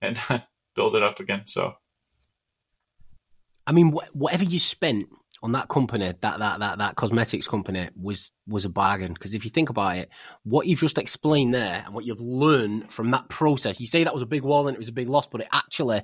and 0.00 0.18
build 0.76 0.94
it 0.94 1.02
up 1.02 1.18
again. 1.18 1.42
So, 1.46 1.74
I 3.66 3.72
mean, 3.72 3.92
wh- 3.92 4.14
whatever 4.14 4.44
you 4.44 4.60
spent 4.60 5.08
on 5.42 5.52
that 5.52 5.68
company, 5.68 6.06
that 6.06 6.20
that 6.20 6.60
that 6.60 6.78
that 6.78 6.96
cosmetics 6.96 7.48
company, 7.48 7.88
was 8.00 8.30
was 8.46 8.64
a 8.64 8.68
bargain. 8.68 9.12
Because 9.12 9.34
if 9.34 9.44
you 9.44 9.50
think 9.50 9.70
about 9.70 9.96
it, 9.96 10.10
what 10.44 10.66
you've 10.66 10.80
just 10.80 10.98
explained 10.98 11.54
there 11.54 11.82
and 11.84 11.94
what 11.94 12.04
you've 12.04 12.20
learned 12.20 12.92
from 12.92 13.10
that 13.10 13.28
process, 13.28 13.80
you 13.80 13.86
say 13.86 14.04
that 14.04 14.14
was 14.14 14.22
a 14.22 14.26
big 14.26 14.42
wall 14.42 14.68
and 14.68 14.74
it 14.74 14.78
was 14.78 14.88
a 14.88 14.92
big 14.92 15.08
loss, 15.08 15.26
but 15.26 15.40
it 15.40 15.48
actually 15.52 16.02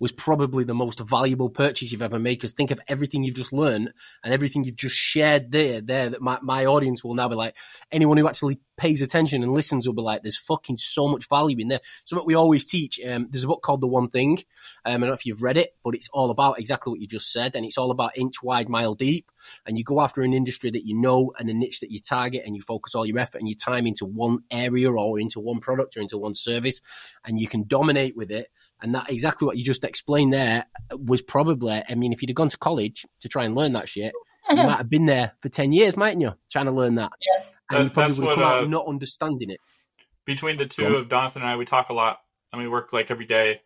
was 0.00 0.10
probably 0.10 0.64
the 0.64 0.74
most 0.74 0.98
valuable 1.00 1.48
purchase 1.48 1.92
you've 1.92 2.02
ever 2.02 2.18
made. 2.18 2.36
Because 2.36 2.52
think 2.52 2.70
of 2.70 2.80
everything 2.88 3.22
you've 3.22 3.36
just 3.36 3.52
learned 3.52 3.92
and 4.22 4.34
everything 4.34 4.64
you've 4.64 4.76
just 4.76 4.96
shared 4.96 5.52
there, 5.52 5.80
there 5.80 6.10
that 6.10 6.20
my, 6.20 6.38
my 6.42 6.66
audience 6.66 7.04
will 7.04 7.14
now 7.14 7.28
be 7.28 7.36
like, 7.36 7.56
anyone 7.92 8.16
who 8.16 8.26
actually 8.26 8.60
pays 8.76 9.00
attention 9.00 9.42
and 9.42 9.52
listens 9.52 9.86
will 9.86 9.94
be 9.94 10.02
like, 10.02 10.22
there's 10.22 10.36
fucking 10.36 10.78
so 10.78 11.06
much 11.06 11.28
value 11.28 11.56
in 11.58 11.68
there. 11.68 11.80
Something 12.04 12.26
we 12.26 12.34
always 12.34 12.64
teach. 12.64 13.00
Um, 13.06 13.28
there's 13.30 13.44
a 13.44 13.48
book 13.48 13.62
called 13.62 13.80
The 13.80 13.86
One 13.86 14.08
Thing. 14.08 14.38
Um, 14.84 14.94
I 14.94 14.98
don't 14.98 15.08
know 15.08 15.12
if 15.12 15.26
you've 15.26 15.42
read 15.42 15.56
it, 15.56 15.76
but 15.84 15.94
it's 15.94 16.08
all 16.12 16.30
about 16.30 16.58
exactly 16.58 16.90
what 16.90 17.00
you 17.00 17.06
just 17.06 17.32
said. 17.32 17.54
And 17.54 17.64
it's 17.64 17.78
all 17.78 17.92
about 17.92 18.18
inch 18.18 18.42
wide, 18.42 18.68
mile 18.68 18.94
deep. 18.94 19.30
And 19.66 19.76
you 19.78 19.84
go 19.84 20.00
after 20.00 20.22
an 20.22 20.32
industry 20.32 20.70
that 20.70 20.86
you 20.86 20.94
know 20.94 21.32
and 21.38 21.48
a 21.50 21.54
niche 21.54 21.80
that 21.80 21.90
you 21.90 22.00
target 22.00 22.42
and 22.46 22.54
you 22.54 22.62
focus 22.62 22.94
all 22.94 23.06
your 23.06 23.18
effort 23.18 23.38
and 23.38 23.48
your 23.48 23.56
time 23.56 23.86
into 23.86 24.04
one 24.04 24.40
area 24.50 24.90
or 24.90 25.18
into 25.18 25.40
one 25.40 25.60
product 25.60 25.96
or 25.96 26.00
into 26.00 26.18
one 26.18 26.34
service 26.34 26.80
and 27.24 27.38
you 27.40 27.48
can 27.48 27.64
dominate 27.66 28.16
with 28.16 28.30
it. 28.30 28.48
And 28.82 28.94
that 28.94 29.10
exactly 29.10 29.46
what 29.46 29.56
you 29.56 29.64
just 29.64 29.84
explained 29.84 30.32
there 30.32 30.66
was 30.90 31.22
probably, 31.22 31.82
I 31.88 31.94
mean, 31.94 32.12
if 32.12 32.20
you'd 32.22 32.30
have 32.30 32.36
gone 32.36 32.48
to 32.50 32.58
college 32.58 33.06
to 33.20 33.28
try 33.28 33.44
and 33.44 33.54
learn 33.54 33.72
that 33.74 33.88
shit, 33.88 34.12
you 34.50 34.56
might 34.56 34.76
have 34.76 34.90
been 34.90 35.06
there 35.06 35.32
for 35.40 35.48
10 35.48 35.72
years, 35.72 35.96
mightn't 35.96 36.20
you? 36.20 36.32
Trying 36.50 36.66
to 36.66 36.72
learn 36.72 36.96
that. 36.96 37.12
Yeah. 37.20 37.42
And 37.70 37.78
you 37.78 37.84
That- 37.84 37.94
probably 37.94 38.18
would 38.18 38.18
have 38.18 38.24
what, 38.26 38.34
come 38.34 38.44
out 38.44 38.64
uh, 38.64 38.66
not 38.66 38.86
understanding 38.86 39.50
it. 39.50 39.60
between 40.26 40.58
the 40.58 40.66
two 40.66 40.86
of 40.96 41.08
Jonathan 41.08 41.42
and 41.42 41.50
I, 41.50 41.56
we 41.56 41.64
talk 41.64 41.88
a 41.88 41.94
lot 41.94 42.20
and 42.52 42.60
we 42.60 42.68
work 42.68 42.92
like 42.92 43.10
every 43.10 43.24
day 43.26 43.62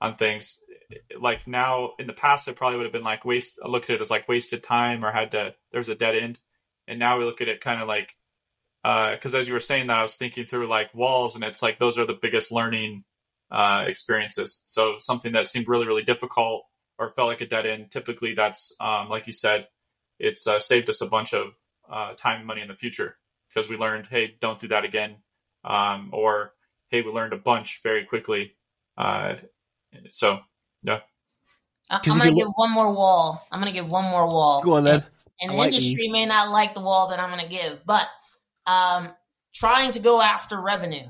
on 0.00 0.16
things. 0.16 0.58
Like 1.18 1.46
now, 1.46 1.92
in 1.98 2.06
the 2.06 2.12
past, 2.12 2.48
it 2.48 2.56
probably 2.56 2.78
would 2.78 2.86
have 2.86 2.92
been 2.92 3.02
like 3.02 3.24
waste. 3.24 3.58
I 3.62 3.68
looked 3.68 3.90
at 3.90 3.96
it 3.96 4.00
as 4.00 4.10
like 4.10 4.28
wasted 4.28 4.62
time 4.62 5.04
or 5.04 5.12
had 5.12 5.32
to. 5.32 5.54
There 5.70 5.80
was 5.80 5.88
a 5.88 5.94
dead 5.94 6.16
end, 6.16 6.40
and 6.86 6.98
now 6.98 7.18
we 7.18 7.24
look 7.24 7.40
at 7.40 7.48
it 7.48 7.60
kind 7.60 7.80
of 7.80 7.88
like 7.88 8.16
because 8.82 9.34
as 9.34 9.46
you 9.46 9.54
were 9.54 9.60
saying 9.60 9.86
that, 9.86 9.98
I 9.98 10.02
was 10.02 10.16
thinking 10.16 10.44
through 10.44 10.68
like 10.68 10.94
walls, 10.94 11.34
and 11.34 11.44
it's 11.44 11.62
like 11.62 11.78
those 11.78 11.98
are 11.98 12.06
the 12.06 12.18
biggest 12.20 12.52
learning 12.52 13.04
uh, 13.50 13.84
experiences. 13.86 14.62
So 14.66 14.96
something 14.98 15.32
that 15.32 15.48
seemed 15.48 15.68
really 15.68 15.86
really 15.86 16.02
difficult 16.02 16.64
or 16.98 17.10
felt 17.12 17.28
like 17.28 17.40
a 17.40 17.46
dead 17.46 17.66
end. 17.66 17.90
Typically, 17.90 18.34
that's 18.34 18.74
um, 18.80 19.08
like 19.08 19.26
you 19.26 19.32
said, 19.32 19.68
it's 20.18 20.46
uh, 20.46 20.58
saved 20.58 20.88
us 20.88 21.00
a 21.00 21.06
bunch 21.06 21.34
of 21.34 21.56
uh, 21.90 22.14
time 22.14 22.38
and 22.38 22.46
money 22.46 22.62
in 22.62 22.68
the 22.68 22.74
future 22.74 23.16
because 23.48 23.68
we 23.68 23.76
learned, 23.76 24.06
hey, 24.06 24.34
don't 24.40 24.60
do 24.60 24.68
that 24.68 24.84
again 24.84 25.16
um, 25.64 26.10
or 26.12 26.54
hey, 26.88 27.02
we 27.02 27.10
learned 27.10 27.32
a 27.32 27.38
bunch 27.38 27.80
very 27.82 28.04
quickly. 28.04 28.54
Uh, 28.96 29.34
so 30.10 30.40
yeah, 30.82 31.00
I- 31.90 31.98
'Cause 31.98 32.12
I'm 32.12 32.18
gonna 32.18 32.30
give 32.32 32.46
look- 32.46 32.58
one 32.58 32.70
more 32.70 32.92
wall. 32.92 33.44
I'm 33.50 33.60
gonna 33.60 33.72
give 33.72 33.88
one 33.88 34.04
more 34.10 34.26
wall. 34.26 34.62
Go 34.62 34.76
on 34.76 34.84
then. 34.84 35.04
And 35.40 35.50
I 35.50 35.54
the 35.54 35.58
like 35.58 35.68
industry 35.72 35.94
these. 35.96 36.12
may 36.12 36.26
not 36.26 36.50
like 36.50 36.74
the 36.74 36.80
wall 36.80 37.08
that 37.08 37.18
I'm 37.20 37.30
gonna 37.30 37.48
give, 37.48 37.84
but 37.84 38.06
um, 38.66 39.12
trying 39.54 39.92
to 39.92 39.98
go 39.98 40.20
after 40.22 40.60
revenue, 40.60 41.08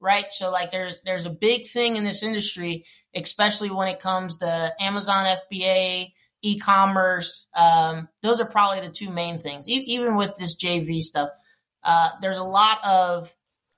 right? 0.00 0.26
So 0.30 0.50
like 0.50 0.70
there's 0.70 0.96
there's 1.04 1.26
a 1.26 1.30
big 1.30 1.68
thing 1.70 1.96
in 1.96 2.04
this 2.04 2.22
industry, 2.22 2.84
especially 3.14 3.70
when 3.70 3.88
it 3.88 4.00
comes 4.00 4.36
to 4.38 4.72
Amazon 4.80 5.26
FBA, 5.26 6.12
e-commerce. 6.42 7.46
Um, 7.54 8.08
those 8.22 8.40
are 8.40 8.44
probably 8.46 8.80
the 8.86 8.92
two 8.92 9.08
main 9.10 9.40
things. 9.40 9.66
E- 9.68 9.84
even 9.88 10.16
with 10.16 10.36
this 10.36 10.56
JV 10.56 11.00
stuff, 11.00 11.30
uh, 11.82 12.10
there's 12.20 12.38
a 12.38 12.44
lot 12.44 12.84
of 12.86 13.34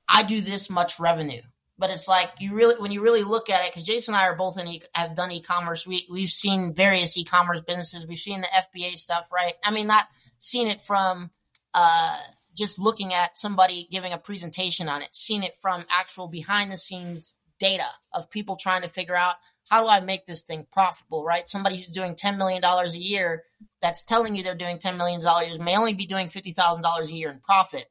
I 0.09 0.23
do 0.25 0.41
this 0.41 0.69
much 0.69 0.99
revenue, 1.01 1.43
but 1.79 1.91
it's 1.91 2.09
like 2.09 2.31
you 2.39 2.55
really 2.55 2.81
when 2.81 2.93
you 2.93 3.03
really 3.03 3.23
look 3.23 3.51
at 3.51 3.65
it, 3.65 3.71
because 3.71 3.83
Jason 3.83 4.15
and 4.15 4.21
I 4.23 4.27
are 4.27 4.37
both 4.37 4.59
in 4.59 4.67
e- 4.67 4.83
have 4.95 5.17
done 5.17 5.31
e-commerce. 5.31 5.87
We 5.87 6.07
we've 6.11 6.31
seen 6.31 6.75
various 6.75 7.17
e-commerce 7.17 7.61
businesses. 7.61 8.07
We've 8.07 8.19
seen 8.19 8.41
the 8.41 8.49
FBA 8.49 8.93
stuff, 8.93 9.29
right? 9.33 9.55
I 9.65 9.71
mean, 9.71 9.87
not 9.87 10.07
seen 10.39 10.69
it 10.69 10.81
from 10.81 11.31
uh, 11.75 12.17
just 12.57 12.79
looking 12.79 13.13
at 13.13 13.37
somebody 13.37 13.89
giving 13.91 14.13
a 14.13 14.19
presentation 14.19 14.89
on 14.89 15.03
it. 15.03 15.15
Seen 15.15 15.43
it 15.43 15.55
from 15.55 15.85
actual 15.91 16.29
behind 16.29 16.73
the 16.73 16.77
scenes 16.77 17.37
data 17.59 17.87
of 18.13 18.31
people 18.31 18.57
trying 18.57 18.83
to 18.83 18.89
figure 18.89 19.17
out 19.17 19.37
how 19.69 19.83
do 19.83 19.89
I 19.89 20.01
make 20.01 20.27
this 20.27 20.45
thing 20.45 20.67
profitable, 20.73 21.25
right? 21.25 21.49
Somebody 21.49 21.77
who's 21.77 21.87
doing 21.87 22.15
$10 22.15 22.39
million 22.39 22.63
a 22.63 22.87
year 22.91 23.43
that's 23.83 24.05
telling 24.05 24.37
you 24.37 24.43
they're 24.43 24.55
doing 24.55 24.79
$10 24.79 24.97
million 24.97 25.21
may 25.65 25.77
only 25.77 25.95
be 25.95 26.07
doing 26.07 26.29
$50,000 26.29 27.03
a 27.03 27.13
year 27.13 27.31
in 27.31 27.41
profit. 27.41 27.87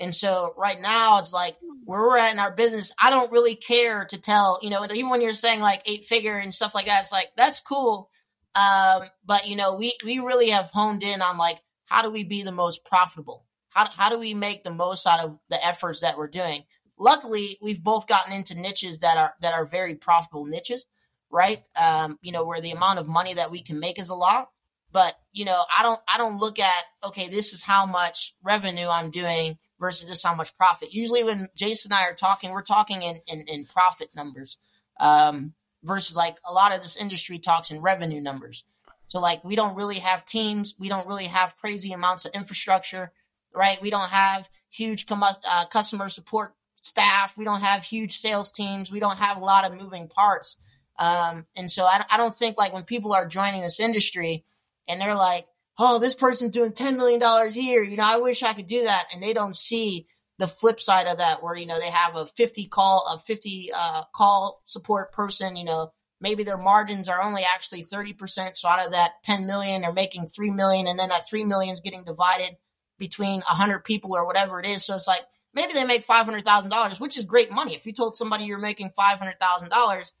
And 0.00 0.14
so 0.14 0.54
right 0.56 0.80
now 0.80 1.18
it's 1.18 1.32
like 1.32 1.56
where 1.84 2.00
we're 2.00 2.18
at 2.18 2.32
in 2.32 2.38
our 2.38 2.54
business, 2.54 2.92
I 3.00 3.10
don't 3.10 3.32
really 3.32 3.56
care 3.56 4.04
to 4.04 4.20
tell, 4.20 4.60
you 4.62 4.70
know, 4.70 4.84
even 4.84 5.08
when 5.08 5.20
you're 5.20 5.32
saying 5.32 5.60
like 5.60 5.82
eight 5.86 6.04
figure 6.04 6.36
and 6.36 6.54
stuff 6.54 6.74
like 6.74 6.86
that, 6.86 7.02
it's 7.02 7.12
like, 7.12 7.30
that's 7.36 7.60
cool. 7.60 8.10
Um, 8.54 9.04
but 9.24 9.48
you 9.48 9.56
know, 9.56 9.76
we, 9.76 9.94
we 10.04 10.18
really 10.20 10.50
have 10.50 10.70
honed 10.72 11.02
in 11.02 11.22
on 11.22 11.36
like, 11.38 11.60
how 11.86 12.02
do 12.02 12.10
we 12.10 12.24
be 12.24 12.42
the 12.42 12.52
most 12.52 12.84
profitable? 12.84 13.46
How, 13.70 13.88
how 13.88 14.08
do 14.10 14.18
we 14.18 14.34
make 14.34 14.64
the 14.64 14.70
most 14.70 15.06
out 15.06 15.20
of 15.20 15.38
the 15.50 15.64
efforts 15.66 16.00
that 16.00 16.16
we're 16.16 16.28
doing? 16.28 16.64
Luckily, 16.98 17.56
we've 17.62 17.82
both 17.82 18.06
gotten 18.06 18.32
into 18.32 18.58
niches 18.58 19.00
that 19.00 19.16
are, 19.16 19.34
that 19.40 19.54
are 19.54 19.64
very 19.64 19.94
profitable 19.94 20.46
niches, 20.46 20.84
right? 21.30 21.62
Um, 21.80 22.18
you 22.22 22.32
know, 22.32 22.44
where 22.44 22.60
the 22.60 22.72
amount 22.72 22.98
of 22.98 23.06
money 23.06 23.34
that 23.34 23.50
we 23.50 23.62
can 23.62 23.78
make 23.78 24.00
is 24.00 24.08
a 24.08 24.14
lot. 24.14 24.48
But, 24.90 25.14
you 25.32 25.44
know, 25.44 25.62
I 25.78 25.82
don't, 25.82 26.00
I 26.12 26.18
don't 26.18 26.38
look 26.38 26.58
at, 26.58 26.84
okay, 27.04 27.28
this 27.28 27.52
is 27.52 27.62
how 27.62 27.86
much 27.86 28.34
revenue 28.42 28.88
I'm 28.88 29.10
doing 29.10 29.58
versus 29.80 30.08
just 30.08 30.26
how 30.26 30.34
much 30.34 30.56
profit. 30.56 30.92
Usually 30.92 31.24
when 31.24 31.48
Jason 31.56 31.92
and 31.92 31.98
I 31.98 32.10
are 32.10 32.14
talking, 32.14 32.50
we're 32.50 32.62
talking 32.62 33.02
in, 33.02 33.20
in, 33.28 33.42
in 33.42 33.64
profit 33.64 34.10
numbers. 34.16 34.58
Um, 35.00 35.54
versus 35.84 36.16
like 36.16 36.38
a 36.44 36.52
lot 36.52 36.74
of 36.74 36.82
this 36.82 36.96
industry 36.96 37.38
talks 37.38 37.70
in 37.70 37.80
revenue 37.80 38.20
numbers. 38.20 38.64
So 39.08 39.20
like 39.20 39.42
we 39.44 39.56
don't 39.56 39.76
really 39.76 39.96
have 39.96 40.26
teams, 40.26 40.74
we 40.78 40.88
don't 40.88 41.06
really 41.06 41.24
have 41.24 41.56
crazy 41.56 41.92
amounts 41.92 42.24
of 42.24 42.32
infrastructure, 42.32 43.12
right? 43.54 43.80
We 43.80 43.90
don't 43.90 44.10
have 44.10 44.48
huge 44.70 45.06
com- 45.06 45.22
uh, 45.22 45.66
customer 45.70 46.08
support 46.08 46.54
staff, 46.82 47.36
we 47.36 47.44
don't 47.44 47.60
have 47.60 47.84
huge 47.84 48.18
sales 48.18 48.50
teams, 48.50 48.92
we 48.92 49.00
don't 49.00 49.18
have 49.18 49.38
a 49.38 49.44
lot 49.44 49.64
of 49.64 49.80
moving 49.80 50.08
parts. 50.08 50.58
Um, 50.98 51.46
and 51.56 51.70
so 51.70 51.84
I, 51.84 52.04
I 52.10 52.16
don't 52.16 52.34
think 52.34 52.58
like 52.58 52.72
when 52.72 52.82
people 52.82 53.12
are 53.12 53.26
joining 53.26 53.62
this 53.62 53.80
industry 53.80 54.44
and 54.86 55.00
they're 55.00 55.14
like, 55.14 55.46
oh, 55.78 55.98
this 55.98 56.14
person's 56.14 56.50
doing 56.50 56.72
$10 56.72 56.96
million 56.96 57.22
a 57.22 57.48
year, 57.50 57.82
you 57.82 57.96
know, 57.96 58.06
I 58.06 58.18
wish 58.18 58.42
I 58.42 58.52
could 58.52 58.66
do 58.66 58.82
that. 58.84 59.06
And 59.12 59.22
they 59.22 59.32
don't 59.32 59.56
see 59.56 60.06
the 60.38 60.48
flip 60.48 60.80
side 60.80 61.06
of 61.06 61.18
that 61.18 61.42
where, 61.42 61.56
you 61.56 61.66
know, 61.66 61.78
they 61.78 61.90
have 61.90 62.16
a 62.16 62.26
50 62.26 62.66
call, 62.66 63.06
a 63.14 63.18
50 63.18 63.70
uh, 63.76 64.02
call 64.14 64.62
support 64.66 65.12
person, 65.12 65.56
you 65.56 65.64
know, 65.64 65.92
maybe 66.20 66.42
their 66.42 66.58
margins 66.58 67.08
are 67.08 67.22
only 67.22 67.42
actually 67.42 67.84
30%. 67.84 68.56
So 68.56 68.68
out 68.68 68.84
of 68.84 68.92
that 68.92 69.12
10 69.24 69.46
million, 69.46 69.82
they're 69.82 69.92
making 69.92 70.28
3 70.28 70.50
million. 70.50 70.86
And 70.86 70.98
then 70.98 71.10
that 71.10 71.28
3 71.28 71.44
million 71.44 71.74
is 71.74 71.80
getting 71.80 72.04
divided 72.04 72.56
between 72.98 73.40
100 73.40 73.84
people 73.84 74.16
or 74.16 74.26
whatever 74.26 74.58
it 74.58 74.66
is. 74.66 74.84
So 74.84 74.96
it's 74.96 75.06
like, 75.06 75.22
maybe 75.54 75.72
they 75.72 75.84
make 75.84 76.06
$500,000, 76.06 77.00
which 77.00 77.16
is 77.16 77.24
great 77.24 77.50
money. 77.50 77.74
If 77.74 77.86
you 77.86 77.92
told 77.92 78.16
somebody 78.16 78.44
you're 78.44 78.58
making 78.58 78.92
$500,000, 78.98 80.12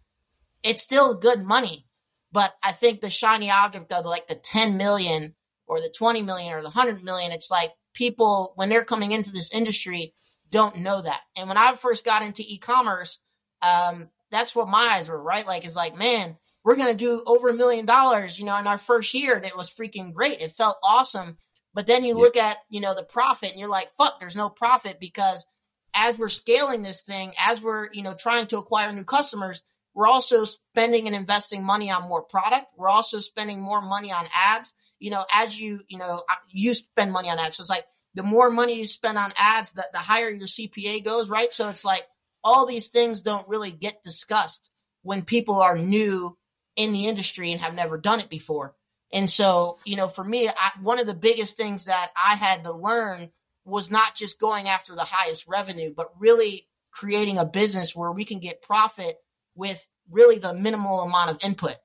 it's 0.62 0.82
still 0.82 1.14
good 1.14 1.44
money. 1.44 1.86
But 2.30 2.54
I 2.62 2.72
think 2.72 3.00
the 3.00 3.10
shiny 3.10 3.50
object 3.50 3.92
of 3.92 4.04
like 4.04 4.28
the 4.28 4.34
10 4.34 4.76
million 4.76 5.34
or 5.68 5.80
the 5.80 5.92
20 5.96 6.22
million 6.22 6.52
or 6.52 6.62
the 6.62 6.70
100 6.70 7.02
million, 7.02 7.32
it's 7.32 7.50
like 7.50 7.72
people, 7.94 8.52
when 8.56 8.68
they're 8.68 8.84
coming 8.84 9.12
into 9.12 9.30
this 9.30 9.52
industry, 9.52 10.14
don't 10.50 10.78
know 10.78 11.02
that. 11.02 11.20
And 11.36 11.48
when 11.48 11.58
I 11.58 11.72
first 11.72 12.04
got 12.04 12.22
into 12.22 12.42
e-commerce, 12.46 13.20
um, 13.62 14.08
that's 14.30 14.54
what 14.56 14.68
my 14.68 14.94
eyes 14.94 15.08
were, 15.08 15.22
right? 15.22 15.46
Like, 15.46 15.64
it's 15.64 15.76
like, 15.76 15.96
man, 15.96 16.36
we're 16.64 16.76
going 16.76 16.90
to 16.90 16.96
do 16.96 17.22
over 17.26 17.48
a 17.48 17.54
million 17.54 17.86
dollars, 17.86 18.38
you 18.38 18.44
know, 18.44 18.56
in 18.56 18.66
our 18.66 18.78
first 18.78 19.14
year. 19.14 19.36
And 19.36 19.44
it 19.44 19.56
was 19.56 19.72
freaking 19.72 20.12
great. 20.12 20.40
It 20.40 20.52
felt 20.52 20.76
awesome. 20.82 21.36
But 21.74 21.86
then 21.86 22.04
you 22.04 22.14
Yeah. 22.14 22.20
look 22.22 22.36
at, 22.36 22.58
you 22.68 22.80
know, 22.80 22.94
the 22.94 23.04
profit 23.04 23.50
and 23.50 23.60
you're 23.60 23.68
like, 23.68 23.92
fuck, 23.96 24.20
there's 24.20 24.36
no 24.36 24.48
profit 24.48 24.98
because 25.00 25.46
as 25.94 26.18
we're 26.18 26.28
scaling 26.28 26.82
this 26.82 27.02
thing, 27.02 27.32
as 27.38 27.62
we're, 27.62 27.88
you 27.92 28.02
know, 28.02 28.14
trying 28.14 28.46
to 28.48 28.58
acquire 28.58 28.92
new 28.92 29.04
customers, 29.04 29.62
we're 29.94 30.06
also 30.06 30.44
spending 30.44 31.06
and 31.06 31.16
investing 31.16 31.64
money 31.64 31.90
on 31.90 32.08
more 32.08 32.22
product. 32.22 32.66
We're 32.76 32.88
also 32.88 33.18
spending 33.18 33.60
more 33.60 33.80
money 33.80 34.12
on 34.12 34.28
ads. 34.34 34.72
You 34.98 35.10
know, 35.10 35.24
as 35.32 35.58
you, 35.60 35.80
you 35.88 35.98
know, 35.98 36.22
you 36.48 36.74
spend 36.74 37.12
money 37.12 37.30
on 37.30 37.38
ads. 37.38 37.56
So 37.56 37.62
it's 37.62 37.70
like 37.70 37.86
the 38.14 38.22
more 38.22 38.50
money 38.50 38.74
you 38.74 38.86
spend 38.86 39.18
on 39.18 39.32
ads, 39.36 39.72
the, 39.72 39.84
the 39.92 39.98
higher 39.98 40.30
your 40.30 40.46
CPA 40.46 41.04
goes, 41.04 41.28
right? 41.28 41.52
So 41.52 41.68
it's 41.68 41.84
like 41.84 42.06
all 42.42 42.66
these 42.66 42.88
things 42.88 43.22
don't 43.22 43.48
really 43.48 43.70
get 43.70 44.02
discussed 44.02 44.70
when 45.02 45.22
people 45.22 45.60
are 45.60 45.76
new 45.76 46.36
in 46.76 46.92
the 46.92 47.06
industry 47.06 47.52
and 47.52 47.60
have 47.60 47.74
never 47.74 47.98
done 47.98 48.20
it 48.20 48.28
before. 48.28 48.74
And 49.12 49.28
so, 49.28 49.78
you 49.84 49.96
know, 49.96 50.06
for 50.06 50.24
me, 50.24 50.48
I, 50.48 50.70
one 50.82 50.98
of 50.98 51.06
the 51.06 51.14
biggest 51.14 51.56
things 51.56 51.86
that 51.86 52.10
I 52.16 52.36
had 52.36 52.64
to 52.64 52.72
learn 52.72 53.30
was 53.64 53.90
not 53.90 54.14
just 54.14 54.40
going 54.40 54.68
after 54.68 54.94
the 54.94 55.04
highest 55.04 55.46
revenue, 55.48 55.92
but 55.94 56.12
really 56.18 56.66
creating 56.90 57.38
a 57.38 57.44
business 57.44 57.94
where 57.94 58.12
we 58.12 58.24
can 58.24 58.38
get 58.38 58.62
profit 58.62 59.16
with 59.54 59.86
really 60.10 60.38
the 60.38 60.54
minimal 60.54 61.00
amount 61.00 61.30
of 61.30 61.38
input. 61.42 61.76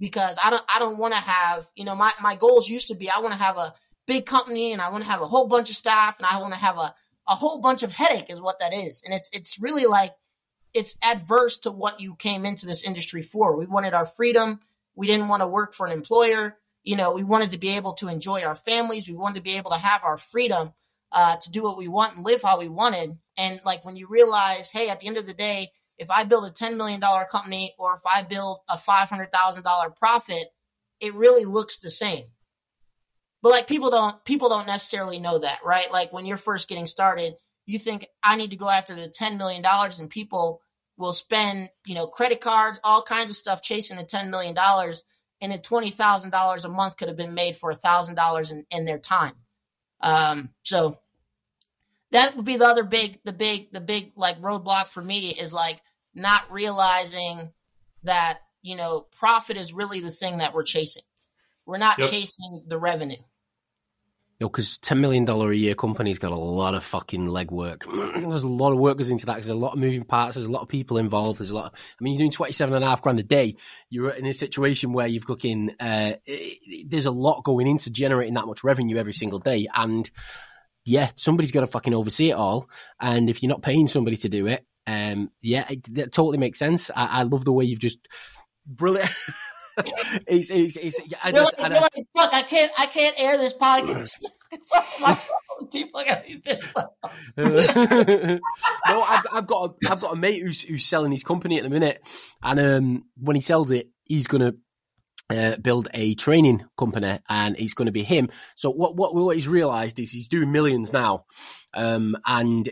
Because 0.00 0.38
I 0.42 0.50
don't, 0.50 0.62
I 0.74 0.78
don't 0.78 0.98
want 0.98 1.14
to 1.14 1.20
have, 1.20 1.68
you 1.74 1.84
know, 1.84 1.96
my, 1.96 2.12
my 2.22 2.36
goals 2.36 2.68
used 2.68 2.88
to 2.88 2.94
be, 2.94 3.10
I 3.10 3.20
want 3.20 3.34
to 3.34 3.42
have 3.42 3.56
a 3.56 3.74
big 4.06 4.26
company 4.26 4.72
and 4.72 4.80
I 4.80 4.90
want 4.90 5.04
to 5.04 5.10
have 5.10 5.22
a 5.22 5.26
whole 5.26 5.48
bunch 5.48 5.70
of 5.70 5.76
staff 5.76 6.18
and 6.18 6.26
I 6.26 6.40
want 6.40 6.54
to 6.54 6.60
have 6.60 6.76
a, 6.78 6.94
a 7.28 7.34
whole 7.34 7.60
bunch 7.60 7.82
of 7.82 7.92
headache 7.92 8.30
is 8.30 8.40
what 8.40 8.60
that 8.60 8.72
is. 8.72 9.02
And 9.04 9.12
it's, 9.12 9.28
it's 9.32 9.58
really 9.60 9.86
like, 9.86 10.12
it's 10.72 10.96
adverse 11.02 11.58
to 11.60 11.70
what 11.70 12.00
you 12.00 12.14
came 12.14 12.44
into 12.46 12.66
this 12.66 12.84
industry 12.84 13.22
for. 13.22 13.56
We 13.56 13.66
wanted 13.66 13.94
our 13.94 14.06
freedom. 14.06 14.60
We 14.94 15.06
didn't 15.06 15.28
want 15.28 15.42
to 15.42 15.48
work 15.48 15.74
for 15.74 15.86
an 15.86 15.92
employer. 15.92 16.56
You 16.84 16.96
know, 16.96 17.12
we 17.12 17.24
wanted 17.24 17.50
to 17.52 17.58
be 17.58 17.76
able 17.76 17.94
to 17.94 18.08
enjoy 18.08 18.42
our 18.42 18.56
families. 18.56 19.08
We 19.08 19.14
wanted 19.16 19.36
to 19.36 19.42
be 19.42 19.56
able 19.56 19.72
to 19.72 19.78
have 19.78 20.04
our 20.04 20.18
freedom. 20.18 20.72
uh, 21.12 21.36
to 21.36 21.50
do 21.50 21.62
what 21.62 21.78
we 21.78 21.88
want 21.88 22.16
and 22.16 22.24
live 22.24 22.42
how 22.42 22.58
we 22.58 22.68
wanted. 22.68 23.16
And 23.36 23.60
like 23.64 23.84
when 23.84 23.96
you 23.96 24.06
realize, 24.08 24.70
hey, 24.70 24.90
at 24.90 25.00
the 25.00 25.06
end 25.06 25.16
of 25.16 25.26
the 25.26 25.34
day, 25.34 25.70
if 25.98 26.10
I 26.10 26.24
build 26.24 26.44
a 26.44 26.52
$10 26.52 26.76
million 26.76 27.00
company 27.30 27.74
or 27.78 27.94
if 27.94 28.02
I 28.12 28.22
build 28.22 28.58
a 28.68 28.76
$500,000 28.76 29.96
profit, 29.96 30.44
it 31.00 31.14
really 31.14 31.44
looks 31.44 31.78
the 31.78 31.90
same. 31.90 32.24
But 33.42 33.50
like 33.50 33.66
people 33.68 33.90
don't 33.90 34.24
people 34.24 34.48
don't 34.48 34.66
necessarily 34.66 35.20
know 35.20 35.38
that, 35.38 35.60
right? 35.64 35.90
Like 35.92 36.12
when 36.12 36.26
you're 36.26 36.36
first 36.36 36.68
getting 36.68 36.86
started, 36.86 37.34
you 37.66 37.78
think 37.78 38.08
I 38.22 38.36
need 38.36 38.50
to 38.50 38.56
go 38.56 38.68
after 38.68 38.94
the 38.94 39.08
10 39.08 39.38
million 39.38 39.62
dollars 39.62 40.00
and 40.00 40.10
people 40.10 40.60
will 40.96 41.12
spend, 41.12 41.70
you 41.86 41.94
know, 41.94 42.08
credit 42.08 42.40
cards, 42.40 42.80
all 42.82 43.02
kinds 43.02 43.30
of 43.30 43.36
stuff 43.36 43.62
chasing 43.62 43.96
the 43.96 44.04
10 44.04 44.30
million 44.30 44.54
dollars 44.54 45.04
and 45.40 45.52
then 45.52 45.60
$20,000 45.60 46.64
a 46.64 46.68
month 46.68 46.96
could 46.96 47.08
have 47.08 47.16
been 47.16 47.34
made 47.34 47.54
for 47.54 47.72
$1,000 47.72 48.52
in, 48.52 48.66
in 48.70 48.84
their 48.84 48.98
time. 48.98 49.34
Um, 50.00 50.50
so 50.62 50.98
that 52.10 52.34
would 52.34 52.44
be 52.44 52.56
the 52.56 52.66
other 52.66 52.82
big, 52.82 53.20
the 53.24 53.32
big, 53.32 53.70
the 53.72 53.80
big 53.80 54.12
like 54.16 54.40
roadblock 54.40 54.88
for 54.88 55.02
me 55.02 55.30
is 55.30 55.52
like 55.52 55.80
not 56.18 56.50
realizing 56.50 57.52
that, 58.02 58.40
you 58.62 58.76
know, 58.76 59.06
profit 59.18 59.56
is 59.56 59.72
really 59.72 60.00
the 60.00 60.10
thing 60.10 60.38
that 60.38 60.54
we're 60.54 60.64
chasing. 60.64 61.02
We're 61.66 61.78
not 61.78 61.98
yep. 61.98 62.10
chasing 62.10 62.64
the 62.66 62.78
revenue. 62.78 63.16
You 64.40 64.44
know, 64.44 64.50
because 64.50 64.78
ten 64.78 65.00
million 65.00 65.24
dollar 65.24 65.50
a 65.50 65.56
year 65.56 65.74
company's 65.74 66.20
got 66.20 66.30
a 66.30 66.36
lot 66.36 66.74
of 66.74 66.84
fucking 66.84 67.28
legwork. 67.28 67.84
there's 68.28 68.44
a 68.44 68.48
lot 68.48 68.70
of 68.70 68.78
work 68.78 68.96
goes 68.98 69.10
into 69.10 69.26
that. 69.26 69.34
There's 69.34 69.48
a 69.48 69.54
lot 69.54 69.72
of 69.72 69.80
moving 69.80 70.04
parts. 70.04 70.36
There's 70.36 70.46
a 70.46 70.50
lot 70.50 70.62
of 70.62 70.68
people 70.68 70.96
involved. 70.96 71.40
There's 71.40 71.50
a 71.50 71.56
lot. 71.56 71.72
Of, 71.72 71.80
I 72.00 72.04
mean, 72.04 72.14
you're 72.14 72.20
doing 72.20 72.30
twenty 72.30 72.52
seven 72.52 72.76
and 72.76 72.84
a 72.84 72.88
half 72.88 73.02
grand 73.02 73.18
a 73.18 73.24
day. 73.24 73.56
You're 73.90 74.10
in 74.10 74.26
a 74.26 74.32
situation 74.32 74.92
where 74.92 75.08
you've 75.08 75.26
cooking. 75.26 75.74
Uh, 75.80 76.14
there's 76.86 77.06
a 77.06 77.10
lot 77.10 77.42
going 77.42 77.66
into 77.66 77.90
generating 77.90 78.34
that 78.34 78.46
much 78.46 78.62
revenue 78.62 78.96
every 78.96 79.12
single 79.12 79.40
day, 79.40 79.66
and 79.74 80.08
yeah, 80.84 81.10
somebody's 81.16 81.52
got 81.52 81.60
to 81.60 81.66
fucking 81.66 81.92
oversee 81.92 82.30
it 82.30 82.34
all. 82.34 82.70
And 83.00 83.28
if 83.28 83.42
you're 83.42 83.50
not 83.50 83.62
paying 83.62 83.88
somebody 83.88 84.16
to 84.18 84.28
do 84.28 84.46
it, 84.46 84.64
um, 84.88 85.30
yeah, 85.42 85.66
it, 85.68 85.94
that 85.94 86.12
totally 86.12 86.38
makes 86.38 86.58
sense. 86.58 86.90
I, 86.90 87.20
I 87.20 87.22
love 87.24 87.44
the 87.44 87.52
way 87.52 87.66
you've 87.66 87.78
just 87.78 87.98
brilliant. 88.66 89.10
it's, 90.26 90.50
it's, 90.50 90.76
it's, 90.76 90.98
I 91.22 91.30
just, 91.30 91.54
really, 91.58 91.76
I, 91.76 91.80
like, 91.80 91.92
fuck, 92.16 92.34
I 92.34 92.42
can't, 92.42 92.72
I 92.78 92.86
can't 92.86 93.14
air 93.20 93.36
this 93.36 93.52
podcast. 93.52 94.10
People 95.72 96.02
no, 97.36 99.02
I've, 99.02 99.26
I've 99.30 99.46
got 99.46 99.70
a, 99.70 99.90
I've 99.90 100.00
got 100.00 100.14
a 100.14 100.16
mate 100.16 100.42
who's 100.42 100.62
who's 100.62 100.86
selling 100.86 101.12
his 101.12 101.22
company 101.22 101.58
at 101.58 101.64
the 101.64 101.68
minute, 101.68 102.02
and 102.42 102.58
um, 102.58 103.04
when 103.20 103.36
he 103.36 103.42
sells 103.42 103.70
it, 103.70 103.90
he's 104.04 104.26
gonna 104.26 104.54
uh, 105.30 105.56
build 105.56 105.88
a 105.92 106.14
training 106.14 106.64
company 106.78 107.18
and 107.28 107.56
it's 107.58 107.74
going 107.74 107.86
to 107.86 107.92
be 107.92 108.02
him. 108.02 108.30
So 108.56 108.70
what, 108.70 108.96
what, 108.96 109.14
what 109.14 109.34
he's 109.34 109.48
realized 109.48 110.00
is 110.00 110.10
he's 110.10 110.28
doing 110.28 110.50
millions 110.50 110.92
now. 110.92 111.26
Um, 111.74 112.16
and 112.24 112.70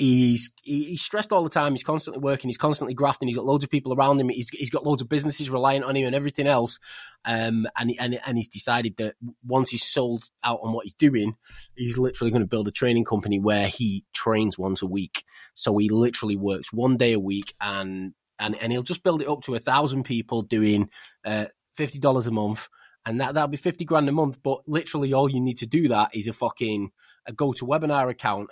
He's 0.00 0.52
he's 0.62 1.02
stressed 1.02 1.32
all 1.32 1.42
the 1.42 1.50
time. 1.50 1.72
He's 1.72 1.82
constantly 1.82 2.20
working. 2.20 2.48
He's 2.48 2.56
constantly 2.56 2.94
grafting. 2.94 3.26
He's 3.26 3.36
got 3.36 3.44
loads 3.44 3.64
of 3.64 3.70
people 3.70 3.92
around 3.92 4.20
him. 4.20 4.28
He's 4.28 4.48
he's 4.50 4.70
got 4.70 4.86
loads 4.86 5.02
of 5.02 5.08
businesses 5.08 5.50
reliant 5.50 5.84
on 5.84 5.96
him 5.96 6.06
and 6.06 6.14
everything 6.14 6.46
else. 6.46 6.78
Um, 7.24 7.66
and 7.76 7.92
and 7.98 8.20
and 8.24 8.36
he's 8.36 8.48
decided 8.48 8.96
that 8.98 9.16
once 9.44 9.70
he's 9.70 9.82
sold 9.82 10.28
out 10.44 10.60
on 10.62 10.72
what 10.72 10.84
he's 10.84 10.94
doing, 10.94 11.34
he's 11.74 11.98
literally 11.98 12.30
going 12.30 12.42
to 12.42 12.48
build 12.48 12.68
a 12.68 12.70
training 12.70 13.06
company 13.06 13.40
where 13.40 13.66
he 13.66 14.04
trains 14.14 14.56
once 14.56 14.82
a 14.82 14.86
week. 14.86 15.24
So 15.54 15.76
he 15.78 15.88
literally 15.88 16.36
works 16.36 16.72
one 16.72 16.96
day 16.96 17.12
a 17.12 17.20
week, 17.20 17.54
and 17.60 18.14
and 18.38 18.56
and 18.60 18.70
he'll 18.70 18.84
just 18.84 19.02
build 19.02 19.20
it 19.20 19.28
up 19.28 19.42
to 19.42 19.56
a 19.56 19.60
thousand 19.60 20.04
people 20.04 20.42
doing 20.42 20.90
uh, 21.24 21.46
fifty 21.74 21.98
dollars 21.98 22.28
a 22.28 22.30
month, 22.30 22.68
and 23.04 23.20
that 23.20 23.34
that'll 23.34 23.48
be 23.48 23.56
fifty 23.56 23.84
grand 23.84 24.08
a 24.08 24.12
month. 24.12 24.38
But 24.44 24.60
literally, 24.68 25.12
all 25.12 25.28
you 25.28 25.40
need 25.40 25.58
to 25.58 25.66
do 25.66 25.88
that 25.88 26.14
is 26.14 26.28
a 26.28 26.32
fucking 26.32 26.92
a 27.28 27.32
GoToWebinar 27.32 28.10
account, 28.10 28.48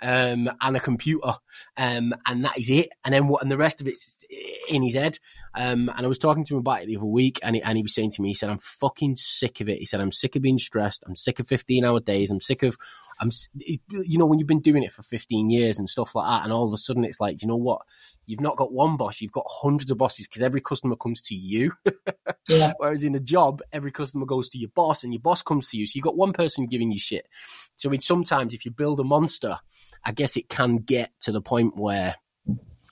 um, 0.00 0.50
and 0.60 0.76
a 0.76 0.80
computer, 0.80 1.34
um, 1.76 2.14
and 2.26 2.44
that 2.44 2.58
is 2.58 2.70
it. 2.70 2.90
And 3.04 3.12
then 3.12 3.28
what? 3.28 3.42
And 3.42 3.50
the 3.50 3.58
rest 3.58 3.80
of 3.80 3.88
it's 3.88 4.24
in 4.68 4.82
his 4.82 4.94
head. 4.94 5.18
Um, 5.54 5.90
and 5.94 6.04
I 6.04 6.08
was 6.08 6.18
talking 6.18 6.44
to 6.44 6.54
him 6.54 6.60
about 6.60 6.82
it 6.82 6.86
the 6.86 6.96
other 6.96 7.04
week, 7.04 7.38
and 7.42 7.56
he, 7.56 7.62
and 7.62 7.76
he 7.76 7.82
was 7.82 7.94
saying 7.94 8.12
to 8.12 8.22
me, 8.22 8.28
he 8.28 8.34
said, 8.34 8.50
"I'm 8.50 8.58
fucking 8.58 9.16
sick 9.16 9.60
of 9.60 9.68
it." 9.68 9.78
He 9.78 9.84
said, 9.84 10.00
"I'm 10.00 10.12
sick 10.12 10.36
of 10.36 10.42
being 10.42 10.58
stressed. 10.58 11.04
I'm 11.06 11.16
sick 11.16 11.38
of 11.38 11.48
15 11.48 11.84
hour 11.84 12.00
days. 12.00 12.30
I'm 12.30 12.40
sick 12.40 12.62
of." 12.62 12.76
I'm, 13.20 13.30
you 13.54 14.18
know, 14.18 14.26
when 14.26 14.40
you've 14.40 14.48
been 14.48 14.60
doing 14.60 14.82
it 14.82 14.92
for 14.92 15.02
15 15.02 15.48
years 15.48 15.78
and 15.78 15.88
stuff 15.88 16.16
like 16.16 16.26
that, 16.26 16.42
and 16.42 16.52
all 16.52 16.66
of 16.66 16.72
a 16.74 16.76
sudden 16.76 17.04
it's 17.04 17.20
like, 17.20 17.40
you 17.40 17.46
know 17.46 17.56
what? 17.56 17.82
You've 18.26 18.40
not 18.40 18.56
got 18.56 18.72
one 18.72 18.96
boss, 18.96 19.20
you've 19.20 19.30
got 19.30 19.46
hundreds 19.48 19.92
of 19.92 19.98
bosses 19.98 20.26
because 20.26 20.42
every 20.42 20.60
customer 20.60 20.96
comes 20.96 21.22
to 21.22 21.34
you. 21.36 21.72
yeah. 22.48 22.72
Whereas 22.78 23.04
in 23.04 23.14
a 23.14 23.20
job, 23.20 23.62
every 23.72 23.92
customer 23.92 24.26
goes 24.26 24.48
to 24.50 24.58
your 24.58 24.70
boss 24.74 25.04
and 25.04 25.12
your 25.12 25.20
boss 25.20 25.40
comes 25.40 25.70
to 25.70 25.76
you. 25.76 25.86
So 25.86 25.92
you've 25.94 26.04
got 26.04 26.16
one 26.16 26.32
person 26.32 26.66
giving 26.66 26.90
you 26.90 26.98
shit. 26.98 27.28
So 27.76 27.88
I 27.88 27.92
mean, 27.92 28.00
sometimes 28.00 28.54
if 28.54 28.64
you 28.64 28.72
build 28.72 28.98
a 28.98 29.04
monster, 29.04 29.58
I 30.04 30.10
guess 30.10 30.36
it 30.36 30.48
can 30.48 30.78
get 30.78 31.12
to 31.20 31.30
the 31.32 31.42
point 31.42 31.76
where 31.76 32.16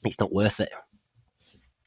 it's 0.05 0.21
not 0.21 0.33
worth 0.33 0.61
it. 0.61 0.71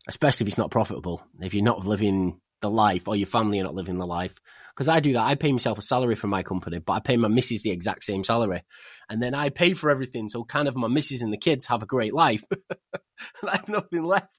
Especially 0.07 0.45
if 0.45 0.49
it's 0.49 0.57
not 0.57 0.71
profitable. 0.71 1.25
If 1.39 1.53
you're 1.53 1.63
not 1.63 1.85
living 1.85 2.41
the 2.63 2.71
life 2.71 3.07
or 3.07 3.15
your 3.15 3.27
family 3.27 3.59
are 3.59 3.63
not 3.63 3.75
living 3.75 3.99
the 3.99 4.07
life. 4.07 4.33
Because 4.73 4.89
I 4.89 4.99
do 5.01 5.13
that. 5.13 5.23
I 5.23 5.35
pay 5.35 5.51
myself 5.51 5.77
a 5.77 5.83
salary 5.83 6.15
for 6.15 6.25
my 6.25 6.41
company, 6.41 6.79
but 6.79 6.93
I 6.93 6.99
pay 6.99 7.15
my 7.15 7.27
missus 7.27 7.61
the 7.61 7.69
exact 7.69 8.03
same 8.03 8.23
salary. 8.23 8.63
And 9.07 9.21
then 9.21 9.35
I 9.35 9.49
pay 9.49 9.75
for 9.75 9.91
everything. 9.91 10.29
So 10.29 10.43
kind 10.43 10.67
of 10.67 10.75
my 10.75 10.87
missus 10.87 11.21
and 11.21 11.31
the 11.31 11.37
kids 11.37 11.67
have 11.67 11.83
a 11.83 11.85
great 11.85 12.13
life. 12.13 12.43
and 12.71 13.49
I 13.49 13.57
have 13.57 13.69
nothing 13.69 14.03
left. 14.03 14.35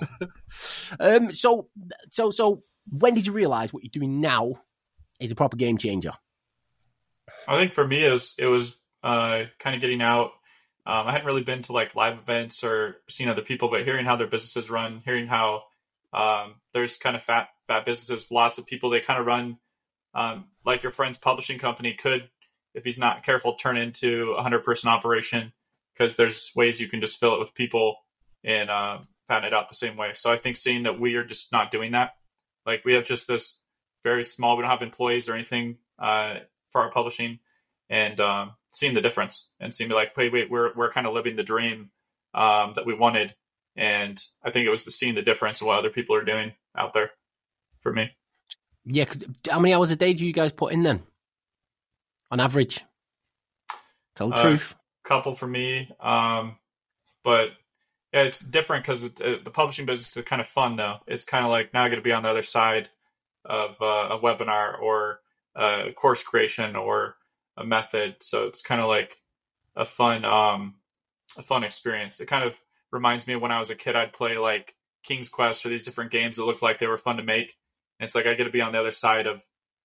um, 1.00 1.34
so, 1.34 1.68
so, 2.10 2.30
so 2.30 2.62
when 2.90 3.14
did 3.14 3.26
you 3.26 3.34
realize 3.34 3.72
what 3.72 3.84
you're 3.84 3.90
doing 3.92 4.22
now 4.22 4.54
is 5.20 5.30
a 5.30 5.34
proper 5.34 5.58
game 5.58 5.76
changer? 5.76 6.12
I 7.46 7.58
think 7.58 7.72
for 7.72 7.86
me, 7.86 8.06
it 8.06 8.10
was, 8.10 8.34
it 8.38 8.46
was 8.46 8.76
uh, 9.02 9.44
kind 9.58 9.74
of 9.74 9.82
getting 9.82 10.00
out. 10.00 10.30
Um, 10.88 11.06
I 11.06 11.12
hadn't 11.12 11.26
really 11.26 11.44
been 11.44 11.62
to 11.62 11.72
like 11.72 11.94
live 11.94 12.18
events 12.18 12.64
or 12.64 12.96
seen 13.08 13.28
other 13.28 13.42
people, 13.42 13.68
but 13.68 13.84
hearing 13.84 14.06
how 14.06 14.16
their 14.16 14.26
businesses 14.26 14.70
run, 14.70 15.02
hearing 15.04 15.26
how 15.26 15.64
um, 16.12 16.54
there's 16.72 16.96
kind 16.96 17.14
of 17.14 17.22
fat 17.22 17.48
fat 17.68 17.84
businesses, 17.84 18.30
lots 18.30 18.56
of 18.56 18.66
people 18.66 18.88
they 18.88 19.00
kind 19.00 19.20
of 19.20 19.26
run 19.26 19.58
um, 20.14 20.46
like 20.64 20.82
your 20.82 20.92
friend's 20.92 21.18
publishing 21.18 21.58
company 21.58 21.94
could, 21.94 22.28
if 22.74 22.84
he's 22.84 22.98
not 22.98 23.22
careful, 23.22 23.54
turn 23.54 23.76
into 23.76 24.34
a 24.36 24.42
hundred 24.42 24.64
person 24.64 24.88
operation 24.88 25.52
because 25.92 26.16
there's 26.16 26.52
ways 26.56 26.80
you 26.80 26.88
can 26.88 27.00
just 27.00 27.18
fill 27.18 27.34
it 27.34 27.38
with 27.38 27.54
people 27.54 27.96
and 28.44 28.70
uh, 28.70 28.98
it 29.30 29.54
out 29.54 29.68
the 29.68 29.74
same 29.74 29.96
way. 29.96 30.12
So 30.14 30.30
I 30.32 30.36
think 30.36 30.56
seeing 30.56 30.84
that 30.84 30.98
we 30.98 31.16
are 31.16 31.24
just 31.24 31.52
not 31.52 31.70
doing 31.70 31.92
that, 31.92 32.12
like 32.66 32.84
we 32.84 32.94
have 32.94 33.04
just 33.04 33.28
this 33.28 33.60
very 34.04 34.24
small, 34.24 34.56
we 34.56 34.62
don't 34.62 34.70
have 34.70 34.82
employees 34.82 35.28
or 35.28 35.34
anything 35.34 35.76
uh, 35.98 36.36
for 36.70 36.80
our 36.80 36.90
publishing, 36.90 37.40
and 37.90 38.18
um, 38.20 38.52
seeing 38.70 38.94
the 38.94 39.00
difference 39.00 39.48
and 39.60 39.74
seeing 39.74 39.90
like, 39.90 40.16
wait, 40.16 40.32
wait, 40.32 40.50
we're 40.50 40.72
we're 40.74 40.92
kind 40.92 41.06
of 41.06 41.14
living 41.14 41.36
the 41.36 41.42
dream 41.42 41.90
um, 42.34 42.72
that 42.74 42.86
we 42.86 42.94
wanted 42.94 43.34
and 43.78 44.20
I 44.42 44.50
think 44.50 44.66
it 44.66 44.70
was 44.70 44.84
the 44.84 44.90
seeing 44.90 45.14
the 45.14 45.22
difference 45.22 45.60
of 45.60 45.68
what 45.68 45.78
other 45.78 45.88
people 45.88 46.16
are 46.16 46.24
doing 46.24 46.52
out 46.76 46.92
there 46.92 47.12
for 47.80 47.92
me. 47.92 48.10
Yeah, 48.84 49.04
how 49.48 49.60
many 49.60 49.72
hours 49.72 49.92
a 49.92 49.96
day 49.96 50.12
do 50.12 50.26
you 50.26 50.32
guys 50.32 50.52
put 50.52 50.72
in 50.72 50.82
then, 50.82 51.04
on 52.30 52.40
average? 52.40 52.84
Tell 54.16 54.30
the 54.30 54.34
uh, 54.34 54.42
truth. 54.42 54.74
Couple 55.04 55.34
for 55.34 55.46
me, 55.46 55.90
um, 56.00 56.56
but 57.22 57.52
yeah, 58.12 58.22
it's 58.22 58.40
different 58.40 58.84
because 58.84 59.04
uh, 59.20 59.36
the 59.44 59.50
publishing 59.50 59.86
business 59.86 60.16
is 60.16 60.24
kind 60.24 60.40
of 60.40 60.48
fun 60.48 60.74
though. 60.74 60.96
It's 61.06 61.24
kind 61.24 61.44
of 61.44 61.50
like 61.50 61.72
now 61.72 61.84
I 61.84 61.88
got 61.88 61.96
to 61.96 62.02
be 62.02 62.12
on 62.12 62.24
the 62.24 62.28
other 62.30 62.42
side 62.42 62.88
of 63.44 63.76
uh, 63.80 64.08
a 64.10 64.18
webinar 64.18 64.80
or 64.80 65.20
a 65.54 65.92
course 65.92 66.22
creation 66.22 66.74
or 66.74 67.16
a 67.58 67.64
method, 67.64 68.16
so 68.20 68.46
it's 68.46 68.62
kind 68.62 68.80
of 68.80 68.88
like 68.88 69.16
a 69.76 69.84
fun, 69.84 70.24
um, 70.24 70.76
a 71.36 71.42
fun 71.42 71.64
experience. 71.64 72.20
It 72.20 72.26
kind 72.26 72.44
of 72.44 72.58
reminds 72.90 73.26
me 73.26 73.34
of 73.34 73.42
when 73.42 73.52
I 73.52 73.58
was 73.58 73.70
a 73.70 73.74
kid, 73.74 73.96
I'd 73.96 74.12
play 74.12 74.38
like 74.38 74.74
King's 75.02 75.28
Quest 75.28 75.66
or 75.66 75.68
these 75.68 75.84
different 75.84 76.10
games 76.10 76.36
that 76.36 76.44
looked 76.44 76.62
like 76.62 76.78
they 76.78 76.86
were 76.86 76.96
fun 76.96 77.16
to 77.16 77.22
make. 77.22 77.56
And 77.98 78.06
it's 78.06 78.14
like 78.14 78.26
I 78.26 78.34
get 78.34 78.44
to 78.44 78.50
be 78.50 78.60
on 78.60 78.72
the 78.72 78.80
other 78.80 78.92
side 78.92 79.26
of 79.26 79.42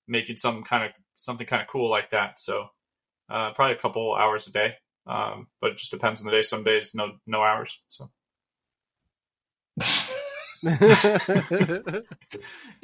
making 0.07 0.37
some 0.37 0.63
kind 0.63 0.85
of 0.85 0.91
something 1.15 1.47
kind 1.47 1.61
of 1.61 1.67
cool 1.67 1.89
like 1.89 2.11
that. 2.11 2.39
So 2.39 2.67
uh, 3.29 3.53
probably 3.53 3.75
a 3.75 3.79
couple 3.79 4.15
hours 4.15 4.47
a 4.47 4.51
day, 4.51 4.75
um, 5.07 5.47
but 5.61 5.71
it 5.71 5.77
just 5.77 5.91
depends 5.91 6.21
on 6.21 6.27
the 6.27 6.31
day. 6.31 6.43
Some 6.43 6.63
days 6.63 6.93
no 6.93 7.13
no 7.25 7.41
hours. 7.41 7.81
So. 7.89 8.09
you 10.63 10.71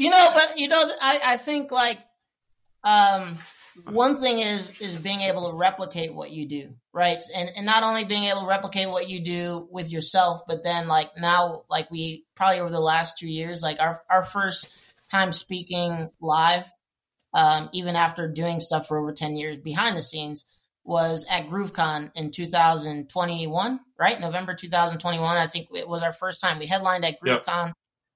know, 0.09 0.29
but 0.33 0.57
you 0.57 0.67
know, 0.67 0.89
I 1.01 1.19
I 1.25 1.37
think 1.37 1.71
like 1.71 1.99
um 2.83 3.37
one 3.85 4.19
thing 4.21 4.39
is 4.39 4.79
is 4.81 4.99
being 4.99 5.21
able 5.21 5.49
to 5.49 5.57
replicate 5.57 6.13
what 6.13 6.31
you 6.31 6.47
do 6.47 6.73
right? 6.93 7.19
And 7.35 7.49
and 7.55 7.65
not 7.65 7.83
only 7.83 8.03
being 8.03 8.25
able 8.25 8.41
to 8.41 8.47
replicate 8.47 8.89
what 8.89 9.09
you 9.09 9.23
do 9.23 9.67
with 9.71 9.91
yourself 9.91 10.41
but 10.47 10.63
then 10.63 10.87
like 10.87 11.11
now 11.17 11.63
like 11.69 11.89
we 11.91 12.25
probably 12.35 12.59
over 12.59 12.69
the 12.69 12.79
last 12.79 13.17
two 13.17 13.29
years 13.29 13.61
like 13.61 13.79
our 13.79 14.01
our 14.09 14.23
first 14.23 14.67
time 15.11 15.33
speaking 15.33 16.09
live 16.21 16.65
um, 17.33 17.69
even 17.73 17.95
after 17.95 18.27
doing 18.27 18.59
stuff 18.59 18.87
for 18.87 18.97
over 18.97 19.13
10 19.13 19.35
years 19.35 19.57
behind 19.57 19.95
the 19.95 20.01
scenes 20.01 20.45
was 20.83 21.25
at 21.29 21.47
groovecon 21.47 22.11
in 22.15 22.31
2021 22.31 23.79
right? 23.99 24.19
November 24.19 24.55
2021 24.55 25.37
i 25.37 25.47
think 25.47 25.67
it 25.75 25.87
was 25.87 26.01
our 26.03 26.13
first 26.13 26.41
time. 26.41 26.59
We 26.59 26.65
headlined 26.65 27.05
at 27.05 27.21
groovecon 27.21 27.67
yep. 27.67 27.75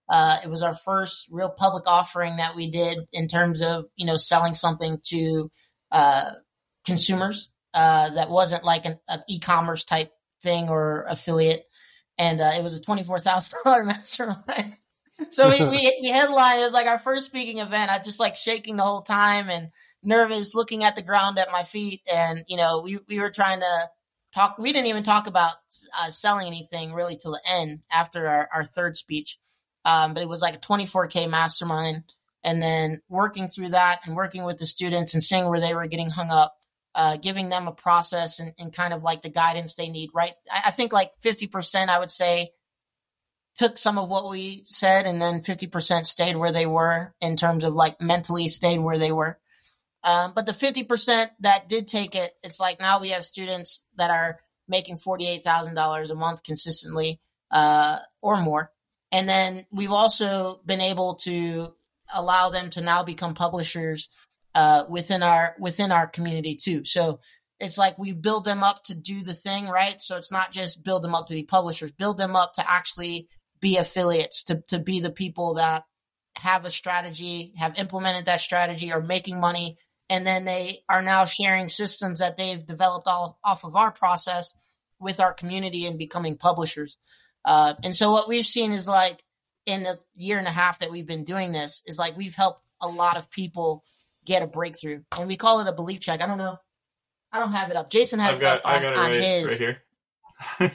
Uh, 0.09 0.37
it 0.43 0.49
was 0.49 0.61
our 0.63 0.73
first 0.73 1.27
real 1.31 1.49
public 1.49 1.87
offering 1.87 2.37
that 2.37 2.55
we 2.55 2.69
did 2.69 2.97
in 3.13 3.27
terms 3.27 3.61
of 3.61 3.85
you 3.95 4.05
know 4.05 4.17
selling 4.17 4.53
something 4.53 4.99
to 5.03 5.49
uh, 5.91 6.31
consumers. 6.85 7.49
uh, 7.73 8.09
that 8.11 8.29
wasn't 8.29 8.63
like 8.63 8.85
an, 8.85 8.99
an 9.07 9.21
e-commerce 9.27 9.83
type 9.83 10.11
thing 10.41 10.69
or 10.69 11.05
affiliate, 11.09 11.63
and 12.17 12.41
uh, 12.41 12.51
it 12.57 12.63
was 12.63 12.77
a 12.77 12.81
twenty 12.81 13.03
four 13.03 13.19
thousand 13.19 13.59
dollar 13.63 13.83
mastermind. 13.85 14.77
so 15.31 15.49
we, 15.49 15.59
we 15.61 15.97
we 16.01 16.09
headlined. 16.09 16.59
It 16.59 16.63
was 16.63 16.73
like 16.73 16.87
our 16.87 16.99
first 16.99 17.25
speaking 17.25 17.59
event. 17.59 17.91
I 17.91 17.99
just 17.99 18.19
like 18.19 18.35
shaking 18.35 18.75
the 18.77 18.83
whole 18.83 19.01
time 19.01 19.49
and 19.49 19.69
nervous, 20.03 20.53
looking 20.53 20.83
at 20.83 20.95
the 20.95 21.01
ground 21.01 21.39
at 21.39 21.51
my 21.51 21.63
feet, 21.63 22.01
and 22.13 22.43
you 22.47 22.57
know 22.57 22.81
we 22.81 22.99
we 23.07 23.19
were 23.19 23.31
trying 23.31 23.61
to 23.61 23.89
talk. 24.33 24.57
We 24.59 24.73
didn't 24.73 24.87
even 24.87 25.03
talk 25.03 25.27
about 25.27 25.53
uh, 25.99 26.11
selling 26.11 26.47
anything 26.47 26.93
really 26.93 27.15
till 27.15 27.31
the 27.31 27.41
end 27.47 27.79
after 27.91 28.27
our, 28.27 28.49
our 28.53 28.65
third 28.65 28.97
speech. 28.97 29.37
Um, 29.85 30.13
but 30.13 30.23
it 30.23 30.29
was 30.29 30.41
like 30.41 30.55
a 30.55 30.59
24k 30.59 31.29
mastermind, 31.29 32.03
and 32.43 32.61
then 32.61 33.01
working 33.09 33.47
through 33.47 33.69
that 33.69 34.01
and 34.05 34.15
working 34.15 34.43
with 34.43 34.57
the 34.57 34.65
students 34.65 35.13
and 35.13 35.23
seeing 35.23 35.49
where 35.49 35.59
they 35.59 35.75
were 35.75 35.87
getting 35.87 36.09
hung 36.09 36.29
up 36.29 36.55
uh, 36.95 37.17
giving 37.17 37.49
them 37.49 37.67
a 37.67 37.71
process 37.71 38.39
and, 38.39 38.53
and, 38.59 38.71
kind 38.71 38.93
of 38.93 39.03
like 39.03 39.23
the 39.23 39.29
guidance 39.29 39.75
they 39.75 39.89
need, 39.89 40.11
right? 40.13 40.33
I, 40.51 40.63
I, 40.67 40.71
think 40.71 40.93
like 40.93 41.11
50%, 41.23 41.89
I 41.89 41.97
would 41.97 42.11
say, 42.11 42.51
took 43.57 43.77
some 43.77 43.97
of 43.97 44.09
what 44.09 44.29
we 44.29 44.61
said 44.65 45.05
and 45.05 45.21
then 45.21 45.41
50% 45.41 46.05
stayed 46.05 46.35
where 46.35 46.51
they 46.51 46.65
were 46.65 47.13
in 47.21 47.35
terms 47.35 47.63
of 47.63 47.73
like 47.73 48.01
mentally 48.01 48.47
stayed 48.47 48.79
where 48.79 48.97
they 48.97 49.11
were. 49.11 49.39
Um, 50.03 50.33
but 50.35 50.45
the 50.45 50.51
50% 50.51 51.29
that 51.39 51.69
did 51.69 51.87
take 51.87 52.15
it, 52.15 52.31
it's 52.43 52.59
like 52.59 52.79
now 52.79 52.99
we 52.99 53.09
have 53.09 53.23
students 53.23 53.85
that 53.95 54.11
are 54.11 54.39
making 54.67 54.97
$48,000 54.97 56.09
a 56.09 56.15
month 56.15 56.43
consistently 56.43 57.19
uh, 57.51 57.99
or 58.21 58.37
more. 58.37 58.71
And 59.13 59.29
then 59.29 59.67
we've 59.71 59.91
also 59.91 60.59
been 60.65 60.81
able 60.81 61.15
to 61.17 61.73
allow 62.13 62.49
them 62.49 62.71
to 62.71 62.81
now 62.81 63.03
become 63.03 63.35
publishers 63.35 64.09
uh, 64.55 64.85
within 64.89 65.21
our 65.21 65.55
within 65.59 65.91
our 65.91 66.07
community 66.07 66.55
too. 66.55 66.83
So 66.83 67.19
it's 67.59 67.77
like 67.77 67.97
we 67.97 68.11
build 68.11 68.43
them 68.43 68.63
up 68.63 68.83
to 68.85 68.95
do 68.95 69.23
the 69.23 69.35
thing, 69.35 69.67
right? 69.67 70.01
So 70.01 70.17
it's 70.17 70.31
not 70.31 70.51
just 70.51 70.83
build 70.83 71.03
them 71.03 71.13
up 71.13 71.27
to 71.27 71.35
be 71.35 71.43
publishers, 71.43 71.91
build 71.91 72.17
them 72.17 72.35
up 72.35 72.55
to 72.55 72.69
actually 72.69 73.29
be 73.61 73.77
affiliates, 73.77 74.43
to 74.45 74.63
to 74.69 74.79
be 74.79 74.99
the 74.99 75.11
people 75.11 75.53
that 75.53 75.83
have 76.39 76.65
a 76.65 76.71
strategy, 76.71 77.53
have 77.57 77.77
implemented 77.77 78.25
that 78.25 78.41
strategy, 78.41 78.91
are 78.91 79.01
making 79.01 79.39
money, 79.39 79.77
and 80.09 80.25
then 80.25 80.43
they 80.43 80.79
are 80.89 81.03
now 81.03 81.25
sharing 81.25 81.67
systems 81.67 82.17
that 82.17 82.35
they've 82.35 82.65
developed 82.65 83.07
all 83.07 83.39
off 83.43 83.63
of 83.63 83.75
our 83.75 83.91
process 83.91 84.55
with 84.99 85.19
our 85.19 85.35
community 85.35 85.85
and 85.85 85.99
becoming 85.99 86.35
publishers. 86.35 86.97
Uh, 87.45 87.73
and 87.83 87.95
so 87.95 88.11
what 88.11 88.27
we've 88.27 88.45
seen 88.45 88.71
is 88.71 88.87
like 88.87 89.23
in 89.65 89.83
the 89.83 89.99
year 90.15 90.37
and 90.37 90.47
a 90.47 90.51
half 90.51 90.79
that 90.79 90.91
we've 90.91 91.07
been 91.07 91.23
doing 91.23 91.51
this 91.51 91.81
is 91.85 91.97
like 91.97 92.17
we've 92.17 92.35
helped 92.35 92.61
a 92.81 92.87
lot 92.87 93.17
of 93.17 93.29
people 93.29 93.83
get 94.25 94.43
a 94.43 94.47
breakthrough, 94.47 95.01
and 95.17 95.27
we 95.27 95.37
call 95.37 95.59
it 95.59 95.67
a 95.67 95.73
belief 95.73 95.99
check. 95.99 96.21
I 96.21 96.27
don't 96.27 96.37
know. 96.37 96.57
I 97.31 97.39
don't 97.39 97.51
have 97.51 97.69
it 97.69 97.75
up. 97.75 97.89
Jason 97.89 98.19
has 98.19 98.39
got, 98.39 98.57
it 98.57 98.65
up 98.65 98.71
on, 98.71 98.83
it 98.83 98.97
on 98.97 99.11
right, 99.11 99.21
his. 99.21 99.47
right 99.47 99.57
here. 99.57 99.77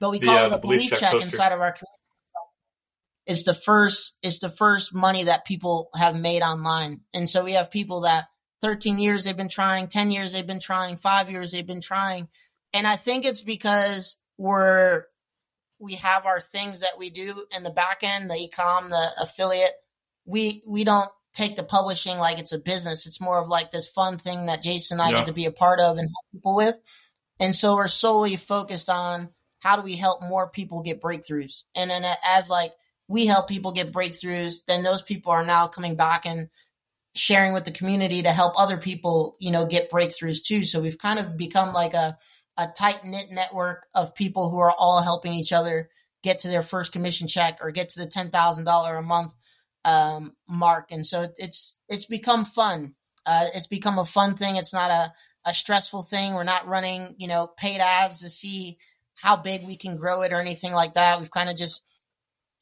but 0.00 0.10
we 0.10 0.18
The, 0.18 0.26
call 0.26 0.38
uh, 0.38 0.46
it 0.46 0.52
a 0.52 0.58
belief 0.58 0.90
belief 0.90 0.90
check 0.90 1.12
check, 1.12 1.22
inside 1.22 1.52
of 1.52 1.60
our 1.60 1.72
community. 1.72 1.90
It's 3.26 3.44
the 3.44 3.54
first. 3.54 4.18
It's 4.22 4.38
the 4.40 4.50
first 4.50 4.94
money 4.94 5.24
that 5.24 5.44
people 5.44 5.88
have 5.94 6.16
made 6.16 6.42
online, 6.42 7.00
and 7.14 7.28
so 7.28 7.44
we 7.44 7.52
have 7.54 7.70
people 7.70 8.02
that 8.02 8.26
13 8.62 8.98
years 8.98 9.24
they've 9.24 9.36
been 9.36 9.48
trying, 9.48 9.88
10 9.88 10.10
years 10.10 10.32
they've 10.32 10.46
been 10.46 10.60
trying, 10.60 10.96
five 10.96 11.30
years 11.30 11.52
they've 11.52 11.66
been 11.66 11.80
trying, 11.80 12.28
and 12.72 12.86
I 12.86 12.96
think 12.96 13.24
it's 13.24 13.42
because 13.42 14.18
we're 14.36 15.04
we 15.84 15.94
have 15.96 16.24
our 16.24 16.40
things 16.40 16.80
that 16.80 16.98
we 16.98 17.10
do 17.10 17.44
in 17.54 17.62
the 17.62 17.70
back 17.70 17.98
end, 18.02 18.30
the 18.30 18.34
ecom, 18.34 18.88
the 18.88 19.06
affiliate. 19.22 19.72
We 20.24 20.62
we 20.66 20.84
don't 20.84 21.10
take 21.34 21.56
the 21.56 21.62
publishing 21.64 22.16
like 22.18 22.38
it's 22.38 22.52
a 22.52 22.58
business. 22.58 23.06
It's 23.06 23.20
more 23.20 23.38
of 23.38 23.48
like 23.48 23.70
this 23.70 23.88
fun 23.88 24.18
thing 24.18 24.46
that 24.46 24.62
Jason 24.62 24.98
and 24.98 25.02
I 25.02 25.10
Yeah. 25.10 25.18
get 25.18 25.26
to 25.26 25.32
be 25.32 25.46
a 25.46 25.52
part 25.52 25.80
of 25.80 25.98
and 25.98 26.08
help 26.08 26.32
people 26.32 26.56
with. 26.56 26.78
And 27.38 27.54
so 27.54 27.74
we're 27.74 27.88
solely 27.88 28.36
focused 28.36 28.88
on 28.88 29.30
how 29.58 29.76
do 29.76 29.82
we 29.82 29.96
help 29.96 30.22
more 30.22 30.48
people 30.48 30.82
get 30.82 31.02
breakthroughs. 31.02 31.64
And 31.74 31.90
then 31.90 32.04
as 32.24 32.48
like 32.48 32.72
we 33.08 33.26
help 33.26 33.48
people 33.48 33.72
get 33.72 33.92
breakthroughs, 33.92 34.64
then 34.66 34.82
those 34.82 35.02
people 35.02 35.32
are 35.32 35.44
now 35.44 35.66
coming 35.66 35.96
back 35.96 36.24
and 36.24 36.48
sharing 37.14 37.52
with 37.52 37.64
the 37.64 37.70
community 37.72 38.22
to 38.22 38.30
help 38.32 38.54
other 38.58 38.76
people, 38.76 39.36
you 39.38 39.50
know, 39.50 39.66
get 39.66 39.90
breakthroughs 39.90 40.42
too. 40.44 40.64
So 40.64 40.80
we've 40.80 40.98
kind 40.98 41.18
of 41.18 41.36
become 41.36 41.72
like 41.72 41.94
a 41.94 42.16
a 42.56 42.68
tight 42.68 43.04
knit 43.04 43.26
network 43.30 43.86
of 43.94 44.14
people 44.14 44.50
who 44.50 44.58
are 44.58 44.74
all 44.76 45.02
helping 45.02 45.34
each 45.34 45.52
other 45.52 45.88
get 46.22 46.40
to 46.40 46.48
their 46.48 46.62
first 46.62 46.92
commission 46.92 47.28
check 47.28 47.58
or 47.60 47.70
get 47.70 47.90
to 47.90 48.00
the 48.00 48.06
ten 48.06 48.30
thousand 48.30 48.64
dollar 48.64 48.96
a 48.96 49.02
month 49.02 49.32
um, 49.84 50.32
mark. 50.48 50.90
And 50.90 51.06
so 51.06 51.28
it's 51.36 51.78
it's 51.88 52.06
become 52.06 52.44
fun. 52.44 52.94
Uh, 53.26 53.46
it's 53.54 53.66
become 53.66 53.98
a 53.98 54.04
fun 54.04 54.36
thing. 54.36 54.56
It's 54.56 54.72
not 54.72 54.90
a 54.90 55.12
a 55.46 55.54
stressful 55.54 56.02
thing. 56.02 56.34
We're 56.34 56.44
not 56.44 56.66
running 56.66 57.14
you 57.18 57.28
know 57.28 57.48
paid 57.56 57.80
ads 57.80 58.20
to 58.20 58.28
see 58.28 58.78
how 59.16 59.36
big 59.36 59.66
we 59.66 59.76
can 59.76 59.96
grow 59.96 60.22
it 60.22 60.32
or 60.32 60.40
anything 60.40 60.72
like 60.72 60.94
that. 60.94 61.20
We've 61.20 61.30
kind 61.30 61.50
of 61.50 61.56
just 61.56 61.84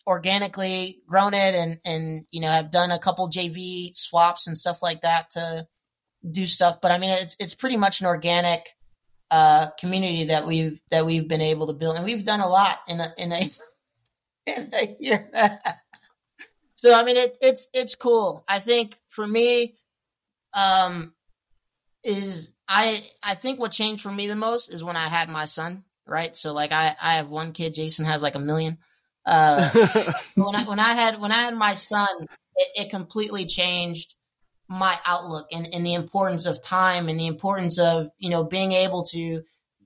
organically 0.06 1.00
grown 1.06 1.34
it 1.34 1.54
and 1.54 1.78
and 1.84 2.24
you 2.30 2.40
know 2.40 2.48
have 2.48 2.72
done 2.72 2.90
a 2.90 2.98
couple 2.98 3.30
JV 3.30 3.94
swaps 3.94 4.46
and 4.46 4.58
stuff 4.58 4.82
like 4.82 5.02
that 5.02 5.30
to 5.32 5.66
do 6.28 6.46
stuff. 6.46 6.80
But 6.80 6.90
I 6.90 6.98
mean, 6.98 7.10
it's 7.10 7.36
it's 7.38 7.54
pretty 7.54 7.76
much 7.76 8.00
an 8.00 8.06
organic 8.06 8.66
uh, 9.32 9.70
community 9.80 10.26
that 10.26 10.46
we've 10.46 10.78
that 10.90 11.06
we've 11.06 11.26
been 11.26 11.40
able 11.40 11.66
to 11.68 11.72
build, 11.72 11.96
and 11.96 12.04
we've 12.04 12.22
done 12.22 12.40
a 12.40 12.48
lot 12.48 12.80
in 12.86 13.00
a 13.00 13.14
in 13.16 13.32
a 13.32 13.42
in 14.46 14.70
a 14.74 14.96
year. 15.00 15.30
so 16.76 16.94
I 16.94 17.02
mean, 17.02 17.16
it, 17.16 17.38
it's 17.40 17.66
it's 17.72 17.94
cool. 17.94 18.44
I 18.46 18.58
think 18.58 18.98
for 19.08 19.26
me, 19.26 19.78
um, 20.52 21.14
is 22.04 22.52
I 22.68 23.02
I 23.22 23.34
think 23.34 23.58
what 23.58 23.72
changed 23.72 24.02
for 24.02 24.12
me 24.12 24.26
the 24.26 24.36
most 24.36 24.72
is 24.72 24.84
when 24.84 24.96
I 24.96 25.08
had 25.08 25.30
my 25.30 25.46
son. 25.46 25.84
Right, 26.06 26.36
so 26.36 26.52
like 26.52 26.72
I 26.72 26.94
I 27.00 27.14
have 27.14 27.28
one 27.28 27.52
kid. 27.52 27.74
Jason 27.74 28.04
has 28.04 28.22
like 28.22 28.34
a 28.34 28.40
million. 28.40 28.76
Uh, 29.24 29.70
when 30.34 30.54
I 30.54 30.64
when 30.64 30.78
I 30.78 30.92
had 30.92 31.18
when 31.18 31.32
I 31.32 31.36
had 31.36 31.56
my 31.56 31.74
son, 31.74 32.26
it, 32.56 32.84
it 32.84 32.90
completely 32.90 33.46
changed 33.46 34.14
my 34.72 34.98
outlook 35.04 35.48
and, 35.52 35.68
and 35.74 35.84
the 35.84 35.92
importance 35.92 36.46
of 36.46 36.62
time 36.62 37.08
and 37.08 37.20
the 37.20 37.26
importance 37.26 37.78
of 37.78 38.08
you 38.18 38.30
know 38.30 38.42
being 38.42 38.72
able 38.72 39.04
to 39.04 39.42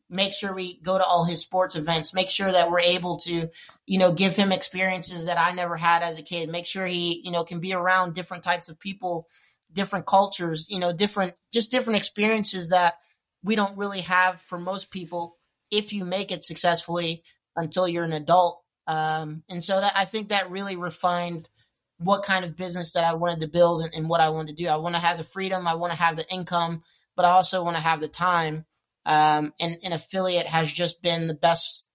make 0.09 0.33
sure 0.33 0.55
we 0.55 0.79
go 0.81 0.97
to 0.97 1.05
all 1.05 1.25
his 1.25 1.41
sports 1.41 1.75
events, 1.75 2.15
make 2.15 2.31
sure 2.31 2.53
that 2.53 2.71
we're 2.71 2.81
able 2.81 3.19
to 3.19 3.49
you 3.87 3.99
know 3.99 4.13
give 4.13 4.37
him 4.37 4.53
experiences 4.53 5.27
that 5.27 5.39
I 5.39 5.53
never 5.53 5.77
had 5.77 6.03
as 6.03 6.21
a 6.21 6.23
kid, 6.23 6.49
make 6.49 6.67
sure 6.67 6.87
he 6.87 7.21
you 7.25 7.33
know 7.33 7.43
can 7.43 7.59
be 7.59 7.75
around 7.75 8.15
different 8.15 8.45
types 8.45 8.69
of 8.69 8.79
people, 8.79 9.27
different 9.73 10.07
cultures, 10.07 10.67
you 10.71 10.79
know 10.79 10.93
different 10.93 11.35
just 11.53 11.73
different 11.73 11.99
experiences 11.99 12.69
that 12.69 12.95
we 13.43 13.57
don't 13.57 13.77
really 13.77 14.03
have 14.03 14.41
for 14.41 14.59
most 14.59 14.93
people 14.93 15.37
if 15.71 15.93
you 15.93 16.05
make 16.05 16.31
it 16.31 16.45
successfully 16.45 17.25
until 17.57 17.89
you're 17.89 18.05
an 18.05 18.13
adult. 18.13 18.63
Um, 18.87 19.43
and 19.49 19.65
so 19.65 19.81
that 19.81 19.95
I 19.97 20.05
think 20.05 20.29
that 20.29 20.51
really 20.51 20.77
refined 20.77 21.49
what 21.99 22.23
kind 22.23 22.45
of 22.45 22.57
business 22.57 22.93
that 22.93 23.05
I 23.05 23.15
wanted 23.15 23.41
to 23.41 23.49
build 23.49 23.83
and, 23.83 23.95
and 23.95 24.09
what 24.09 24.21
I 24.21 24.29
wanted 24.29 24.57
to 24.57 24.63
do. 24.63 24.69
I 24.69 24.77
want 24.77 24.95
to 24.95 25.01
have 25.01 25.19
the 25.19 25.25
freedom, 25.25 25.67
I 25.67 25.75
want 25.75 25.93
to 25.93 25.99
have 25.99 26.17
the 26.17 26.29
income, 26.31 26.83
but 27.15 27.25
I 27.25 27.31
also 27.31 27.63
want 27.63 27.77
to 27.77 27.83
have 27.83 28.01
the 28.01 28.09
time. 28.09 28.67
Um, 29.05 29.55
and 29.61 29.79
an 29.83 29.93
affiliate 29.93 30.47
has 30.47 30.71
just 30.71 31.01
been 31.01 31.27
the 31.27 31.35
best 31.35 31.89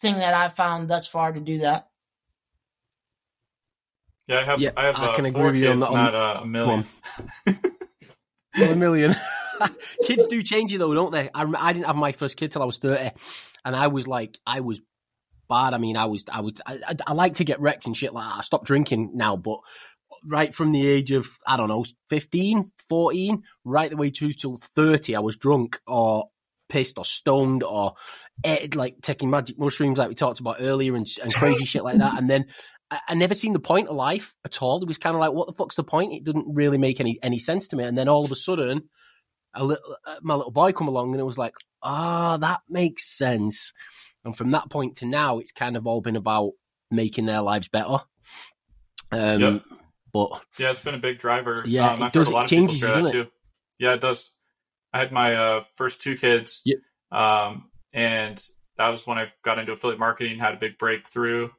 thing 0.00 0.14
that 0.14 0.34
I've 0.34 0.54
found 0.54 0.88
thus 0.88 1.06
far 1.06 1.32
to 1.32 1.40
do 1.40 1.58
that. 1.58 1.88
Yeah, 4.28 4.40
I 4.40 4.42
have. 4.44 4.60
Yeah, 4.60 4.70
I 4.76 4.86
have. 4.86 4.96
I 4.96 5.06
uh, 5.06 5.16
can 5.16 5.24
agree 5.24 5.44
with 5.44 5.56
you 5.56 5.68
on 5.68 5.78
kids, 5.78 5.88
that 5.88 5.94
not 5.94 6.14
uh, 6.14 6.40
a 6.42 6.46
million. 6.46 6.84
Well, 7.46 7.56
a 8.72 8.76
million. 8.76 9.14
Kids 10.04 10.26
do 10.26 10.42
change 10.42 10.72
you 10.72 10.78
though, 10.78 10.92
don't 10.92 11.12
they? 11.12 11.30
I, 11.32 11.44
I 11.56 11.72
didn't 11.72 11.86
have 11.86 11.96
my 11.96 12.12
first 12.12 12.36
kid 12.36 12.50
till 12.50 12.62
I 12.62 12.64
was 12.66 12.78
thirty, 12.78 13.10
and 13.64 13.76
I 13.76 13.86
was 13.86 14.06
like, 14.06 14.36
I 14.46 14.60
was 14.60 14.80
bad. 15.48 15.74
I 15.74 15.78
mean, 15.78 15.96
I 15.96 16.06
was, 16.06 16.24
I 16.30 16.40
was, 16.40 16.54
I, 16.66 16.80
I, 16.86 16.96
I 17.06 17.12
like 17.12 17.34
to 17.34 17.44
get 17.44 17.60
wrecked 17.60 17.86
and 17.86 17.96
shit 17.96 18.12
like 18.12 18.24
that. 18.28 18.38
I 18.38 18.42
stopped 18.42 18.66
drinking 18.66 19.12
now, 19.14 19.36
but 19.36 19.60
right 20.24 20.54
from 20.54 20.72
the 20.72 20.86
age 20.86 21.12
of 21.12 21.28
I 21.46 21.56
don't 21.56 21.68
know, 21.68 21.84
15, 22.10 22.72
14, 22.88 23.42
right 23.64 23.90
the 23.90 23.96
way 23.96 24.10
through 24.10 24.34
till 24.34 24.58
thirty, 24.74 25.16
I 25.16 25.20
was 25.20 25.36
drunk 25.36 25.80
or 25.86 26.28
pissed 26.68 26.98
or 26.98 27.04
stoned 27.04 27.62
or 27.62 27.94
ate, 28.44 28.74
like 28.74 29.00
taking 29.02 29.30
magic 29.30 29.58
mushrooms, 29.58 29.98
like 29.98 30.08
we 30.08 30.14
talked 30.14 30.40
about 30.40 30.56
earlier, 30.60 30.94
and, 30.94 31.06
and 31.22 31.34
crazy 31.34 31.64
shit 31.64 31.84
like 31.84 31.98
that. 31.98 32.18
And 32.18 32.28
then 32.28 32.46
I, 32.90 33.00
I 33.08 33.14
never 33.14 33.34
seen 33.34 33.52
the 33.52 33.58
point 33.58 33.88
of 33.88 33.96
life 33.96 34.34
at 34.44 34.62
all. 34.62 34.82
It 34.82 34.88
was 34.88 34.98
kind 34.98 35.14
of 35.14 35.20
like, 35.20 35.32
what 35.32 35.46
the 35.46 35.52
fuck's 35.52 35.76
the 35.76 35.84
point? 35.84 36.12
It 36.12 36.24
didn't 36.24 36.54
really 36.54 36.78
make 36.78 37.00
any 37.00 37.18
any 37.22 37.38
sense 37.38 37.68
to 37.68 37.76
me. 37.76 37.84
And 37.84 37.96
then 37.96 38.08
all 38.08 38.24
of 38.24 38.32
a 38.32 38.36
sudden, 38.36 38.88
a 39.54 39.64
little, 39.64 39.96
uh, 40.06 40.16
my 40.22 40.34
little 40.34 40.52
boy 40.52 40.72
come 40.72 40.88
along, 40.88 41.12
and 41.12 41.20
it 41.20 41.24
was 41.24 41.38
like, 41.38 41.54
ah, 41.82 42.36
that 42.38 42.60
makes 42.68 43.16
sense. 43.16 43.72
And 44.26 44.36
from 44.36 44.50
that 44.50 44.68
point 44.68 44.96
to 44.96 45.06
now, 45.06 45.38
it's 45.38 45.52
kind 45.52 45.76
of 45.76 45.86
all 45.86 46.00
been 46.02 46.16
about 46.16 46.52
making 46.90 47.26
their 47.26 47.40
lives 47.40 47.68
better. 47.68 47.98
Um, 49.12 49.40
Yep. 49.40 49.62
But 50.12 50.42
Yeah, 50.58 50.70
it's 50.70 50.80
been 50.80 50.94
a 50.94 50.98
big 50.98 51.18
driver. 51.18 51.62
Yeah, 51.66 51.92
um, 51.92 52.02
it 52.02 52.04
I've 52.06 52.12
does- 52.12 52.26
a 52.28 52.30
it 52.30 52.34
lot 52.34 52.44
of 52.44 52.50
changes 52.50 52.78
people 52.80 52.88
you, 52.88 52.94
share 52.94 53.02
that 53.02 53.12
doesn't 53.12 53.24
too. 53.26 53.30
Yeah, 53.78 53.94
it 53.94 54.00
does. 54.00 54.32
I 54.92 54.98
had 54.98 55.12
my 55.12 55.34
uh, 55.34 55.64
first 55.74 56.00
two 56.00 56.16
kids, 56.16 56.62
Yep. 56.64 56.78
um, 57.12 57.70
and 57.92 58.42
that 58.78 58.88
was 58.88 59.06
when 59.06 59.18
I 59.18 59.30
got 59.44 59.58
into 59.58 59.72
affiliate 59.72 60.00
marketing, 60.00 60.38
had 60.38 60.54
a 60.54 60.58
big 60.58 60.78
breakthrough. 60.78 61.50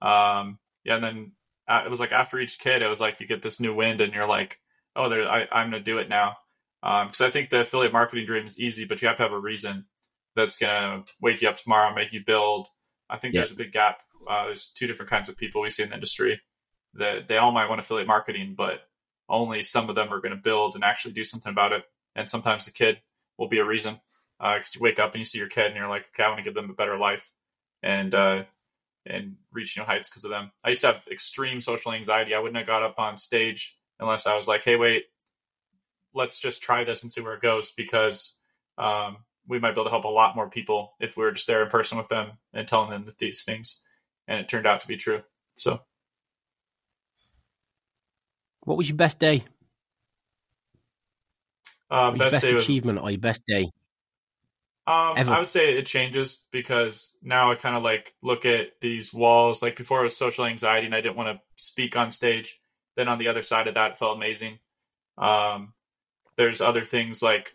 Um, 0.00 0.58
yeah, 0.84 0.94
and 0.96 1.04
then 1.04 1.32
uh, 1.68 1.82
it 1.84 1.90
was 1.90 2.00
like 2.00 2.12
after 2.12 2.38
each 2.40 2.58
kid, 2.58 2.80
it 2.82 2.88
was 2.88 3.00
like 3.00 3.20
you 3.20 3.26
get 3.26 3.42
this 3.42 3.60
new 3.60 3.74
wind, 3.74 4.00
and 4.00 4.12
you're 4.14 4.26
like, 4.26 4.58
oh, 4.96 5.08
there, 5.10 5.28
I, 5.28 5.46
I'm 5.52 5.70
gonna 5.70 5.82
do 5.82 5.98
it 5.98 6.08
now. 6.08 6.38
because 6.82 7.20
um, 7.20 7.26
I 7.26 7.30
think 7.30 7.50
the 7.50 7.60
affiliate 7.60 7.92
marketing 7.92 8.24
dream 8.26 8.46
is 8.46 8.58
easy, 8.58 8.86
but 8.86 9.02
you 9.02 9.08
have 9.08 9.18
to 9.18 9.22
have 9.24 9.32
a 9.32 9.38
reason 9.38 9.84
that's 10.38 10.56
going 10.56 11.04
to 11.04 11.12
wake 11.20 11.42
you 11.42 11.48
up 11.48 11.56
tomorrow, 11.56 11.94
make 11.94 12.12
you 12.12 12.22
build. 12.24 12.68
I 13.10 13.18
think 13.18 13.34
yeah. 13.34 13.40
there's 13.40 13.52
a 13.52 13.56
big 13.56 13.72
gap. 13.72 13.98
Uh, 14.26 14.46
there's 14.46 14.68
two 14.68 14.86
different 14.86 15.10
kinds 15.10 15.28
of 15.28 15.36
people 15.36 15.60
we 15.60 15.70
see 15.70 15.82
in 15.82 15.90
the 15.90 15.94
industry 15.94 16.40
that 16.94 17.28
they 17.28 17.36
all 17.36 17.52
might 17.52 17.68
want 17.68 17.80
affiliate 17.80 18.06
marketing, 18.06 18.54
but 18.56 18.80
only 19.28 19.62
some 19.62 19.88
of 19.88 19.94
them 19.94 20.12
are 20.12 20.20
going 20.20 20.34
to 20.34 20.42
build 20.42 20.74
and 20.74 20.84
actually 20.84 21.12
do 21.12 21.24
something 21.24 21.50
about 21.50 21.72
it. 21.72 21.84
And 22.14 22.28
sometimes 22.28 22.64
the 22.64 22.72
kid 22.72 23.00
will 23.36 23.48
be 23.48 23.58
a 23.58 23.64
reason 23.64 24.00
because 24.38 24.74
uh, 24.74 24.76
you 24.76 24.80
wake 24.80 24.98
up 24.98 25.12
and 25.12 25.20
you 25.20 25.24
see 25.24 25.38
your 25.38 25.48
kid 25.48 25.66
and 25.66 25.76
you're 25.76 25.88
like, 25.88 26.06
okay, 26.14 26.22
I 26.22 26.28
want 26.28 26.38
to 26.38 26.44
give 26.44 26.54
them 26.54 26.70
a 26.70 26.74
better 26.74 26.96
life 26.96 27.30
and 27.82 28.14
uh, 28.14 28.44
and 29.06 29.36
reach 29.52 29.76
new 29.76 29.84
heights 29.84 30.08
because 30.08 30.24
of 30.24 30.30
them. 30.30 30.50
I 30.64 30.70
used 30.70 30.82
to 30.82 30.88
have 30.88 31.02
extreme 31.10 31.60
social 31.60 31.92
anxiety. 31.92 32.34
I 32.34 32.38
wouldn't 32.38 32.56
have 32.56 32.66
got 32.66 32.82
up 32.82 32.98
on 32.98 33.18
stage 33.18 33.76
unless 34.00 34.26
I 34.26 34.36
was 34.36 34.48
like, 34.48 34.64
hey, 34.64 34.76
wait, 34.76 35.04
let's 36.14 36.38
just 36.38 36.62
try 36.62 36.84
this 36.84 37.02
and 37.02 37.12
see 37.12 37.20
where 37.20 37.34
it 37.34 37.42
goes 37.42 37.72
because 37.72 38.34
um, 38.76 39.18
we 39.48 39.58
might 39.58 39.70
be 39.70 39.80
able 39.80 39.84
to 39.84 39.90
help 39.90 40.04
a 40.04 40.08
lot 40.08 40.36
more 40.36 40.48
people 40.48 40.94
if 41.00 41.16
we 41.16 41.24
were 41.24 41.32
just 41.32 41.46
there 41.46 41.62
in 41.62 41.70
person 41.70 41.98
with 41.98 42.08
them 42.08 42.32
and 42.52 42.68
telling 42.68 42.90
them 42.90 43.04
these 43.18 43.44
things. 43.44 43.80
And 44.26 44.40
it 44.40 44.48
turned 44.48 44.66
out 44.66 44.82
to 44.82 44.86
be 44.86 44.96
true. 44.96 45.22
So, 45.56 45.80
what 48.60 48.76
was 48.76 48.88
your 48.88 48.96
best 48.96 49.18
day? 49.18 49.44
Uh, 51.90 52.10
best, 52.10 52.32
best 52.32 52.44
day 52.44 52.52
achievement 52.52 53.00
was, 53.00 53.08
or 53.08 53.10
your 53.12 53.20
best 53.20 53.42
day? 53.48 53.70
Um, 54.86 55.18
I 55.18 55.38
would 55.38 55.48
say 55.48 55.76
it 55.76 55.86
changes 55.86 56.40
because 56.50 57.14
now 57.22 57.50
I 57.50 57.54
kind 57.54 57.76
of 57.76 57.82
like 57.82 58.14
look 58.22 58.44
at 58.44 58.80
these 58.80 59.12
walls. 59.12 59.62
Like 59.62 59.76
before, 59.76 60.00
it 60.00 60.04
was 60.04 60.16
social 60.16 60.44
anxiety, 60.44 60.86
and 60.86 60.94
I 60.94 61.00
didn't 61.00 61.16
want 61.16 61.36
to 61.36 61.42
speak 61.56 61.96
on 61.96 62.10
stage. 62.10 62.58
Then 62.96 63.08
on 63.08 63.18
the 63.18 63.28
other 63.28 63.42
side 63.42 63.66
of 63.66 63.74
that, 63.74 63.92
it 63.92 63.98
felt 63.98 64.16
amazing. 64.16 64.58
Um, 65.16 65.72
there's 66.36 66.60
other 66.60 66.84
things 66.84 67.22
like 67.22 67.52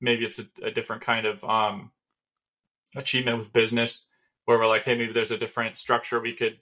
maybe 0.00 0.24
it's 0.24 0.38
a, 0.38 0.46
a 0.62 0.70
different 0.70 1.02
kind 1.02 1.26
of 1.26 1.42
um, 1.44 1.92
achievement 2.96 3.38
with 3.38 3.52
business 3.52 4.06
where 4.44 4.58
we're 4.58 4.66
like, 4.66 4.84
hey, 4.84 4.96
maybe 4.96 5.12
there's 5.12 5.30
a 5.30 5.38
different 5.38 5.76
structure 5.76 6.20
we 6.20 6.34
could 6.34 6.58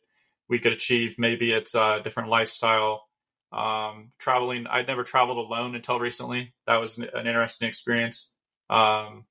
we 0.49 0.59
could 0.59 0.73
achieve. 0.73 1.19
Maybe 1.19 1.53
it's 1.53 1.75
a 1.75 2.01
different 2.03 2.31
lifestyle. 2.31 3.05
Um, 3.53 4.13
traveling, 4.19 4.67
I'd 4.67 4.87
never 4.87 5.05
traveled 5.05 5.39
alone 5.39 5.75
until 5.75 5.99
recently. 5.99 6.55
That 6.67 6.77
was 6.79 6.99
an, 6.99 7.05
an 7.15 7.27
interesting 7.27 7.69
experience. 7.69 8.31
Um, 8.69 9.25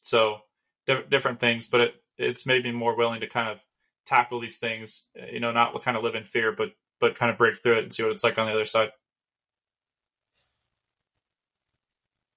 so 0.00 0.38
di- 0.86 1.04
different 1.10 1.40
things, 1.40 1.66
but 1.66 1.80
it, 1.80 1.94
it's 2.18 2.46
made 2.46 2.64
me 2.64 2.72
more 2.72 2.96
willing 2.96 3.20
to 3.20 3.26
kind 3.26 3.48
of 3.48 3.58
tackle 4.06 4.40
these 4.40 4.58
things. 4.58 5.06
You 5.32 5.40
know, 5.40 5.52
not 5.52 5.82
kind 5.82 5.96
of 5.96 6.02
live 6.04 6.14
in 6.14 6.24
fear, 6.24 6.52
but 6.52 6.70
but 7.00 7.18
kind 7.18 7.30
of 7.30 7.38
break 7.38 7.58
through 7.58 7.78
it 7.78 7.84
and 7.84 7.94
see 7.94 8.02
what 8.02 8.12
it's 8.12 8.24
like 8.24 8.38
on 8.38 8.46
the 8.46 8.52
other 8.52 8.66
side. 8.66 8.90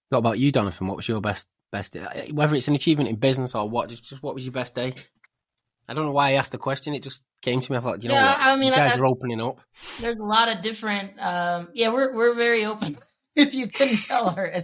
What 0.09 0.19
about 0.19 0.39
you, 0.39 0.51
Donovan? 0.51 0.87
What 0.87 0.97
was 0.97 1.07
your 1.07 1.21
best 1.21 1.47
best 1.71 1.93
day? 1.93 2.31
Whether 2.33 2.55
it's 2.55 2.67
an 2.67 2.75
achievement 2.75 3.09
in 3.09 3.15
business 3.17 3.53
or 3.53 3.69
what, 3.69 3.89
just, 3.89 4.03
just 4.03 4.23
what 4.23 4.33
was 4.33 4.43
your 4.43 4.53
best 4.53 4.75
day? 4.75 4.95
I 5.87 5.93
don't 5.93 6.05
know 6.05 6.11
why 6.11 6.29
I 6.29 6.33
asked 6.33 6.51
the 6.51 6.57
question. 6.57 6.93
It 6.93 7.03
just 7.03 7.23
came 7.41 7.61
to 7.61 7.71
me. 7.71 7.77
I 7.77 7.81
thought, 7.81 8.03
you 8.03 8.09
know, 8.09 8.15
yeah, 8.15 8.25
what? 8.25 8.37
I 8.39 8.55
mean, 8.55 8.69
you 8.69 8.75
guys 8.75 8.97
I, 8.97 8.99
are 8.99 9.05
opening 9.05 9.41
up. 9.41 9.59
There's 9.99 10.19
a 10.19 10.23
lot 10.23 10.53
of 10.53 10.61
different. 10.61 11.13
Um, 11.19 11.69
yeah, 11.73 11.91
we're 11.91 12.13
we're 12.13 12.33
very 12.33 12.65
open. 12.65 12.89
if 13.35 13.53
you 13.53 13.67
couldn't 13.67 14.03
tell 14.03 14.31
her, 14.31 14.51
um, 14.55 14.63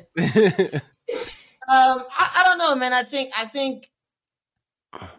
I, 1.67 2.31
I, 2.35 2.43
don't 2.45 2.57
know, 2.57 2.75
man. 2.75 2.93
I 2.93 3.03
think 3.03 3.31
I 3.37 3.45
think 3.45 3.89
I, 4.93 5.09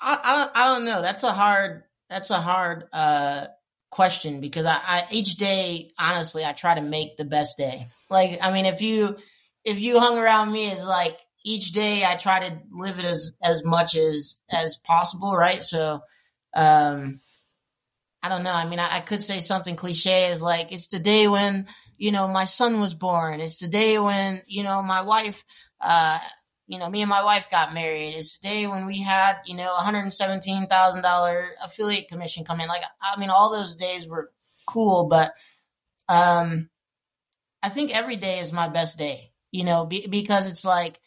I 0.00 0.50
I 0.54 0.74
don't 0.74 0.84
know. 0.84 1.02
That's 1.02 1.22
a 1.22 1.32
hard 1.32 1.84
that's 2.08 2.30
a 2.30 2.40
hard 2.40 2.84
uh, 2.92 3.46
question 3.90 4.40
because 4.40 4.66
I, 4.66 4.80
I 4.84 5.06
each 5.10 5.36
day, 5.36 5.90
honestly, 5.98 6.44
I 6.44 6.52
try 6.52 6.74
to 6.74 6.82
make 6.82 7.16
the 7.16 7.24
best 7.24 7.58
day. 7.58 7.88
Like, 8.10 8.38
I 8.40 8.52
mean, 8.52 8.66
if 8.66 8.82
you 8.82 9.16
if 9.66 9.80
you 9.80 9.98
hung 9.98 10.16
around 10.16 10.52
me, 10.52 10.70
it's 10.70 10.84
like 10.84 11.18
each 11.44 11.72
day 11.72 12.04
I 12.04 12.14
try 12.16 12.48
to 12.48 12.58
live 12.70 12.98
it 12.98 13.04
as 13.04 13.36
as 13.42 13.64
much 13.64 13.96
as 13.96 14.40
as 14.50 14.78
possible, 14.78 15.36
right? 15.36 15.62
So, 15.62 16.00
um, 16.54 17.20
I 18.22 18.28
don't 18.28 18.44
know. 18.44 18.52
I 18.52 18.68
mean, 18.68 18.78
I, 18.78 18.96
I 18.96 19.00
could 19.00 19.22
say 19.22 19.40
something 19.40 19.76
cliche 19.76 20.30
is 20.30 20.40
like 20.40 20.72
it's 20.72 20.88
the 20.88 21.00
day 21.00 21.28
when 21.28 21.66
you 21.98 22.12
know 22.12 22.28
my 22.28 22.44
son 22.46 22.80
was 22.80 22.94
born. 22.94 23.40
It's 23.40 23.58
the 23.58 23.68
day 23.68 23.98
when 23.98 24.40
you 24.46 24.62
know 24.62 24.82
my 24.82 25.02
wife. 25.02 25.44
Uh, 25.80 26.18
you 26.68 26.78
know, 26.78 26.88
me 26.90 27.00
and 27.02 27.08
my 27.10 27.22
wife 27.22 27.48
got 27.50 27.74
married. 27.74 28.14
It's 28.14 28.38
the 28.38 28.48
day 28.48 28.66
when 28.66 28.86
we 28.86 29.00
had, 29.00 29.36
you 29.46 29.54
know, 29.54 29.72
$117,000 29.78 31.46
affiliate 31.62 32.08
commission 32.08 32.44
come 32.44 32.60
in. 32.60 32.66
Like, 32.66 32.82
I 33.00 33.20
mean, 33.20 33.30
all 33.30 33.52
those 33.52 33.76
days 33.76 34.08
were 34.08 34.32
cool, 34.66 35.06
but, 35.06 35.32
um, 36.08 36.68
I 37.62 37.68
think 37.68 37.96
every 37.96 38.16
day 38.16 38.40
is 38.40 38.52
my 38.52 38.68
best 38.68 38.98
day, 38.98 39.30
you 39.52 39.64
know, 39.64 39.86
be, 39.86 40.06
because 40.06 40.50
it's 40.50 40.64
like 40.64 41.00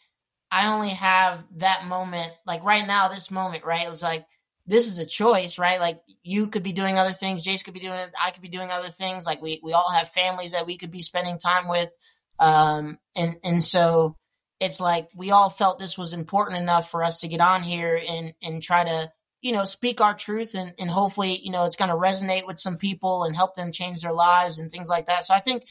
I 0.50 0.72
only 0.72 0.90
have 0.90 1.44
that 1.58 1.86
moment. 1.86 2.32
Like 2.46 2.64
right 2.64 2.86
now, 2.86 3.08
this 3.08 3.30
moment, 3.30 3.64
right? 3.64 3.86
It's 3.88 4.02
like 4.02 4.26
this 4.66 4.90
is 4.90 4.98
a 4.98 5.06
choice, 5.06 5.58
right? 5.58 5.80
Like 5.80 6.00
you 6.22 6.48
could 6.48 6.62
be 6.62 6.72
doing 6.72 6.98
other 6.98 7.12
things, 7.12 7.44
Jace 7.44 7.64
could 7.64 7.74
be 7.74 7.80
doing 7.80 7.98
it, 7.98 8.12
I 8.20 8.30
could 8.30 8.42
be 8.42 8.48
doing 8.48 8.70
other 8.70 8.88
things. 8.88 9.26
Like 9.26 9.42
we 9.42 9.60
we 9.62 9.72
all 9.72 9.90
have 9.90 10.08
families 10.08 10.52
that 10.52 10.66
we 10.66 10.76
could 10.76 10.90
be 10.90 11.02
spending 11.02 11.38
time 11.38 11.68
with, 11.68 11.90
um, 12.38 12.98
and 13.16 13.36
and 13.44 13.62
so 13.62 14.16
it's 14.60 14.80
like 14.80 15.08
we 15.14 15.30
all 15.30 15.50
felt 15.50 15.78
this 15.78 15.96
was 15.96 16.12
important 16.12 16.60
enough 16.60 16.90
for 16.90 17.02
us 17.02 17.20
to 17.20 17.28
get 17.28 17.40
on 17.40 17.62
here 17.62 17.98
and 18.08 18.34
and 18.42 18.62
try 18.62 18.84
to 18.84 19.10
you 19.40 19.52
know 19.52 19.64
speak 19.64 20.00
our 20.00 20.14
truth 20.14 20.54
and 20.54 20.74
and 20.78 20.90
hopefully 20.90 21.38
you 21.42 21.50
know 21.50 21.64
it's 21.64 21.76
going 21.76 21.90
to 21.90 21.96
resonate 21.96 22.46
with 22.46 22.60
some 22.60 22.76
people 22.76 23.24
and 23.24 23.34
help 23.34 23.56
them 23.56 23.72
change 23.72 24.02
their 24.02 24.12
lives 24.12 24.58
and 24.58 24.70
things 24.70 24.88
like 24.88 25.06
that. 25.06 25.24
So 25.24 25.34
I 25.34 25.40
think 25.40 25.64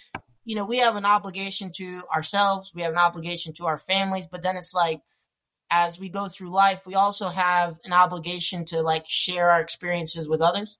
you 0.49 0.55
know, 0.55 0.65
we 0.65 0.79
have 0.79 0.95
an 0.95 1.05
obligation 1.05 1.71
to 1.75 2.01
ourselves, 2.11 2.71
we 2.73 2.81
have 2.81 2.91
an 2.91 2.97
obligation 2.97 3.53
to 3.53 3.65
our 3.67 3.77
families, 3.77 4.25
but 4.25 4.41
then 4.41 4.57
it's 4.57 4.73
like 4.73 4.99
as 5.69 5.99
we 5.99 6.09
go 6.09 6.27
through 6.27 6.49
life, 6.49 6.87
we 6.87 6.95
also 6.95 7.27
have 7.27 7.77
an 7.85 7.93
obligation 7.93 8.65
to 8.65 8.81
like 8.81 9.03
share 9.07 9.51
our 9.51 9.61
experiences 9.61 10.27
with 10.27 10.41
others 10.41 10.79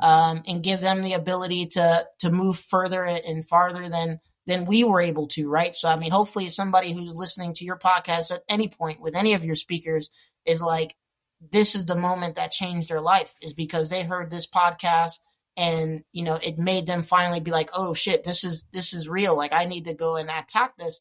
um, 0.00 0.42
and 0.46 0.62
give 0.62 0.80
them 0.80 1.02
the 1.02 1.12
ability 1.12 1.66
to 1.66 2.02
to 2.20 2.30
move 2.30 2.58
further 2.58 3.04
and 3.04 3.46
farther 3.46 3.90
than 3.90 4.20
than 4.46 4.64
we 4.64 4.84
were 4.84 5.02
able 5.02 5.26
to, 5.28 5.50
right? 5.50 5.74
So, 5.74 5.90
I 5.90 5.96
mean, 5.96 6.12
hopefully, 6.12 6.48
somebody 6.48 6.92
who's 6.92 7.14
listening 7.14 7.52
to 7.56 7.64
your 7.66 7.76
podcast 7.76 8.32
at 8.32 8.42
any 8.48 8.68
point 8.68 9.02
with 9.02 9.14
any 9.14 9.34
of 9.34 9.44
your 9.44 9.54
speakers 9.54 10.08
is 10.46 10.62
like, 10.62 10.96
this 11.52 11.74
is 11.74 11.84
the 11.84 11.94
moment 11.94 12.36
that 12.36 12.52
changed 12.52 12.88
their 12.88 13.02
life, 13.02 13.34
is 13.42 13.52
because 13.52 13.90
they 13.90 14.02
heard 14.02 14.30
this 14.30 14.48
podcast 14.48 15.18
and 15.60 16.02
you 16.10 16.24
know 16.24 16.38
it 16.42 16.58
made 16.58 16.86
them 16.86 17.02
finally 17.02 17.38
be 17.38 17.50
like 17.50 17.70
oh 17.76 17.92
shit 17.92 18.24
this 18.24 18.42
is 18.42 18.64
this 18.72 18.94
is 18.94 19.08
real. 19.08 19.36
Like 19.36 19.52
i 19.52 19.66
need 19.66 19.84
to 19.84 19.94
go 19.94 20.16
and 20.16 20.28
attack 20.28 20.76
this. 20.76 21.00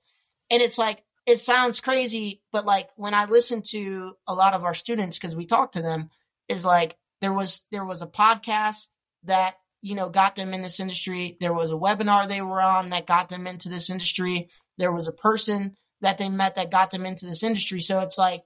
And 0.51 0.62
it's 0.62 0.78
like 0.78 1.03
it 1.26 1.38
sounds 1.38 1.80
crazy 1.80 2.41
but 2.51 2.66
like 2.66 2.89
when 2.95 3.14
i 3.14 3.26
listen 3.26 3.62
to 3.62 4.14
a 4.28 4.34
lot 4.34 4.53
of 4.53 4.64
our 4.64 4.74
students 4.74 5.18
because 5.18 5.36
we 5.36 5.45
talk 5.45 5.74
to 5.74 5.82
them 5.82 6.10
is 6.49 6.66
like 6.66 6.97
there 7.22 7.34
was 7.34 7.64
there 7.72 7.86
was 7.86 8.01
a 8.01 8.07
podcast 8.07 8.88
that 9.24 9.55
you 9.82 9.95
know 9.95 10.10
got 10.10 10.36
them 10.36 10.53
in 10.53 10.62
this 10.62 10.80
industry. 10.80 11.38
There 11.39 11.53
was 11.53 11.72
a 11.72 11.76
webinar 11.76 12.28
they 12.28 12.41
were 12.41 12.62
on 12.62 12.89
that 12.89 13.07
got 13.07 13.30
them 13.30 13.47
into 13.47 13.70
this 13.70 13.89
industry. 13.89 14.49
There 14.78 14.91
was 14.91 15.07
a 15.07 15.14
person 15.14 15.78
that 16.01 16.18
they 16.18 16.30
met 16.30 16.55
that 16.55 16.72
got 16.72 16.91
them 16.91 17.05
into 17.05 17.26
this 17.26 17.43
industry. 17.43 17.82
So 17.82 17.99
it's 18.01 18.18
like 18.18 18.43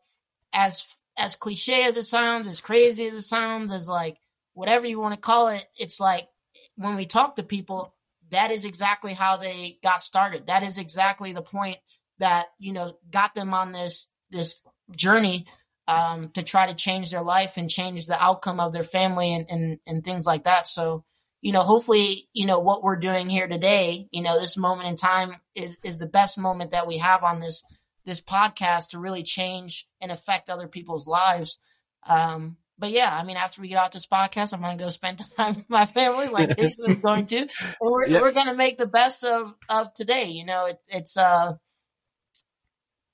as 0.53 0.85
as 1.17 1.35
cliche 1.35 1.83
as 1.83 1.97
it 1.97 2.03
sounds 2.03 2.47
as 2.47 2.61
crazy 2.61 3.05
as 3.07 3.13
it 3.13 3.21
sounds 3.21 3.71
as 3.71 3.87
like 3.87 4.17
whatever 4.53 4.87
you 4.87 4.99
want 4.99 5.13
to 5.13 5.19
call 5.19 5.49
it, 5.49 5.65
it's 5.77 5.99
like 5.99 6.27
when 6.75 6.95
we 6.95 7.05
talk 7.05 7.35
to 7.35 7.43
people, 7.43 7.93
that 8.31 8.51
is 8.51 8.65
exactly 8.65 9.13
how 9.13 9.37
they 9.37 9.77
got 9.83 10.03
started. 10.03 10.47
That 10.47 10.63
is 10.63 10.77
exactly 10.77 11.33
the 11.33 11.41
point 11.41 11.77
that, 12.19 12.47
you 12.59 12.73
know, 12.73 12.91
got 13.11 13.35
them 13.35 13.53
on 13.53 13.71
this 13.71 14.09
this 14.31 14.61
journey 14.95 15.45
um, 15.87 16.29
to 16.29 16.43
try 16.43 16.67
to 16.67 16.73
change 16.73 17.11
their 17.11 17.21
life 17.21 17.57
and 17.57 17.69
change 17.69 18.07
the 18.07 18.21
outcome 18.21 18.59
of 18.59 18.73
their 18.73 18.83
family 18.83 19.33
and, 19.33 19.45
and, 19.49 19.79
and 19.85 20.03
things 20.03 20.25
like 20.25 20.45
that. 20.45 20.67
So, 20.67 21.03
you 21.41 21.51
know, 21.51 21.61
hopefully, 21.61 22.29
you 22.33 22.45
know, 22.45 22.59
what 22.59 22.83
we're 22.83 22.95
doing 22.95 23.29
here 23.29 23.47
today, 23.47 24.07
you 24.11 24.21
know, 24.21 24.39
this 24.39 24.57
moment 24.57 24.87
in 24.87 24.95
time 24.95 25.35
is 25.55 25.77
is 25.83 25.97
the 25.97 26.07
best 26.07 26.37
moment 26.37 26.71
that 26.71 26.87
we 26.87 26.97
have 26.97 27.23
on 27.23 27.39
this 27.39 27.63
this 28.05 28.21
podcast 28.21 28.89
to 28.89 28.99
really 28.99 29.23
change 29.23 29.87
and 30.01 30.11
affect 30.11 30.49
other 30.49 30.67
people's 30.67 31.07
lives. 31.07 31.59
Um, 32.07 32.57
but 32.83 32.91
yeah, 32.91 33.17
I 33.17 33.23
mean, 33.23 33.37
after 33.37 33.61
we 33.61 33.69
get 33.69 33.77
off 33.77 33.91
this 33.91 34.05
podcast, 34.05 34.53
I'm 34.53 34.59
going 34.59 34.77
to 34.77 34.83
go 34.83 34.89
spend 34.89 35.17
time 35.37 35.55
with 35.55 35.69
my 35.69 35.85
family, 35.85 36.27
like 36.27 36.57
Jason 36.57 36.91
is 36.91 36.97
going 36.97 37.25
to. 37.27 37.37
And 37.37 37.49
we're 37.81 38.07
yep. 38.07 38.21
we're 38.21 38.33
going 38.33 38.47
to 38.47 38.55
make 38.55 38.77
the 38.77 38.87
best 38.87 39.23
of 39.23 39.55
of 39.69 39.93
today. 39.93 40.25
You 40.25 40.43
know, 40.43 40.65
it, 40.65 40.79
it's 40.89 41.15
uh, 41.15 41.53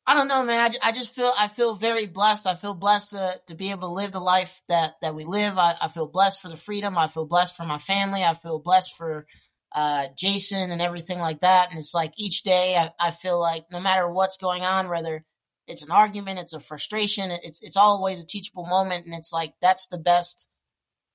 I 0.07 0.15
don't 0.15 0.27
know, 0.27 0.43
man. 0.43 0.71
I, 0.71 0.87
I 0.87 0.91
just 0.91 1.13
feel 1.13 1.31
I 1.37 1.47
feel 1.49 1.75
very 1.75 2.07
blessed. 2.07 2.47
I 2.47 2.55
feel 2.55 2.73
blessed 2.73 3.11
to 3.11 3.39
to 3.45 3.53
be 3.53 3.69
able 3.69 3.89
to 3.89 3.93
live 3.93 4.11
the 4.11 4.19
life 4.19 4.59
that 4.69 4.95
that 5.03 5.13
we 5.13 5.23
live. 5.23 5.59
I, 5.59 5.75
I 5.79 5.87
feel 5.87 6.07
blessed 6.07 6.41
for 6.41 6.49
the 6.49 6.57
freedom. 6.57 6.97
I 6.97 7.05
feel 7.05 7.27
blessed 7.27 7.55
for 7.55 7.63
my 7.63 7.77
family. 7.77 8.23
I 8.23 8.33
feel 8.33 8.57
blessed 8.57 8.97
for 8.97 9.27
uh, 9.71 10.07
Jason 10.17 10.71
and 10.71 10.81
everything 10.81 11.19
like 11.19 11.41
that. 11.41 11.69
And 11.69 11.77
it's 11.77 11.93
like 11.93 12.13
each 12.17 12.41
day, 12.41 12.75
I, 12.75 12.89
I 12.99 13.11
feel 13.11 13.39
like 13.39 13.65
no 13.71 13.79
matter 13.79 14.09
what's 14.09 14.37
going 14.37 14.63
on, 14.63 14.89
whether 14.89 15.23
it's 15.69 15.83
an 15.83 15.91
argument, 15.91 16.39
it's 16.39 16.53
a 16.53 16.59
frustration, 16.59 17.31
it's 17.31 17.61
it's 17.61 17.77
always 17.77 18.23
a 18.23 18.27
teachable 18.27 18.65
moment, 18.65 19.05
and 19.05 19.13
it's 19.13 19.31
like 19.31 19.53
that's 19.61 19.87
the 19.87 19.97
best. 19.97 20.47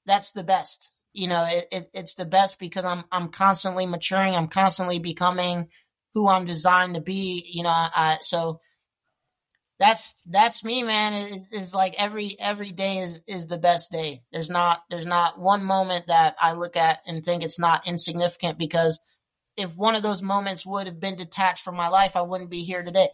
That's 0.07 0.33
the 0.33 0.45
best. 0.45 0.91
You 1.13 1.29
know, 1.29 1.47
it, 1.49 1.69
it, 1.73 1.91
it's 1.93 2.15
the 2.15 2.25
best 2.25 2.59
because 2.59 2.85
I'm 2.85 3.05
I'm 3.13 3.29
constantly 3.29 3.87
maturing, 3.87 4.35
I'm 4.35 4.49
constantly 4.49 4.99
becoming 4.99 5.69
who 6.15 6.29
I'm 6.29 6.47
designed 6.47 6.95
to 6.95 7.01
be. 7.01 7.45
You 7.53 7.65
know, 7.65 7.71
I, 7.71 8.19
so 8.21 8.61
that's 9.79 10.15
that's 10.31 10.65
me, 10.65 10.83
man. 10.83 11.15
It, 11.15 11.43
it's 11.51 11.75
like 11.75 12.01
every 12.01 12.37
every 12.39 12.71
day 12.71 12.99
is 12.99 13.23
is 13.27 13.47
the 13.47 13.59
best 13.59 13.91
day. 13.91 14.23
There's 14.33 14.51
not 14.51 14.83
there's 14.89 15.07
not 15.07 15.41
one 15.41 15.65
moment 15.65 16.07
that 16.07 16.37
I 16.41 16.53
look 16.53 16.77
at 16.77 17.01
and 17.07 17.25
think 17.25 17.43
it's 17.43 17.59
not 17.59 17.87
insignificant 17.87 18.59
because 18.59 19.01
if 19.57 19.77
one 19.77 19.95
of 19.95 20.03
those 20.03 20.23
moments 20.23 20.67
would 20.67 20.87
have 20.87 21.01
been 21.01 21.17
detached 21.17 21.63
from 21.63 21.77
my 21.77 21.89
life, 21.89 22.17
I 22.17 22.23
wouldn't 22.23 22.51
be 22.51 22.61
here 22.61 22.83
today. 22.83 23.09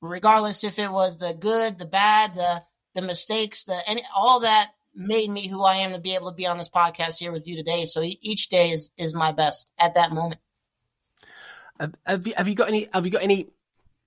Regardless 0.00 0.64
if 0.64 0.78
it 0.78 0.90
was 0.90 1.18
the 1.18 1.34
good, 1.34 1.78
the 1.78 1.86
bad, 1.86 2.34
the 2.34 2.62
the 2.94 3.02
mistakes, 3.02 3.64
the 3.64 3.80
any 3.86 4.02
all 4.14 4.40
that 4.40 4.70
made 4.94 5.30
me 5.30 5.48
who 5.48 5.62
I 5.62 5.76
am 5.76 5.92
to 5.92 5.98
be 5.98 6.14
able 6.14 6.30
to 6.30 6.36
be 6.36 6.46
on 6.46 6.58
this 6.58 6.68
podcast 6.68 7.18
here 7.18 7.32
with 7.32 7.46
you 7.46 7.56
today. 7.56 7.84
So 7.84 8.02
each 8.02 8.48
day 8.48 8.70
is 8.70 8.90
is 8.96 9.14
my 9.14 9.32
best 9.32 9.70
at 9.78 9.94
that 9.94 10.12
moment. 10.12 10.40
Have, 12.06 12.26
you, 12.26 12.34
have 12.36 12.48
you 12.48 12.54
got 12.54 12.68
any? 12.68 12.88
Have 12.92 13.06
you 13.06 13.12
got 13.12 13.22
any 13.22 13.48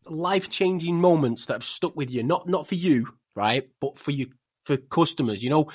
life 0.05 0.49
changing 0.49 0.99
moments 0.99 1.45
that 1.45 1.53
have 1.53 1.63
stuck 1.63 1.95
with 1.95 2.11
you? 2.11 2.23
Not 2.23 2.47
not 2.47 2.67
for 2.67 2.75
you, 2.75 3.13
right, 3.35 3.69
but 3.79 3.97
for 3.97 4.11
you 4.11 4.27
for 4.63 4.77
customers. 4.77 5.43
You 5.43 5.49
know, 5.49 5.69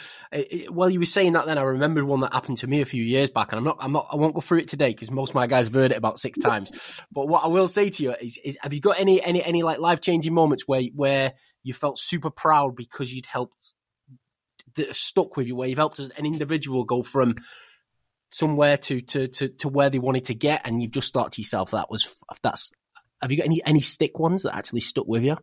while 0.69 0.91
you 0.91 1.01
were 1.01 1.07
saying 1.07 1.33
that, 1.33 1.47
then 1.47 1.59
I 1.59 1.63
remembered 1.63 2.05
one 2.05 2.21
that 2.21 2.33
happened 2.33 2.59
to 2.59 2.67
me 2.67 2.81
a 2.81 2.87
few 2.87 3.03
years 3.03 3.31
back, 3.31 3.53
and 3.53 3.59
I'm 3.59 3.65
not, 3.65 3.77
I'm 3.81 3.93
not, 3.93 4.09
I 4.13 4.17
won't 4.17 4.35
go 4.35 4.41
through 4.41 4.59
it 4.59 4.69
today 4.69 4.91
because 4.91 5.11
most 5.11 5.31
of 5.31 5.35
my 5.35 5.47
guys 5.47 5.67
have 5.67 5.75
heard 5.75 5.93
it 5.93 5.99
about 5.99 6.19
six 6.19 6.39
times. 6.39 6.73
But 7.11 7.29
what 7.29 7.45
I 7.45 7.49
will 7.49 7.69
say 7.69 7.91
to 7.91 8.03
you 8.03 8.15
is, 8.21 8.39
is 8.45 8.57
have 8.61 8.73
you 8.73 8.81
got 8.81 8.99
any, 9.01 9.23
any, 9.23 9.43
any 9.43 9.63
like 9.63 9.79
life 9.79 10.01
changing 10.01 10.35
moments 10.35 10.65
where 10.67 10.83
where 10.95 11.35
you 11.63 11.75
felt 11.75 11.99
super 11.99 12.31
proud 12.31 12.77
because 12.77 13.13
you'd 13.13 13.27
helped 13.27 13.73
that 14.77 14.89
have 14.89 14.97
stuck 14.97 15.37
with 15.37 15.47
you, 15.47 15.57
where 15.57 15.69
you've 15.69 15.79
helped 15.79 15.99
an 15.99 16.13
individual 16.19 16.85
go 16.85 17.03
from 17.03 17.35
somewhere 18.31 18.77
to, 18.77 19.01
to, 19.01 19.29
to, 19.29 19.49
to 19.49 19.69
where 19.69 19.89
they 19.89 19.99
wanted 19.99 20.27
to 20.27 20.35
get, 20.35 20.63
and 20.65 20.83
you've 20.83 20.91
just 20.91 21.13
thought 21.13 21.33
to 21.33 21.41
yourself, 21.41 21.71
that 21.71 21.91
was, 21.91 22.15
that's, 22.43 22.73
have 23.23 23.31
you 23.31 23.39
got 23.39 23.47
any, 23.47 23.65
any 23.65 23.81
stick 23.81 24.19
ones 24.19 24.43
that 24.43 24.55
actually 24.55 24.81
stuck 24.81 25.07
with 25.07 25.23
you? 25.23 25.37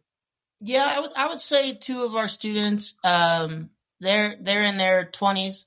Yeah, 0.66 0.90
I 0.90 1.02
would, 1.02 1.12
I 1.18 1.28
would 1.28 1.42
say 1.42 1.74
two 1.74 2.04
of 2.04 2.16
our 2.16 2.30
students, 2.30 2.96
um, 3.04 3.70
they're, 4.00 4.34
they're 4.40 4.64
in 4.64 4.78
their 4.78 5.06
twenties. 5.06 5.66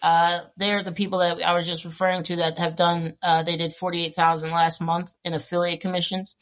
Uh, 0.00 0.40
they're 0.56 0.84
the 0.84 0.92
people 0.92 1.18
that 1.18 1.42
I 1.42 1.54
was 1.54 1.66
just 1.66 1.84
referring 1.84 2.22
to 2.24 2.36
that 2.36 2.58
have 2.60 2.76
done, 2.76 3.16
uh, 3.24 3.42
they 3.42 3.56
did 3.56 3.74
48,000 3.74 4.50
last 4.50 4.80
month 4.80 5.12
in 5.24 5.34
affiliate 5.34 5.80
commissions. 5.80 6.36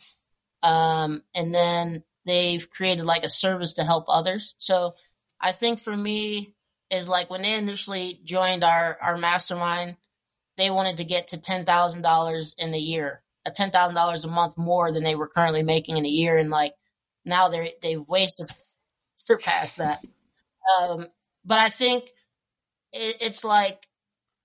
Um, 0.62 1.22
and 1.34 1.54
then 1.54 2.04
they've 2.26 2.68
created 2.68 3.06
like 3.06 3.24
a 3.24 3.28
service 3.30 3.74
to 3.74 3.84
help 3.84 4.04
others. 4.08 4.54
So 4.58 4.96
I 5.40 5.52
think 5.52 5.78
for 5.78 5.96
me 5.96 6.54
is 6.90 7.08
like 7.08 7.30
when 7.30 7.40
they 7.40 7.54
initially 7.54 8.20
joined 8.22 8.64
our, 8.64 8.98
our 9.00 9.16
mastermind, 9.16 9.96
they 10.58 10.70
wanted 10.70 10.98
to 10.98 11.04
get 11.04 11.28
to 11.28 11.38
$10,000 11.38 12.54
in 12.58 12.74
a 12.74 12.78
year, 12.78 13.22
a 13.46 13.50
$10,000 13.50 14.24
a 14.24 14.28
month 14.28 14.58
more 14.58 14.92
than 14.92 15.04
they 15.04 15.14
were 15.14 15.28
currently 15.28 15.62
making 15.62 15.96
in 15.96 16.04
a 16.04 16.10
year. 16.10 16.36
And 16.36 16.50
like 16.50 16.74
now 17.24 17.48
they're, 17.48 17.68
they've 17.82 18.06
wasted, 18.08 18.50
surpassed 19.14 19.78
that. 19.78 20.04
Um, 20.80 21.06
but 21.44 21.58
I 21.58 21.68
think 21.68 22.04
it, 22.92 23.16
it's 23.20 23.44
like 23.44 23.86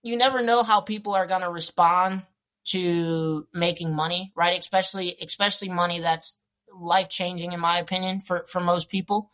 you 0.03 0.17
never 0.17 0.41
know 0.41 0.63
how 0.63 0.81
people 0.81 1.13
are 1.13 1.27
going 1.27 1.41
to 1.41 1.49
respond 1.49 2.23
to 2.65 3.47
making 3.53 3.93
money, 3.93 4.31
right? 4.35 4.59
Especially, 4.59 5.15
especially 5.21 5.69
money 5.69 5.99
that's 5.99 6.37
life 6.73 7.09
changing, 7.09 7.51
in 7.51 7.59
my 7.59 7.79
opinion, 7.79 8.21
for, 8.21 8.45
for 8.47 8.59
most 8.59 8.89
people. 8.89 9.31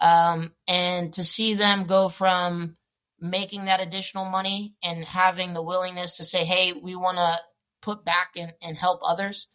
Um, 0.00 0.52
and 0.68 1.12
to 1.14 1.24
see 1.24 1.54
them 1.54 1.84
go 1.84 2.08
from 2.08 2.76
making 3.18 3.64
that 3.64 3.80
additional 3.80 4.26
money 4.26 4.74
and 4.84 5.04
having 5.04 5.54
the 5.54 5.62
willingness 5.62 6.18
to 6.18 6.24
say, 6.24 6.44
hey, 6.44 6.74
we 6.74 6.94
want 6.94 7.16
to 7.16 7.34
put 7.82 8.04
back 8.04 8.32
and, 8.36 8.52
and 8.62 8.76
help 8.76 9.00
others. 9.02 9.48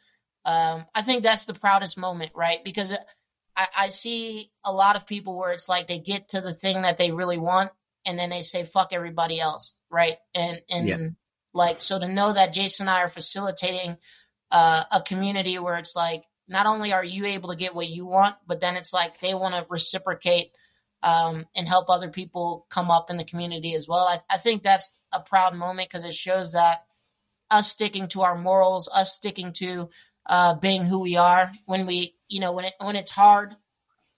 Um, 0.45 0.85
I 0.95 1.03
think 1.03 1.23
that's 1.23 1.45
the 1.45 1.53
proudest 1.53 1.97
moment, 1.97 2.31
right? 2.33 2.63
Because 2.63 2.97
I, 3.61 3.85
I 3.85 3.87
see 3.89 4.47
a 4.65 4.71
lot 4.71 4.95
of 4.95 5.05
people 5.05 5.37
where 5.37 5.51
it's 5.51 5.69
like 5.69 5.87
they 5.87 5.99
get 5.99 6.29
to 6.29 6.41
the 6.41 6.53
thing 6.53 6.81
that 6.81 6.97
they 6.97 7.11
really 7.11 7.37
want 7.37 7.71
and 8.05 8.17
then 8.17 8.29
they 8.29 8.41
say, 8.41 8.63
fuck 8.63 8.91
everybody 8.91 9.39
else, 9.39 9.75
right? 9.89 10.17
And, 10.33 10.61
and 10.69 10.87
yeah. 10.87 11.07
like, 11.53 11.81
so 11.81 11.99
to 11.99 12.07
know 12.07 12.33
that 12.33 12.53
Jason 12.53 12.87
and 12.87 12.89
I 12.89 13.03
are 13.03 13.07
facilitating 13.07 13.97
uh, 14.49 14.83
a 14.91 15.01
community 15.01 15.59
where 15.59 15.77
it's 15.77 15.95
like, 15.95 16.23
not 16.47 16.65
only 16.65 16.91
are 16.91 17.05
you 17.05 17.25
able 17.25 17.49
to 17.49 17.55
get 17.55 17.75
what 17.75 17.87
you 17.87 18.05
want, 18.05 18.35
but 18.47 18.59
then 18.59 18.75
it's 18.75 18.93
like 18.93 19.19
they 19.19 19.33
want 19.33 19.53
to 19.53 19.65
reciprocate 19.69 20.51
um, 21.03 21.45
and 21.55 21.67
help 21.67 21.89
other 21.89 22.09
people 22.09 22.65
come 22.69 22.89
up 22.89 23.09
in 23.09 23.17
the 23.17 23.23
community 23.23 23.75
as 23.75 23.87
well. 23.87 24.05
I, 24.05 24.17
I 24.29 24.37
think 24.37 24.63
that's 24.63 24.91
a 25.11 25.19
proud 25.19 25.55
moment 25.55 25.89
because 25.89 26.03
it 26.03 26.13
shows 26.13 26.53
that 26.53 26.83
us 27.49 27.69
sticking 27.69 28.07
to 28.09 28.21
our 28.21 28.37
morals, 28.37 28.89
us 28.91 29.13
sticking 29.13 29.53
to 29.53 29.89
uh, 30.27 30.55
being 30.55 30.85
who 30.85 30.99
we 30.99 31.17
are 31.17 31.51
when 31.65 31.85
we, 31.85 32.15
you 32.27 32.39
know, 32.39 32.51
when 32.51 32.65
it 32.65 32.73
when 32.79 32.95
it's 32.95 33.11
hard, 33.11 33.55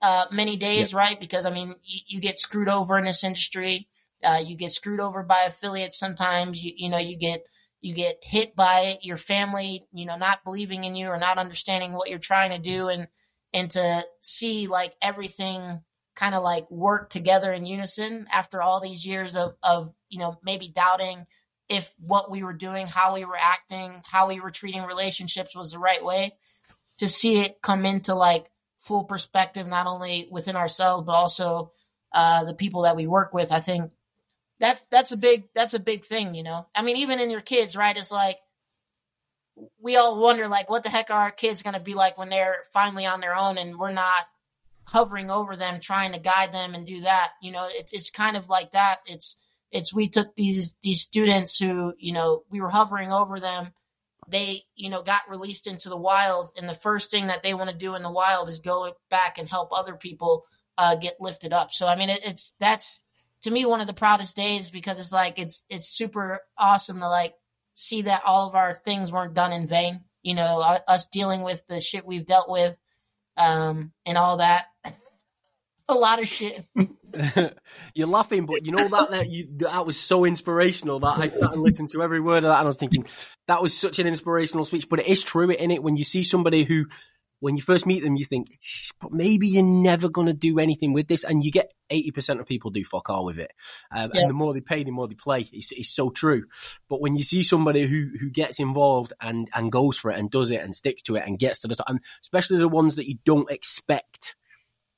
uh, 0.01 0.25
many 0.31 0.57
days, 0.57 0.91
yep. 0.91 0.99
right? 0.99 1.19
Because 1.19 1.45
I 1.45 1.49
mean, 1.49 1.73
you, 1.83 1.99
you, 2.07 2.19
get 2.19 2.39
screwed 2.39 2.69
over 2.69 2.97
in 2.97 3.05
this 3.05 3.23
industry. 3.23 3.87
Uh, 4.23 4.41
you 4.45 4.55
get 4.55 4.71
screwed 4.71 4.99
over 4.99 5.23
by 5.23 5.43
affiliates 5.43 5.97
sometimes. 5.97 6.63
You 6.63 6.73
you 6.75 6.89
know 6.89 6.97
you 6.97 7.17
get 7.17 7.43
you 7.81 7.93
get 7.93 8.23
hit 8.23 8.55
by 8.55 8.81
it. 8.81 9.05
your 9.05 9.17
family, 9.17 9.83
you 9.91 10.05
know, 10.05 10.17
not 10.17 10.43
believing 10.43 10.83
in 10.83 10.95
you 10.95 11.07
or 11.07 11.17
not 11.17 11.37
understanding 11.37 11.93
what 11.93 12.09
you're 12.09 12.19
trying 12.19 12.51
to 12.51 12.59
do, 12.59 12.89
and 12.89 13.07
and 13.53 13.71
to 13.71 14.03
see 14.21 14.67
like 14.67 14.93
everything 15.01 15.81
kind 16.15 16.35
of 16.35 16.43
like 16.43 16.69
work 16.69 17.09
together 17.09 17.51
in 17.51 17.65
unison 17.65 18.27
after 18.31 18.61
all 18.61 18.79
these 18.79 19.05
years 19.05 19.35
of, 19.35 19.55
of, 19.63 19.93
you 20.09 20.19
know, 20.19 20.37
maybe 20.43 20.67
doubting 20.67 21.25
if 21.69 21.93
what 21.97 22.29
we 22.29 22.43
were 22.43 22.53
doing, 22.53 22.87
how 22.87 23.13
we 23.13 23.25
were 23.25 23.37
acting, 23.39 24.01
how 24.05 24.27
we 24.27 24.39
were 24.39 24.51
treating 24.51 24.83
relationships 24.83 25.55
was 25.55 25.71
the 25.71 25.79
right 25.79 26.03
way 26.03 26.35
to 26.97 27.07
see 27.07 27.41
it 27.41 27.61
come 27.61 27.85
into 27.85 28.13
like 28.13 28.45
full 28.77 29.03
perspective, 29.03 29.67
not 29.67 29.87
only 29.87 30.27
within 30.29 30.55
ourselves, 30.55 31.05
but 31.05 31.13
also 31.13 31.71
uh, 32.11 32.43
the 32.43 32.53
people 32.53 32.83
that 32.83 32.95
we 32.95 33.07
work 33.07 33.33
with. 33.33 33.51
I 33.51 33.59
think 33.59 33.91
that's, 34.59 34.81
that's 34.91 35.11
a 35.11 35.17
big, 35.17 35.45
that's 35.55 35.73
a 35.73 35.79
big 35.79 36.05
thing, 36.05 36.35
you 36.35 36.43
know, 36.43 36.67
I 36.75 36.81
mean, 36.81 36.97
even 36.97 37.19
in 37.19 37.29
your 37.29 37.41
kids, 37.41 37.75
right? 37.75 37.97
It's 37.97 38.11
like, 38.11 38.37
we 39.79 39.97
all 39.97 40.19
wonder 40.19 40.47
like 40.47 40.69
what 40.69 40.83
the 40.83 40.89
heck 40.89 41.11
are 41.11 41.21
our 41.21 41.31
kids 41.31 41.61
going 41.61 41.75
to 41.75 41.79
be 41.79 41.93
like 41.93 42.17
when 42.17 42.29
they're 42.29 42.57
finally 42.71 43.05
on 43.05 43.21
their 43.21 43.35
own 43.35 43.57
and 43.57 43.77
we're 43.77 43.91
not 43.91 44.25
hovering 44.85 45.31
over 45.31 45.55
them, 45.55 45.79
trying 45.79 46.11
to 46.11 46.19
guide 46.19 46.53
them 46.53 46.75
and 46.75 46.85
do 46.85 47.01
that. 47.01 47.33
You 47.41 47.51
know, 47.51 47.67
it, 47.69 47.89
it's 47.93 48.09
kind 48.09 48.35
of 48.35 48.49
like 48.49 48.71
that. 48.71 49.01
It's 49.05 49.37
it's 49.73 49.93
we 49.93 50.07
took 50.07 50.35
these 50.35 50.75
these 50.83 51.01
students 51.01 51.59
who 51.59 51.93
you 51.97 52.13
know 52.13 52.43
we 52.49 52.61
were 52.61 52.69
hovering 52.69 53.11
over 53.11 53.39
them. 53.39 53.73
They 54.27 54.61
you 54.75 54.89
know 54.89 55.01
got 55.01 55.29
released 55.29 55.67
into 55.67 55.89
the 55.89 55.97
wild, 55.97 56.51
and 56.57 56.69
the 56.69 56.73
first 56.73 57.11
thing 57.11 57.27
that 57.27 57.43
they 57.43 57.53
want 57.53 57.69
to 57.71 57.75
do 57.75 57.95
in 57.95 58.03
the 58.03 58.11
wild 58.11 58.47
is 58.49 58.59
go 58.59 58.93
back 59.09 59.37
and 59.37 59.49
help 59.49 59.69
other 59.71 59.95
people 59.95 60.45
uh, 60.77 60.95
get 60.95 61.19
lifted 61.19 61.51
up. 61.51 61.73
So 61.73 61.87
I 61.87 61.95
mean, 61.95 62.09
it, 62.09 62.21
it's 62.23 62.55
that's 62.59 63.01
to 63.41 63.51
me 63.51 63.65
one 63.65 63.81
of 63.81 63.87
the 63.87 63.93
proudest 63.93 64.35
days 64.35 64.69
because 64.69 64.99
it's 64.99 65.11
like 65.11 65.39
it's 65.39 65.65
it's 65.69 65.89
super 65.89 66.39
awesome 66.57 66.99
to 66.99 67.09
like 67.09 67.33
see 67.75 68.03
that 68.03 68.21
all 68.25 68.47
of 68.47 68.55
our 68.55 68.73
things 68.73 69.11
weren't 69.11 69.33
done 69.33 69.51
in 69.51 69.67
vain. 69.67 70.01
You 70.21 70.35
know, 70.35 70.77
us 70.87 71.07
dealing 71.07 71.41
with 71.41 71.65
the 71.67 71.81
shit 71.81 72.05
we've 72.05 72.25
dealt 72.25 72.49
with 72.49 72.77
um, 73.35 73.91
and 74.05 74.17
all 74.17 74.37
that. 74.37 74.67
A 75.93 75.95
lot 75.95 76.19
of 76.19 76.27
shit. 76.27 76.65
You're 77.93 78.07
laughing, 78.07 78.45
but 78.45 78.65
you 78.65 78.71
know 78.71 78.87
that 78.87 79.11
that, 79.11 79.29
you, 79.29 79.47
that 79.57 79.85
was 79.85 79.99
so 79.99 80.25
inspirational 80.25 80.99
that 81.01 81.19
I 81.19 81.29
sat 81.29 81.53
and 81.53 81.61
listened 81.61 81.91
to 81.91 82.01
every 82.01 82.19
word 82.19 82.37
of 82.37 82.43
that, 82.43 82.59
and 82.59 82.65
I 82.65 82.67
was 82.67 82.77
thinking 82.77 83.05
that 83.47 83.61
was 83.61 83.77
such 83.77 83.99
an 83.99 84.07
inspirational 84.07 84.65
speech. 84.65 84.89
But 84.89 84.99
it 84.99 85.07
is 85.07 85.23
true, 85.23 85.49
in 85.49 85.71
it 85.71 85.83
when 85.83 85.95
you 85.95 86.03
see 86.03 86.23
somebody 86.23 86.63
who, 86.63 86.87
when 87.39 87.55
you 87.55 87.61
first 87.61 87.85
meet 87.85 88.01
them, 88.03 88.15
you 88.15 88.25
think, 88.25 88.57
but 88.99 89.11
maybe 89.11 89.47
you're 89.47 89.63
never 89.63 90.09
going 90.09 90.27
to 90.27 90.33
do 90.33 90.57
anything 90.57 90.91
with 90.91 91.07
this, 91.07 91.23
and 91.23 91.43
you 91.43 91.51
get 91.51 91.71
eighty 91.91 92.09
percent 92.09 92.39
of 92.39 92.47
people 92.47 92.71
do 92.71 92.83
fuck 92.83 93.09
all 93.11 93.25
with 93.25 93.37
it, 93.37 93.51
um, 93.91 94.09
yeah. 94.13 94.21
and 94.21 94.29
the 94.29 94.33
more 94.33 94.53
they 94.53 94.61
pay, 94.61 94.83
the 94.83 94.91
more 94.91 95.07
they 95.07 95.13
play. 95.13 95.47
It's, 95.53 95.71
it's 95.71 95.91
so 95.91 96.09
true. 96.09 96.45
But 96.89 96.99
when 96.99 97.15
you 97.15 97.23
see 97.23 97.43
somebody 97.43 97.85
who 97.85 98.09
who 98.19 98.31
gets 98.31 98.59
involved 98.59 99.13
and 99.21 99.49
and 99.53 99.71
goes 99.71 99.99
for 99.99 100.09
it 100.09 100.17
and 100.17 100.31
does 100.31 100.49
it 100.49 100.61
and 100.61 100.73
sticks 100.73 101.03
to 101.03 101.15
it 101.15 101.23
and 101.27 101.37
gets 101.37 101.59
to 101.59 101.67
the 101.67 101.75
top, 101.75 101.89
and 101.89 101.99
especially 102.21 102.57
the 102.57 102.67
ones 102.67 102.95
that 102.95 103.07
you 103.07 103.19
don't 103.23 103.51
expect 103.51 104.35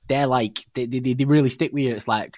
they're 0.07 0.27
like 0.27 0.65
they, 0.73 0.85
they, 0.85 0.99
they 0.99 1.25
really 1.25 1.49
stick 1.49 1.73
with 1.73 1.83
you. 1.83 1.95
It's 1.95 2.07
like 2.07 2.37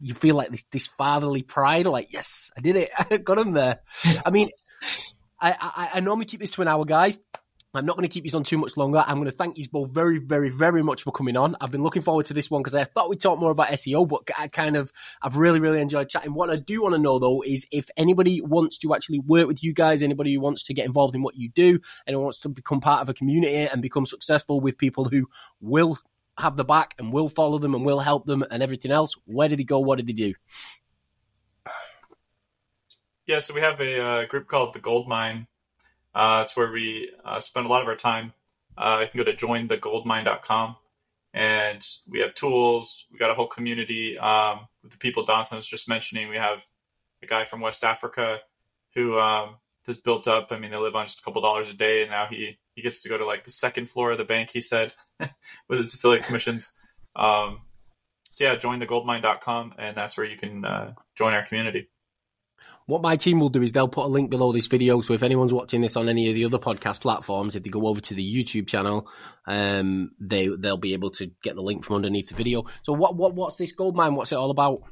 you 0.00 0.14
feel 0.14 0.36
like 0.36 0.50
this 0.50 0.64
this 0.70 0.86
fatherly 0.86 1.42
pride, 1.42 1.86
like 1.86 2.12
yes, 2.12 2.50
I 2.56 2.60
did 2.60 2.76
it, 2.76 2.90
I 2.98 3.16
got 3.24 3.38
him 3.38 3.52
there. 3.52 3.80
I 4.24 4.30
mean, 4.30 4.50
I, 5.40 5.56
I, 5.60 5.90
I 5.94 6.00
normally 6.00 6.26
keep 6.26 6.40
this 6.40 6.50
to 6.52 6.62
an 6.62 6.68
hour, 6.68 6.84
guys. 6.84 7.18
I'm 7.76 7.84
not 7.84 7.96
going 7.96 8.08
to 8.08 8.12
keep 8.12 8.24
you 8.24 8.36
on 8.36 8.42
too 8.42 8.58
much 8.58 8.76
longer. 8.76 9.04
I'm 9.06 9.16
going 9.16 9.30
to 9.30 9.36
thank 9.36 9.58
you 9.58 9.68
both 9.70 9.90
very, 9.90 10.18
very, 10.18 10.48
very 10.48 10.82
much 10.82 11.02
for 11.02 11.12
coming 11.12 11.36
on. 11.36 11.56
I've 11.60 11.70
been 11.70 11.82
looking 11.82 12.02
forward 12.02 12.26
to 12.26 12.34
this 12.34 12.50
one 12.50 12.62
because 12.62 12.74
I 12.74 12.84
thought 12.84 13.10
we'd 13.10 13.20
talk 13.20 13.38
more 13.38 13.50
about 13.50 13.68
SEO, 13.68 14.08
but 14.08 14.22
I 14.36 14.48
kind 14.48 14.76
of, 14.76 14.90
I've 15.20 15.36
really, 15.36 15.60
really 15.60 15.80
enjoyed 15.80 16.08
chatting. 16.08 16.32
What 16.32 16.50
I 16.50 16.56
do 16.56 16.82
want 16.82 16.94
to 16.94 16.98
know 16.98 17.18
though 17.18 17.42
is 17.42 17.66
if 17.70 17.90
anybody 17.96 18.40
wants 18.40 18.78
to 18.78 18.94
actually 18.94 19.18
work 19.18 19.46
with 19.46 19.62
you 19.62 19.74
guys, 19.74 20.02
anybody 20.02 20.34
who 20.34 20.40
wants 20.40 20.64
to 20.64 20.74
get 20.74 20.86
involved 20.86 21.14
in 21.14 21.22
what 21.22 21.36
you 21.36 21.50
do, 21.50 21.80
anyone 22.06 22.24
wants 22.24 22.40
to 22.40 22.48
become 22.48 22.80
part 22.80 23.02
of 23.02 23.08
a 23.08 23.14
community 23.14 23.54
and 23.54 23.82
become 23.82 24.06
successful 24.06 24.60
with 24.60 24.78
people 24.78 25.04
who 25.04 25.28
will 25.60 25.98
have 26.38 26.56
the 26.56 26.64
back 26.64 26.94
and 26.98 27.12
will 27.12 27.28
follow 27.28 27.58
them 27.58 27.74
and 27.74 27.84
will 27.84 28.00
help 28.00 28.26
them 28.26 28.44
and 28.50 28.62
everything 28.62 28.90
else. 28.90 29.14
Where 29.24 29.48
did 29.48 29.58
he 29.58 29.64
go? 29.64 29.78
What 29.78 29.96
did 29.96 30.08
he 30.08 30.14
do? 30.14 30.34
Yeah, 33.26 33.40
so 33.40 33.54
we 33.54 33.60
have 33.60 33.80
a 33.80 34.00
uh, 34.00 34.26
group 34.26 34.46
called 34.46 34.72
the 34.72 34.78
Gold 34.78 35.08
Mine. 35.08 35.48
Uh, 36.14 36.42
it's 36.44 36.56
where 36.56 36.70
we 36.70 37.10
uh, 37.24 37.40
spend 37.40 37.66
a 37.66 37.68
lot 37.68 37.82
of 37.82 37.88
our 37.88 37.96
time. 37.96 38.32
Uh, 38.78 39.00
you 39.02 39.08
can 39.08 39.18
go 39.18 39.32
to 39.32 39.46
jointhegoldmine.com 39.46 40.76
and 41.34 41.86
we 42.08 42.20
have 42.20 42.34
tools. 42.34 43.06
We 43.12 43.18
got 43.18 43.30
a 43.30 43.34
whole 43.34 43.46
community 43.46 44.18
um, 44.18 44.68
with 44.82 44.92
the 44.92 44.98
people 44.98 45.26
Donothan 45.26 45.56
was 45.56 45.66
just 45.66 45.88
mentioning. 45.88 46.28
We 46.28 46.36
have 46.36 46.64
a 47.22 47.26
guy 47.26 47.44
from 47.44 47.60
West 47.60 47.84
Africa 47.84 48.40
who 48.94 49.18
um, 49.18 49.56
has 49.86 49.98
built 49.98 50.26
up. 50.28 50.48
I 50.50 50.58
mean, 50.58 50.70
they 50.70 50.76
live 50.78 50.96
on 50.96 51.06
just 51.06 51.20
a 51.20 51.22
couple 51.22 51.42
dollars 51.42 51.68
a 51.68 51.74
day, 51.74 52.02
and 52.02 52.10
now 52.10 52.26
he 52.26 52.58
he 52.74 52.82
gets 52.82 53.02
to 53.02 53.08
go 53.08 53.18
to 53.18 53.26
like 53.26 53.44
the 53.44 53.50
second 53.50 53.90
floor 53.90 54.12
of 54.12 54.18
the 54.18 54.24
bank. 54.24 54.50
He 54.50 54.62
said 54.62 54.94
with 55.68 55.78
his 55.78 55.94
affiliate 55.94 56.24
commissions. 56.24 56.72
Um, 57.14 57.60
so 58.30 58.44
yeah, 58.44 58.56
join 58.56 58.80
thegoldmine.com, 58.80 59.74
and 59.78 59.96
that's 59.96 60.16
where 60.16 60.26
you 60.26 60.36
can 60.36 60.64
uh, 60.64 60.92
join 61.16 61.32
our 61.32 61.44
community. 61.44 61.88
What 62.86 63.02
my 63.02 63.16
team 63.16 63.40
will 63.40 63.48
do 63.48 63.62
is 63.62 63.72
they'll 63.72 63.88
put 63.88 64.04
a 64.04 64.08
link 64.08 64.30
below 64.30 64.52
this 64.52 64.66
video. 64.66 65.00
So 65.00 65.12
if 65.12 65.24
anyone's 65.24 65.52
watching 65.52 65.80
this 65.80 65.96
on 65.96 66.08
any 66.08 66.28
of 66.28 66.36
the 66.36 66.44
other 66.44 66.58
podcast 66.58 67.00
platforms, 67.00 67.56
if 67.56 67.64
they 67.64 67.70
go 67.70 67.88
over 67.88 68.00
to 68.00 68.14
the 68.14 68.22
YouTube 68.22 68.68
channel, 68.68 69.08
um, 69.46 70.12
they 70.20 70.48
they'll 70.48 70.76
be 70.76 70.92
able 70.92 71.10
to 71.12 71.30
get 71.42 71.56
the 71.56 71.62
link 71.62 71.84
from 71.84 71.96
underneath 71.96 72.28
the 72.28 72.36
video. 72.36 72.64
So 72.82 72.92
what 72.92 73.16
what 73.16 73.34
what's 73.34 73.56
this 73.56 73.72
gold 73.72 73.96
mine? 73.96 74.14
What's 74.14 74.30
it 74.30 74.36
all 74.36 74.52
about? 74.52 74.82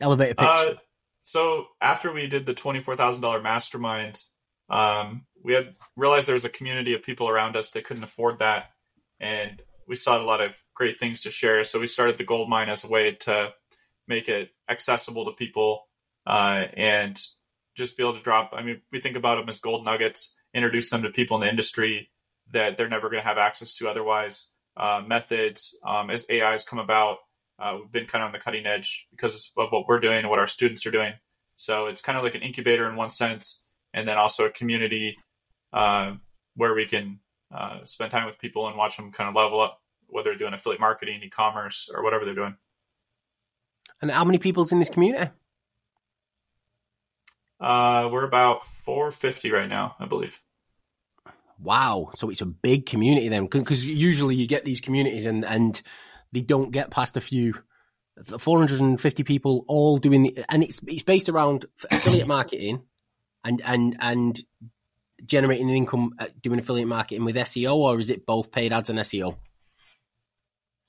Elevator 0.00 0.34
pitch. 0.34 0.48
Uh, 0.48 0.74
so 1.22 1.66
after 1.80 2.10
we 2.10 2.26
did 2.26 2.46
the 2.46 2.54
twenty 2.54 2.80
four 2.80 2.96
thousand 2.96 3.20
dollar 3.20 3.42
mastermind, 3.42 4.22
um, 4.70 5.26
we 5.42 5.54
had 5.54 5.74
realized 5.96 6.26
there 6.26 6.34
was 6.34 6.44
a 6.44 6.50
community 6.50 6.94
of 6.94 7.02
people 7.02 7.28
around 7.28 7.56
us 7.56 7.70
that 7.70 7.84
couldn't 7.84 8.04
afford 8.04 8.38
that, 8.38 8.70
and 9.20 9.62
we 9.86 9.96
saw 9.96 10.20
a 10.20 10.22
lot 10.22 10.40
of 10.40 10.56
great 10.74 10.98
things 10.98 11.22
to 11.22 11.30
share. 11.30 11.64
So 11.64 11.80
we 11.80 11.86
started 11.86 12.18
the 12.18 12.24
gold 12.24 12.48
mine 12.48 12.68
as 12.68 12.84
a 12.84 12.88
way 12.88 13.12
to 13.12 13.50
make 14.06 14.28
it 14.28 14.50
accessible 14.68 15.24
to 15.26 15.32
people 15.32 15.88
uh, 16.26 16.64
and 16.74 17.20
just 17.74 17.96
be 17.96 18.02
able 18.02 18.14
to 18.14 18.22
drop. 18.22 18.50
I 18.52 18.62
mean, 18.62 18.80
we 18.90 19.00
think 19.00 19.16
about 19.16 19.36
them 19.36 19.48
as 19.48 19.58
gold 19.58 19.84
nuggets, 19.84 20.34
introduce 20.54 20.90
them 20.90 21.02
to 21.02 21.10
people 21.10 21.36
in 21.36 21.42
the 21.42 21.50
industry 21.50 22.10
that 22.52 22.76
they're 22.76 22.88
never 22.88 23.08
going 23.08 23.22
to 23.22 23.28
have 23.28 23.38
access 23.38 23.74
to 23.76 23.88
otherwise. 23.88 24.48
Uh, 24.76 25.02
methods 25.06 25.76
um, 25.86 26.10
as 26.10 26.26
AIs 26.30 26.64
come 26.64 26.78
about, 26.78 27.18
uh, 27.58 27.76
we've 27.78 27.92
been 27.92 28.06
kind 28.06 28.22
of 28.22 28.26
on 28.26 28.32
the 28.32 28.38
cutting 28.38 28.66
edge 28.66 29.06
because 29.10 29.52
of 29.56 29.70
what 29.70 29.86
we're 29.86 30.00
doing 30.00 30.18
and 30.18 30.30
what 30.30 30.38
our 30.38 30.46
students 30.46 30.86
are 30.86 30.90
doing. 30.90 31.12
So 31.56 31.86
it's 31.86 32.02
kind 32.02 32.18
of 32.18 32.24
like 32.24 32.34
an 32.34 32.42
incubator 32.42 32.88
in 32.88 32.96
one 32.96 33.10
sense, 33.10 33.62
and 33.94 34.08
then 34.08 34.18
also 34.18 34.46
a 34.46 34.50
community 34.50 35.18
uh, 35.72 36.14
where 36.56 36.74
we 36.74 36.86
can 36.86 37.18
uh, 37.52 37.84
spend 37.84 38.10
time 38.10 38.26
with 38.26 38.38
people 38.38 38.68
and 38.68 38.76
watch 38.76 38.96
them 38.96 39.12
kind 39.12 39.28
of 39.28 39.34
level 39.34 39.60
up, 39.60 39.80
whether 40.08 40.30
they're 40.30 40.38
doing 40.38 40.54
affiliate 40.54 40.80
marketing, 40.80 41.20
e-commerce, 41.22 41.88
or 41.92 42.02
whatever 42.02 42.24
they're 42.24 42.34
doing. 42.34 42.56
And 44.00 44.10
how 44.10 44.24
many 44.24 44.38
people's 44.38 44.72
in 44.72 44.78
this 44.78 44.90
community? 44.90 45.30
Uh, 47.60 48.08
we're 48.10 48.24
about 48.24 48.64
450 48.64 49.52
right 49.52 49.68
now, 49.68 49.94
I 50.00 50.06
believe. 50.06 50.42
Wow, 51.60 52.10
so 52.16 52.28
it's 52.28 52.40
a 52.40 52.46
big 52.46 52.86
community 52.86 53.28
then, 53.28 53.46
because 53.46 53.86
usually 53.86 54.34
you 54.34 54.48
get 54.48 54.64
these 54.64 54.80
communities 54.80 55.26
and 55.26 55.44
and 55.44 55.80
they 56.32 56.40
don't 56.40 56.72
get 56.72 56.90
past 56.90 57.16
a 57.16 57.20
few. 57.20 57.54
450 58.26 59.22
people 59.22 59.64
all 59.68 59.98
doing 59.98 60.24
the, 60.24 60.44
and 60.48 60.62
it's 60.62 60.80
it's 60.86 61.02
based 61.02 61.28
around 61.28 61.66
affiliate 61.90 62.26
marketing 62.26 62.82
and 63.44 63.62
and 63.64 63.96
and 64.00 64.42
generating 65.24 65.68
an 65.70 65.76
income 65.76 66.14
uh, 66.18 66.26
doing 66.42 66.58
affiliate 66.58 66.88
marketing 66.88 67.24
with 67.24 67.36
SEO, 67.36 67.74
or 67.74 68.00
is 68.00 68.10
it 68.10 68.26
both 68.26 68.52
paid 68.52 68.72
ads 68.72 68.90
and 68.90 68.98
SEO? 68.98 69.36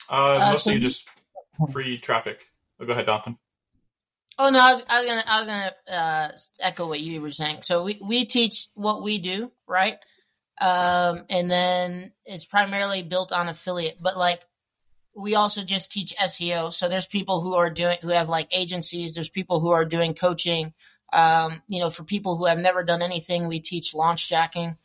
Uh, 0.09 0.13
uh 0.13 0.51
mostly 0.51 0.75
so 0.75 0.79
just 0.79 1.07
free 1.71 1.97
traffic. 1.97 2.45
Oh, 2.79 2.85
go 2.85 2.93
ahead, 2.93 3.05
Donothan. 3.05 3.37
Oh 4.39 4.49
no, 4.49 4.59
I 4.59 4.73
was, 4.73 4.85
I 4.89 4.99
was 4.99 5.07
gonna 5.07 5.23
I 5.27 5.39
was 5.39 5.47
gonna 5.47 5.73
uh, 5.91 6.31
echo 6.59 6.87
what 6.87 6.99
you 6.99 7.21
were 7.21 7.31
saying. 7.31 7.59
So 7.61 7.83
we 7.83 7.99
we 8.01 8.25
teach 8.25 8.67
what 8.73 9.03
we 9.03 9.19
do, 9.19 9.51
right? 9.67 9.97
Um, 10.59 11.23
and 11.29 11.49
then 11.49 12.11
it's 12.25 12.45
primarily 12.45 13.03
built 13.03 13.31
on 13.31 13.47
affiliate, 13.47 13.97
but 14.01 14.17
like 14.17 14.41
we 15.15 15.35
also 15.35 15.63
just 15.63 15.91
teach 15.91 16.15
SEO. 16.15 16.73
So 16.73 16.89
there's 16.89 17.05
people 17.05 17.41
who 17.41 17.55
are 17.55 17.69
doing 17.69 17.97
who 18.01 18.09
have 18.09 18.29
like 18.29 18.47
agencies. 18.51 19.13
There's 19.13 19.29
people 19.29 19.59
who 19.59 19.69
are 19.69 19.85
doing 19.85 20.15
coaching. 20.15 20.73
Um, 21.13 21.61
you 21.67 21.79
know, 21.79 21.89
for 21.89 22.03
people 22.03 22.37
who 22.37 22.45
have 22.45 22.59
never 22.59 22.83
done 22.83 23.01
anything, 23.01 23.47
we 23.47 23.59
teach 23.59 23.93
launch 23.93 24.27
jacking. 24.27 24.77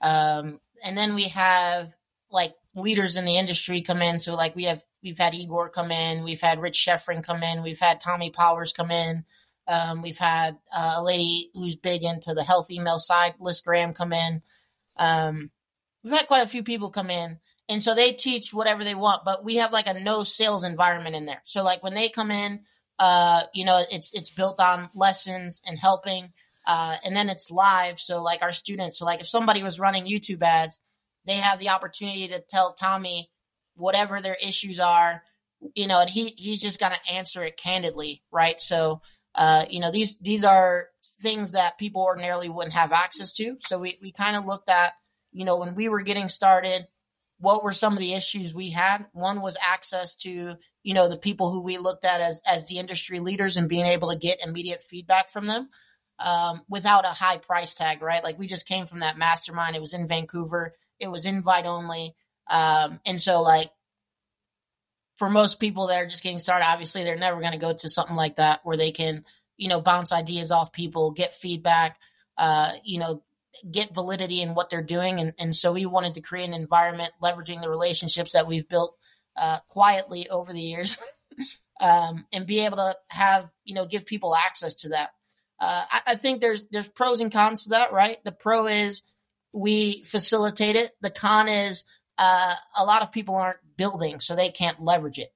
Um, 0.00 0.60
and 0.82 0.96
then 0.96 1.14
we 1.14 1.24
have 1.24 1.94
like 2.30 2.54
leaders 2.74 3.16
in 3.16 3.24
the 3.24 3.36
industry 3.36 3.82
come 3.82 4.02
in. 4.02 4.18
So 4.20 4.34
like 4.34 4.56
we 4.56 4.64
have 4.64 4.82
We've 5.04 5.18
had 5.18 5.34
Igor 5.34 5.68
come 5.68 5.90
in. 5.90 6.24
We've 6.24 6.40
had 6.40 6.58
Rich 6.58 6.78
Schefren 6.78 7.22
come 7.22 7.42
in. 7.42 7.62
We've 7.62 7.78
had 7.78 8.00
Tommy 8.00 8.30
Powers 8.30 8.72
come 8.72 8.90
in. 8.90 9.26
Um, 9.68 10.00
we've 10.00 10.18
had 10.18 10.56
uh, 10.74 10.94
a 10.96 11.04
lady 11.04 11.50
who's 11.52 11.76
big 11.76 12.02
into 12.02 12.32
the 12.32 12.42
health 12.42 12.70
email 12.70 12.98
side, 12.98 13.34
Liz 13.38 13.60
Graham, 13.60 13.92
come 13.92 14.14
in. 14.14 14.42
Um, 14.96 15.50
we've 16.02 16.14
had 16.14 16.26
quite 16.26 16.42
a 16.42 16.48
few 16.48 16.62
people 16.62 16.90
come 16.90 17.10
in. 17.10 17.38
And 17.68 17.82
so 17.82 17.94
they 17.94 18.12
teach 18.12 18.52
whatever 18.52 18.82
they 18.82 18.94
want, 18.94 19.24
but 19.24 19.44
we 19.44 19.56
have 19.56 19.72
like 19.72 19.86
a 19.86 19.94
no 19.94 20.24
sales 20.24 20.64
environment 20.64 21.16
in 21.16 21.26
there. 21.26 21.42
So 21.44 21.62
like 21.62 21.82
when 21.82 21.94
they 21.94 22.08
come 22.08 22.30
in, 22.30 22.64
uh, 22.98 23.42
you 23.52 23.64
know, 23.64 23.82
it's 23.90 24.12
it's 24.12 24.30
built 24.30 24.60
on 24.60 24.88
lessons 24.94 25.62
and 25.66 25.78
helping, 25.78 26.32
uh, 26.66 26.96
and 27.04 27.16
then 27.16 27.28
it's 27.28 27.50
live. 27.50 27.98
So 27.98 28.22
like 28.22 28.42
our 28.42 28.52
students, 28.52 28.98
so 28.98 29.04
like 29.04 29.20
if 29.20 29.28
somebody 29.28 29.62
was 29.62 29.80
running 29.80 30.06
YouTube 30.06 30.42
ads, 30.42 30.80
they 31.24 31.36
have 31.36 31.58
the 31.58 31.70
opportunity 31.70 32.28
to 32.28 32.40
tell 32.40 32.74
Tommy, 32.74 33.30
whatever 33.74 34.20
their 34.20 34.36
issues 34.42 34.78
are, 34.78 35.22
you 35.74 35.86
know, 35.86 36.00
and 36.00 36.10
he 36.10 36.34
he's 36.36 36.60
just 36.60 36.78
to 36.92 37.12
answer 37.12 37.42
it 37.42 37.56
candidly, 37.56 38.22
right? 38.30 38.60
So, 38.60 39.00
uh, 39.34 39.64
you 39.68 39.80
know, 39.80 39.90
these 39.90 40.16
these 40.18 40.44
are 40.44 40.88
things 41.20 41.52
that 41.52 41.78
people 41.78 42.02
ordinarily 42.02 42.48
wouldn't 42.48 42.74
have 42.74 42.92
access 42.92 43.32
to. 43.34 43.56
So 43.66 43.78
we 43.78 43.98
we 44.02 44.12
kind 44.12 44.36
of 44.36 44.44
looked 44.44 44.68
at, 44.68 44.92
you 45.32 45.44
know, 45.44 45.56
when 45.56 45.74
we 45.74 45.88
were 45.88 46.02
getting 46.02 46.28
started, 46.28 46.86
what 47.44 47.62
were 47.62 47.72
some 47.72 47.92
of 47.92 47.98
the 47.98 48.14
issues 48.14 48.54
we 48.54 48.70
had? 48.70 49.06
One 49.12 49.40
was 49.42 49.56
access 49.62 50.16
to, 50.16 50.56
you 50.82 50.94
know, 50.94 51.08
the 51.08 51.18
people 51.18 51.50
who 51.50 51.60
we 51.60 51.78
looked 51.78 52.04
at 52.04 52.20
as 52.20 52.40
as 52.46 52.66
the 52.66 52.78
industry 52.78 53.20
leaders 53.20 53.56
and 53.56 53.68
being 53.68 53.86
able 53.86 54.10
to 54.10 54.18
get 54.18 54.44
immediate 54.44 54.82
feedback 54.82 55.28
from 55.28 55.46
them. 55.46 55.68
Um, 56.18 56.62
without 56.68 57.04
a 57.04 57.08
high 57.08 57.38
price 57.38 57.74
tag, 57.74 58.00
right? 58.00 58.22
Like 58.22 58.38
we 58.38 58.46
just 58.46 58.68
came 58.68 58.86
from 58.86 59.00
that 59.00 59.18
mastermind. 59.18 59.74
It 59.74 59.82
was 59.82 59.94
in 59.94 60.06
Vancouver. 60.06 60.72
It 61.00 61.10
was 61.10 61.26
invite 61.26 61.66
only. 61.66 62.14
Um, 62.48 63.00
and 63.04 63.20
so 63.20 63.42
like 63.42 63.68
for 65.16 65.28
most 65.28 65.58
people 65.58 65.88
that 65.88 66.00
are 66.00 66.06
just 66.06 66.22
getting 66.22 66.38
started, 66.38 66.68
obviously 66.68 67.02
they're 67.02 67.18
never 67.18 67.40
going 67.40 67.52
to 67.52 67.58
go 67.58 67.72
to 67.72 67.90
something 67.90 68.14
like 68.14 68.36
that 68.36 68.60
where 68.62 68.76
they 68.76 68.92
can, 68.92 69.24
you 69.56 69.68
know, 69.68 69.80
bounce 69.80 70.12
ideas 70.12 70.52
off 70.52 70.72
people, 70.72 71.10
get 71.10 71.34
feedback, 71.34 71.98
uh, 72.38 72.72
you 72.84 73.00
know, 73.00 73.23
get 73.70 73.94
validity 73.94 74.40
in 74.40 74.54
what 74.54 74.70
they're 74.70 74.82
doing. 74.82 75.20
And, 75.20 75.34
and 75.38 75.54
so 75.54 75.72
we 75.72 75.86
wanted 75.86 76.14
to 76.14 76.20
create 76.20 76.48
an 76.48 76.54
environment 76.54 77.12
leveraging 77.22 77.60
the 77.60 77.70
relationships 77.70 78.32
that 78.32 78.46
we've 78.46 78.68
built 78.68 78.96
uh, 79.36 79.58
quietly 79.68 80.28
over 80.28 80.52
the 80.52 80.60
years 80.60 80.96
um, 81.80 82.26
and 82.32 82.46
be 82.46 82.60
able 82.60 82.76
to 82.78 82.96
have, 83.08 83.50
you 83.64 83.74
know, 83.74 83.86
give 83.86 84.06
people 84.06 84.34
access 84.34 84.74
to 84.76 84.90
that. 84.90 85.10
Uh, 85.60 85.84
I, 85.90 86.00
I 86.08 86.14
think 86.16 86.40
there's 86.40 86.66
there's 86.70 86.88
pros 86.88 87.20
and 87.20 87.32
cons 87.32 87.64
to 87.64 87.70
that, 87.70 87.92
right? 87.92 88.18
The 88.24 88.32
pro 88.32 88.66
is 88.66 89.02
we 89.52 90.02
facilitate 90.04 90.76
it. 90.76 90.90
The 91.00 91.10
con 91.10 91.48
is 91.48 91.84
uh, 92.18 92.54
a 92.78 92.84
lot 92.84 93.02
of 93.02 93.12
people 93.12 93.36
aren't 93.36 93.58
building, 93.76 94.20
so 94.20 94.34
they 94.34 94.50
can't 94.50 94.80
leverage 94.80 95.18
it. 95.18 95.32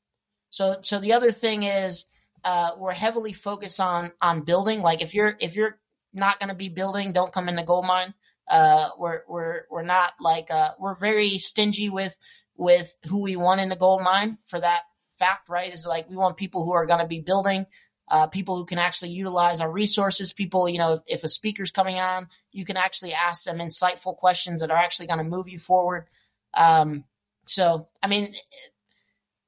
So, 0.50 0.76
so 0.82 0.98
the 0.98 1.12
other 1.12 1.30
thing 1.30 1.62
is 1.62 2.06
uh, 2.44 2.70
we're 2.78 2.92
heavily 2.92 3.32
focused 3.32 3.80
on 3.80 4.12
on 4.20 4.42
building. 4.42 4.82
Like 4.82 5.02
if 5.02 5.14
you're 5.14 5.36
if 5.40 5.56
you're 5.56 5.78
not 6.12 6.38
going 6.38 6.48
to 6.48 6.54
be 6.54 6.68
building, 6.68 7.12
don't 7.12 7.32
come 7.32 7.48
into 7.48 7.62
gold 7.62 7.86
mine. 7.86 8.14
Uh, 8.48 8.88
we're 8.98 9.22
we're 9.28 9.62
we're 9.70 9.82
not 9.82 10.14
like 10.20 10.50
uh, 10.50 10.70
we're 10.78 10.98
very 10.98 11.38
stingy 11.38 11.90
with 11.90 12.16
with 12.56 12.96
who 13.08 13.20
we 13.22 13.36
want 13.36 13.60
in 13.60 13.68
the 13.68 13.76
gold 13.76 14.02
mine 14.02 14.38
for 14.46 14.58
that 14.58 14.82
fact. 15.18 15.48
Right? 15.48 15.72
Is 15.72 15.86
like 15.86 16.08
we 16.08 16.16
want 16.16 16.36
people 16.36 16.64
who 16.64 16.72
are 16.72 16.86
going 16.86 17.00
to 17.00 17.06
be 17.06 17.20
building. 17.20 17.66
Uh, 18.10 18.26
people 18.26 18.56
who 18.56 18.64
can 18.64 18.78
actually 18.78 19.10
utilize 19.10 19.60
our 19.60 19.70
resources. 19.70 20.32
People, 20.32 20.66
you 20.66 20.78
know, 20.78 20.94
if, 20.94 21.00
if 21.06 21.24
a 21.24 21.28
speaker's 21.28 21.70
coming 21.70 22.00
on, 22.00 22.26
you 22.52 22.64
can 22.64 22.78
actually 22.78 23.12
ask 23.12 23.44
them 23.44 23.58
insightful 23.58 24.16
questions 24.16 24.62
that 24.62 24.70
are 24.70 24.78
actually 24.78 25.06
going 25.06 25.18
to 25.18 25.24
move 25.24 25.46
you 25.46 25.58
forward. 25.58 26.06
Um, 26.54 27.04
so, 27.44 27.88
I 28.02 28.06
mean, 28.06 28.34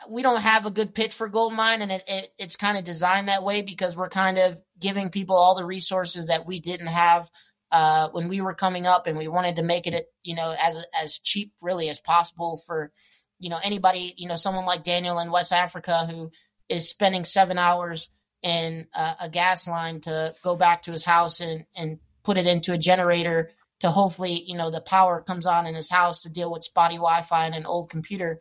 we 0.09 0.23
don't 0.23 0.41
have 0.41 0.67
a 0.67 0.71
good 0.71 0.95
pitch 0.95 1.13
for 1.13 1.29
gold 1.29 1.53
mine 1.53 1.83
and 1.83 1.93
it, 1.93 2.03
it, 2.07 2.33
it's 2.39 2.57
kind 2.57 2.79
of 2.79 2.85
designed 2.85 3.29
that 3.29 3.43
way 3.43 3.63
because 3.63 3.97
we're 3.97 4.09
kind 4.09 4.39
of 4.39 4.61
giving 4.79 5.11
people 5.11 5.37
all 5.37 5.55
the 5.55 5.65
resources 5.65 6.29
that 6.29 6.47
we 6.47 6.61
didn't 6.61 6.87
have 6.87 7.29
uh, 7.73 8.09
when 8.11 8.29
we 8.29 8.41
were 8.41 8.55
coming 8.55 8.87
up 8.87 9.07
and 9.07 9.19
we 9.19 9.29
wanted 9.29 9.57
to 9.57 9.63
make 9.63 9.87
it 9.87 10.07
you 10.23 10.35
know 10.35 10.55
as 10.61 10.85
as 11.03 11.19
cheap 11.19 11.53
really 11.61 11.89
as 11.89 12.01
possible 12.01 12.61
for 12.67 12.91
you 13.39 13.51
know 13.51 13.59
anybody 13.63 14.15
you 14.17 14.27
know 14.29 14.37
someone 14.37 14.67
like 14.67 14.85
daniel 14.85 15.19
in 15.19 15.31
west 15.31 15.53
africa 15.53 16.07
who 16.07 16.31
is 16.69 16.89
spending 16.89 17.25
seven 17.25 17.59
hours 17.59 18.11
in 18.43 18.87
a, 18.95 19.17
a 19.23 19.29
gas 19.29 19.69
line 19.69 20.01
to 20.01 20.33
go 20.43 20.57
back 20.57 20.83
to 20.83 20.93
his 20.93 21.05
house 21.05 21.41
and 21.41 21.65
and 21.77 21.99
put 22.23 22.39
it 22.39 22.47
into 22.47 22.73
a 22.73 22.79
generator 22.79 23.51
to 23.81 23.89
hopefully, 23.89 24.45
you 24.47 24.57
know, 24.57 24.71
the 24.71 24.81
power 24.81 25.23
comes 25.23 25.47
on 25.47 25.67
in 25.67 25.75
his 25.75 25.91
house 25.91 26.23
to 26.23 26.31
deal 26.31 26.51
with 26.51 26.65
spotty 26.65 26.97
Wi-Fi 26.97 27.47
and 27.47 27.55
an 27.55 27.67
old 27.67 27.91
computer 27.91 28.41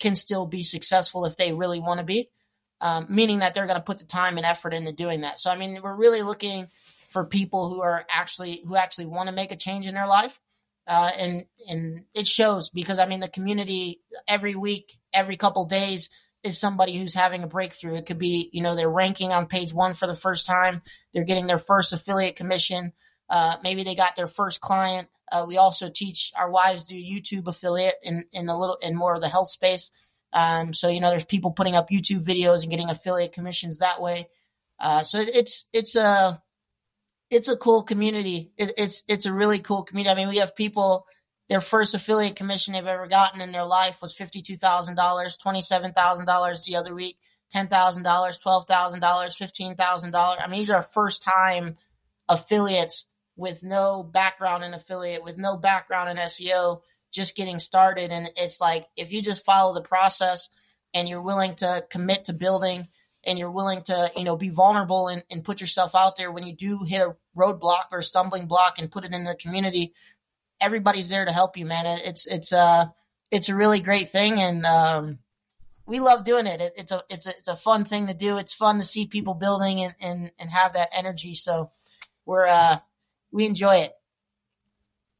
can 0.00 0.16
still 0.16 0.46
be 0.46 0.62
successful 0.62 1.24
if 1.24 1.36
they 1.36 1.52
really 1.52 1.80
want 1.80 2.00
to 2.00 2.04
be. 2.04 2.28
Um, 2.82 3.06
meaning 3.10 3.40
that 3.40 3.52
they're 3.52 3.66
going 3.66 3.78
to 3.78 3.84
put 3.84 3.98
the 3.98 4.06
time 4.06 4.38
and 4.38 4.46
effort 4.46 4.72
into 4.72 4.92
doing 4.92 5.20
that. 5.20 5.38
So, 5.38 5.50
I 5.50 5.56
mean, 5.56 5.80
we're 5.82 5.96
really 5.96 6.22
looking 6.22 6.66
for 7.08 7.26
people 7.26 7.68
who 7.68 7.82
are 7.82 8.06
actually 8.10 8.62
who 8.66 8.74
actually 8.74 9.06
want 9.06 9.28
to 9.28 9.34
make 9.34 9.52
a 9.52 9.56
change 9.56 9.86
in 9.86 9.94
their 9.94 10.06
life. 10.06 10.40
Uh, 10.86 11.10
and 11.18 11.44
and 11.68 12.04
it 12.14 12.26
shows 12.26 12.70
because 12.70 12.98
I 12.98 13.06
mean 13.06 13.20
the 13.20 13.28
community 13.28 14.00
every 14.26 14.54
week, 14.54 14.98
every 15.12 15.36
couple 15.36 15.66
days 15.66 16.08
is 16.42 16.58
somebody 16.58 16.96
who's 16.96 17.12
having 17.12 17.42
a 17.42 17.46
breakthrough. 17.46 17.96
It 17.96 18.06
could 18.06 18.18
be 18.18 18.48
you 18.52 18.62
know 18.62 18.74
they're 18.74 18.90
ranking 18.90 19.30
on 19.30 19.46
page 19.46 19.74
one 19.74 19.92
for 19.92 20.06
the 20.06 20.14
first 20.14 20.46
time, 20.46 20.80
they're 21.12 21.24
getting 21.24 21.46
their 21.46 21.58
first 21.58 21.92
affiliate 21.92 22.36
commission, 22.36 22.94
uh, 23.30 23.56
maybe 23.62 23.84
they 23.84 23.94
got 23.94 24.16
their 24.16 24.26
first 24.26 24.60
client. 24.60 25.08
Uh, 25.30 25.44
we 25.46 25.56
also 25.56 25.88
teach 25.88 26.32
our 26.36 26.50
wives 26.50 26.86
do 26.86 26.94
YouTube 26.94 27.46
affiliate 27.46 27.96
in 28.02 28.24
in 28.32 28.48
a 28.48 28.58
little 28.58 28.76
in 28.82 28.96
more 28.96 29.14
of 29.14 29.20
the 29.20 29.28
health 29.28 29.50
space. 29.50 29.90
Um, 30.32 30.74
so 30.74 30.88
you 30.88 31.00
know 31.00 31.10
there's 31.10 31.24
people 31.24 31.52
putting 31.52 31.74
up 31.74 31.90
YouTube 31.90 32.24
videos 32.24 32.62
and 32.62 32.70
getting 32.70 32.90
affiliate 32.90 33.32
commissions 33.32 33.78
that 33.78 34.00
way. 34.00 34.28
Uh, 34.78 35.02
so 35.02 35.18
it's 35.20 35.66
it's 35.72 35.96
a 35.96 36.42
it's 37.30 37.48
a 37.48 37.56
cool 37.56 37.82
community. 37.82 38.52
It, 38.56 38.72
it's 38.76 39.04
it's 39.08 39.26
a 39.26 39.32
really 39.32 39.60
cool 39.60 39.84
community. 39.84 40.10
I 40.10 40.14
mean, 40.14 40.28
we 40.28 40.38
have 40.38 40.56
people. 40.56 41.06
Their 41.48 41.60
first 41.60 41.94
affiliate 41.94 42.36
commission 42.36 42.74
they've 42.74 42.86
ever 42.86 43.08
gotten 43.08 43.40
in 43.40 43.50
their 43.50 43.64
life 43.64 44.00
was 44.00 44.14
fifty 44.14 44.40
two 44.40 44.56
thousand 44.56 44.94
dollars, 44.94 45.36
twenty 45.36 45.62
seven 45.62 45.92
thousand 45.92 46.26
dollars 46.26 46.64
the 46.64 46.76
other 46.76 46.94
week, 46.94 47.18
ten 47.50 47.66
thousand 47.66 48.04
dollars, 48.04 48.38
twelve 48.38 48.66
thousand 48.66 49.00
dollars, 49.00 49.36
fifteen 49.36 49.74
thousand 49.74 50.12
dollars. 50.12 50.38
I 50.40 50.48
mean, 50.48 50.60
these 50.60 50.70
are 50.70 50.80
first 50.80 51.24
time 51.24 51.76
affiliates 52.28 53.08
with 53.40 53.62
no 53.62 54.02
background 54.02 54.62
in 54.62 54.74
affiliate, 54.74 55.24
with 55.24 55.38
no 55.38 55.56
background 55.56 56.10
in 56.10 56.18
SEO, 56.18 56.82
just 57.10 57.34
getting 57.34 57.58
started. 57.58 58.10
And 58.10 58.30
it's 58.36 58.60
like 58.60 58.86
if 58.98 59.14
you 59.14 59.22
just 59.22 59.46
follow 59.46 59.72
the 59.72 59.80
process 59.80 60.50
and 60.92 61.08
you're 61.08 61.22
willing 61.22 61.54
to 61.56 61.82
commit 61.90 62.26
to 62.26 62.34
building 62.34 62.86
and 63.24 63.38
you're 63.38 63.50
willing 63.50 63.82
to, 63.84 64.10
you 64.14 64.24
know, 64.24 64.36
be 64.36 64.50
vulnerable 64.50 65.08
and, 65.08 65.24
and 65.30 65.42
put 65.42 65.62
yourself 65.62 65.94
out 65.94 66.18
there 66.18 66.30
when 66.30 66.46
you 66.46 66.54
do 66.54 66.84
hit 66.84 67.00
a 67.00 67.16
roadblock 67.34 67.84
or 67.92 68.00
a 68.00 68.04
stumbling 68.04 68.44
block 68.44 68.78
and 68.78 68.92
put 68.92 69.06
it 69.06 69.12
in 69.12 69.24
the 69.24 69.34
community, 69.34 69.94
everybody's 70.60 71.08
there 71.08 71.24
to 71.24 71.32
help 71.32 71.56
you, 71.56 71.64
man. 71.64 71.86
It's 71.86 72.26
it's 72.26 72.52
uh 72.52 72.88
it's 73.30 73.48
a 73.48 73.54
really 73.54 73.80
great 73.80 74.10
thing 74.10 74.38
and 74.38 74.66
um 74.66 75.18
we 75.86 75.98
love 75.98 76.24
doing 76.24 76.46
it. 76.46 76.60
it. 76.60 76.74
It's 76.76 76.92
a 76.92 77.02
it's 77.08 77.26
a 77.26 77.30
it's 77.30 77.48
a 77.48 77.56
fun 77.56 77.86
thing 77.86 78.08
to 78.08 78.14
do. 78.14 78.36
It's 78.36 78.52
fun 78.52 78.76
to 78.76 78.82
see 78.82 79.06
people 79.06 79.32
building 79.32 79.80
and, 79.80 79.94
and, 79.98 80.32
and 80.38 80.50
have 80.50 80.74
that 80.74 80.90
energy. 80.92 81.32
So 81.32 81.70
we're 82.26 82.46
uh 82.46 82.80
we 83.32 83.46
enjoy 83.46 83.76
it. 83.76 83.92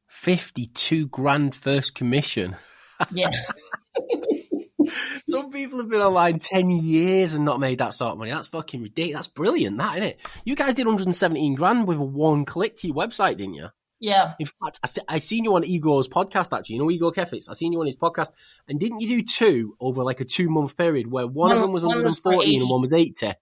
52 0.07 1.07
grand 1.07 1.55
first 1.55 1.95
commission. 1.95 2.55
Yes. 3.11 3.51
Some 5.27 5.51
people 5.51 5.79
have 5.79 5.89
been 5.89 6.01
online 6.01 6.39
10 6.39 6.69
years 6.69 7.33
and 7.33 7.45
not 7.45 7.59
made 7.59 7.79
that 7.79 7.93
sort 7.93 8.13
of 8.13 8.17
money. 8.17 8.31
That's 8.31 8.47
fucking 8.47 8.81
ridiculous. 8.81 9.27
That's 9.27 9.33
brilliant, 9.33 9.77
that, 9.77 9.97
isn't 9.97 10.09
it? 10.09 10.19
You 10.45 10.55
guys 10.55 10.75
did 10.75 10.85
117 10.85 11.55
grand 11.55 11.87
with 11.87 11.97
one 11.97 12.45
click 12.45 12.77
to 12.77 12.87
your 12.87 12.95
website, 12.95 13.37
didn't 13.37 13.55
you? 13.55 13.67
Yeah. 13.99 14.33
In 14.39 14.47
fact, 14.47 14.79
I, 14.83 15.15
I 15.15 15.19
seen 15.19 15.43
you 15.43 15.55
on 15.55 15.63
Igor's 15.63 16.07
podcast, 16.07 16.57
actually. 16.57 16.75
You 16.75 16.81
know 16.81 16.91
Igor 16.91 17.11
Kheifets? 17.11 17.49
I 17.49 17.53
seen 17.53 17.71
you 17.71 17.79
on 17.79 17.85
his 17.85 17.95
podcast. 17.95 18.31
And 18.67 18.79
didn't 18.79 19.01
you 19.01 19.07
do 19.07 19.23
two 19.23 19.75
over 19.79 20.03
like 20.03 20.21
a 20.21 20.25
two 20.25 20.49
month 20.49 20.75
period 20.75 21.11
where 21.11 21.27
one, 21.27 21.49
one 21.49 21.57
of 21.57 21.61
them 21.61 21.71
was 21.71 21.83
114 21.83 22.61
and 22.61 22.69
one 22.69 22.81
was 22.81 22.93
80? 22.93 23.33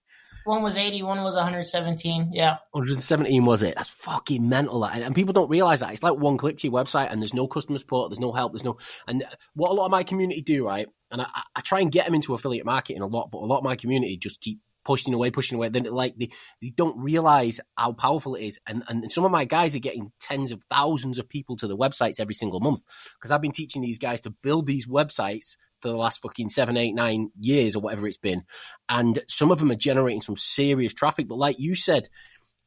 One 0.50 0.64
was 0.64 0.76
80, 0.76 1.04
one 1.04 1.22
was 1.22 1.36
117. 1.36 2.30
Yeah. 2.32 2.56
117 2.72 3.44
was 3.44 3.62
it? 3.62 3.76
That's 3.76 3.88
fucking 3.88 4.48
mental. 4.48 4.84
And 4.84 5.14
people 5.14 5.32
don't 5.32 5.48
realize 5.48 5.78
that. 5.78 5.92
It's 5.92 6.02
like 6.02 6.16
one 6.16 6.38
click 6.38 6.56
to 6.58 6.66
your 6.66 6.74
website 6.74 7.12
and 7.12 7.22
there's 7.22 7.32
no 7.32 7.46
customer 7.46 7.78
support, 7.78 8.10
there's 8.10 8.18
no 8.18 8.32
help, 8.32 8.52
there's 8.52 8.64
no. 8.64 8.76
And 9.06 9.24
what 9.54 9.70
a 9.70 9.74
lot 9.74 9.84
of 9.84 9.92
my 9.92 10.02
community 10.02 10.42
do, 10.42 10.66
right? 10.66 10.88
And 11.12 11.22
I, 11.22 11.28
I 11.54 11.60
try 11.60 11.78
and 11.78 11.92
get 11.92 12.04
them 12.04 12.16
into 12.16 12.34
affiliate 12.34 12.66
marketing 12.66 13.00
a 13.00 13.06
lot, 13.06 13.30
but 13.30 13.38
a 13.38 13.46
lot 13.46 13.58
of 13.58 13.64
my 13.64 13.76
community 13.76 14.16
just 14.16 14.40
keep 14.40 14.58
pushing 14.84 15.14
away, 15.14 15.30
pushing 15.30 15.54
away. 15.54 15.68
Then 15.68 15.84
like 15.84 16.16
they, 16.16 16.30
they 16.60 16.70
don't 16.70 16.98
realize 16.98 17.60
how 17.76 17.92
powerful 17.92 18.34
it 18.34 18.42
is. 18.42 18.58
And 18.66 18.82
and 18.88 19.12
some 19.12 19.24
of 19.24 19.30
my 19.30 19.44
guys 19.44 19.76
are 19.76 19.78
getting 19.78 20.10
tens 20.18 20.50
of 20.50 20.64
thousands 20.68 21.20
of 21.20 21.28
people 21.28 21.54
to 21.58 21.68
the 21.68 21.76
websites 21.76 22.18
every 22.18 22.34
single 22.34 22.58
month 22.58 22.82
because 23.14 23.30
I've 23.30 23.40
been 23.40 23.52
teaching 23.52 23.82
these 23.82 24.00
guys 24.00 24.20
to 24.22 24.30
build 24.30 24.66
these 24.66 24.88
websites 24.88 25.56
for 25.80 25.88
the 25.88 25.96
last 25.96 26.22
fucking 26.22 26.48
seven, 26.48 26.76
eight, 26.76 26.94
nine 26.94 27.30
years 27.40 27.76
or 27.76 27.80
whatever 27.80 28.06
it's 28.06 28.16
been. 28.16 28.42
And 28.88 29.22
some 29.28 29.50
of 29.50 29.58
them 29.58 29.70
are 29.70 29.76
generating 29.76 30.22
some 30.22 30.36
serious 30.36 30.94
traffic. 30.94 31.28
But 31.28 31.38
like 31.38 31.58
you 31.58 31.74
said, 31.74 32.08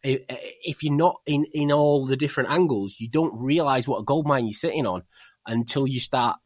if 0.04 0.84
you're 0.84 0.94
not 0.94 1.22
in, 1.26 1.46
in 1.54 1.72
all 1.72 2.06
the 2.06 2.18
different 2.18 2.52
angles, 2.52 2.96
you 3.00 3.10
don't 3.10 3.34
realize 3.40 3.88
what 3.88 4.00
a 4.00 4.04
gold 4.04 4.28
mine 4.28 4.46
you're 4.46 4.52
sitting 4.52 4.86
on 4.86 5.04
until 5.48 5.88
you 5.88 6.00
start 6.00 6.38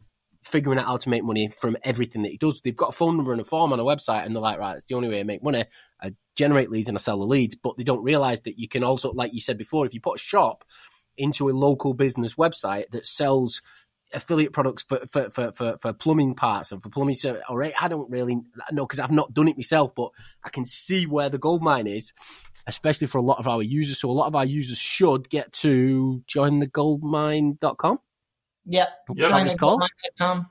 figuring 0.43 0.79
out 0.79 0.85
how 0.85 0.97
to 0.97 1.09
make 1.09 1.23
money 1.23 1.49
from 1.49 1.75
everything 1.83 2.21
that 2.21 2.31
he 2.31 2.37
does. 2.37 2.61
They've 2.63 2.75
got 2.75 2.89
a 2.89 2.93
phone 2.93 3.17
number 3.17 3.31
and 3.31 3.41
a 3.41 3.45
form 3.45 3.73
on 3.73 3.79
a 3.79 3.83
website, 3.83 4.25
and 4.25 4.35
they're 4.35 4.41
like, 4.41 4.59
right, 4.59 4.77
it's 4.77 4.85
the 4.85 4.95
only 4.95 5.09
way 5.09 5.17
to 5.17 5.23
make 5.23 5.43
money. 5.43 5.65
I 6.01 6.13
generate 6.35 6.71
leads 6.71 6.87
and 6.87 6.97
I 6.97 6.99
sell 6.99 7.19
the 7.19 7.25
leads, 7.25 7.55
but 7.55 7.77
they 7.77 7.83
don't 7.83 8.03
realize 8.03 8.41
that 8.41 8.59
you 8.59 8.67
can 8.67 8.83
also, 8.83 9.11
like 9.11 9.33
you 9.33 9.41
said 9.41 9.57
before, 9.57 9.85
if 9.85 9.93
you 9.93 9.99
put 9.99 10.19
a 10.19 10.23
shop 10.23 10.63
into 11.17 11.49
a 11.49 11.51
local 11.51 11.93
business 11.93 12.35
website 12.35 12.85
that 12.91 13.05
sells 13.05 13.61
affiliate 14.13 14.53
products 14.53 14.83
for, 14.83 15.01
for, 15.07 15.29
for, 15.29 15.51
for, 15.51 15.77
for 15.81 15.93
plumbing 15.93 16.35
parts 16.35 16.71
and 16.71 16.81
for 16.81 16.89
plumbing 16.89 17.15
service. 17.15 17.43
All 17.49 17.57
right, 17.57 17.73
I 17.79 17.87
don't 17.87 18.09
really 18.09 18.37
know 18.71 18.85
because 18.85 18.99
I've 18.99 19.11
not 19.11 19.33
done 19.33 19.47
it 19.47 19.57
myself, 19.57 19.93
but 19.95 20.09
I 20.43 20.49
can 20.49 20.65
see 20.65 21.05
where 21.05 21.29
the 21.29 21.37
gold 21.37 21.61
mine 21.61 21.87
is, 21.87 22.13
especially 22.65 23.07
for 23.07 23.17
a 23.17 23.23
lot 23.23 23.39
of 23.39 23.47
our 23.47 23.61
users. 23.61 23.99
So 23.99 24.09
a 24.09 24.11
lot 24.11 24.27
of 24.27 24.35
our 24.35 24.45
users 24.45 24.77
should 24.77 25.29
get 25.29 25.51
to 25.53 26.23
jointhegoldmine.com. 26.27 27.99
Yep. 28.69 28.89
yep. 29.15 29.29
Join 29.29 29.47
the 29.47 29.55
goldmine.com. 29.55 30.49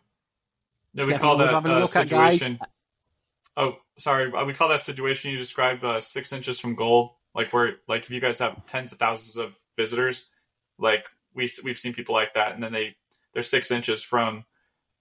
Yeah, 0.95 1.05
we 1.05 1.19
call 1.19 1.37
that 1.39 1.53
uh, 1.53 1.87
situation. 1.87 2.59
Oh, 3.57 3.77
sorry. 3.99 4.31
We 4.31 4.55
call 4.55 4.71
that 4.71 4.83
situation 4.83 5.31
you 5.31 5.39
described 5.39 5.85
uh, 5.85 6.01
six 6.01 6.33
inches 6.33 6.59
from 6.59 6.75
gold. 6.75 7.11
Like 7.35 7.53
where, 7.53 7.77
like 7.87 8.05
if 8.05 8.11
you 8.11 8.21
guys 8.21 8.39
have 8.39 8.65
tens 8.67 8.93
of 8.93 8.99
thousands 8.99 9.37
of 9.37 9.55
visitors, 9.77 10.31
like 10.79 11.05
we 11.35 11.51
we've 11.65 11.79
seen 11.79 11.93
people 11.93 12.15
like 12.15 12.33
that, 12.33 12.55
and 12.55 12.63
then 12.63 12.73
they 12.73 12.97
they're 13.37 13.43
six 13.43 13.71
inches 13.71 14.03
from 14.03 14.47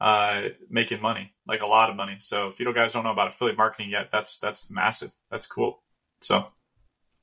uh, 0.01 0.49
making 0.69 1.01
money, 1.01 1.33
like 1.47 1.61
a 1.61 1.65
lot 1.65 1.89
of 1.89 1.95
money. 1.95 2.17
So 2.19 2.47
if 2.47 2.59
you 2.59 2.73
guys 2.73 2.91
don't 2.91 3.05
know 3.05 3.13
about 3.13 3.29
affiliate 3.29 3.57
marketing 3.57 3.91
yet, 3.91 4.09
that's 4.11 4.39
that's 4.39 4.69
massive. 4.69 5.13
That's 5.31 5.47
cool. 5.47 5.81
So 6.19 6.47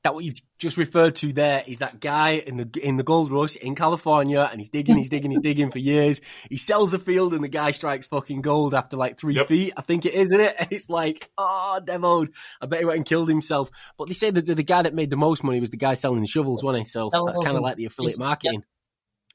that 0.03 0.15
what 0.15 0.23
you've 0.23 0.41
just 0.57 0.75
referred 0.75 1.15
to 1.17 1.31
there 1.31 1.63
is 1.67 1.77
that 1.77 1.99
guy 1.99 2.31
in 2.31 2.57
the 2.57 2.79
in 2.81 2.97
the 2.97 3.03
gold 3.03 3.31
rush 3.31 3.55
in 3.57 3.75
California, 3.75 4.49
and 4.51 4.59
he's 4.59 4.71
digging, 4.71 4.97
he's 4.97 5.11
digging, 5.11 5.29
he's 5.29 5.41
digging 5.41 5.69
for 5.69 5.77
years. 5.77 6.19
He 6.49 6.57
sells 6.57 6.89
the 6.89 6.97
field, 6.97 7.35
and 7.35 7.43
the 7.43 7.47
guy 7.47 7.69
strikes 7.69 8.07
fucking 8.07 8.41
gold 8.41 8.73
after 8.73 8.97
like 8.97 9.19
three 9.19 9.35
yep. 9.35 9.49
feet. 9.49 9.73
I 9.77 9.83
think 9.83 10.07
it 10.07 10.15
is, 10.15 10.31
isn't 10.31 10.41
it? 10.41 10.55
And 10.63 10.71
it's 10.71 10.89
like, 10.89 11.29
oh, 11.37 11.79
demoed. 11.83 12.29
I 12.59 12.65
bet 12.65 12.79
he 12.79 12.85
went 12.85 12.97
and 12.97 13.05
killed 13.05 13.29
himself. 13.29 13.69
But 13.99 14.07
they 14.07 14.15
say 14.15 14.31
that 14.31 14.47
the, 14.47 14.55
the 14.55 14.63
guy 14.63 14.81
that 14.81 14.95
made 14.95 15.11
the 15.11 15.15
most 15.15 15.43
money 15.43 15.59
was 15.59 15.69
the 15.69 15.77
guy 15.77 15.93
selling 15.93 16.21
the 16.21 16.27
shovels, 16.27 16.63
wasn't 16.63 16.87
he? 16.87 16.89
So 16.89 17.11
that's 17.13 17.45
kind 17.45 17.55
of 17.55 17.61
like 17.61 17.77
the 17.77 17.85
affiliate 17.85 18.17
marketing. 18.17 18.63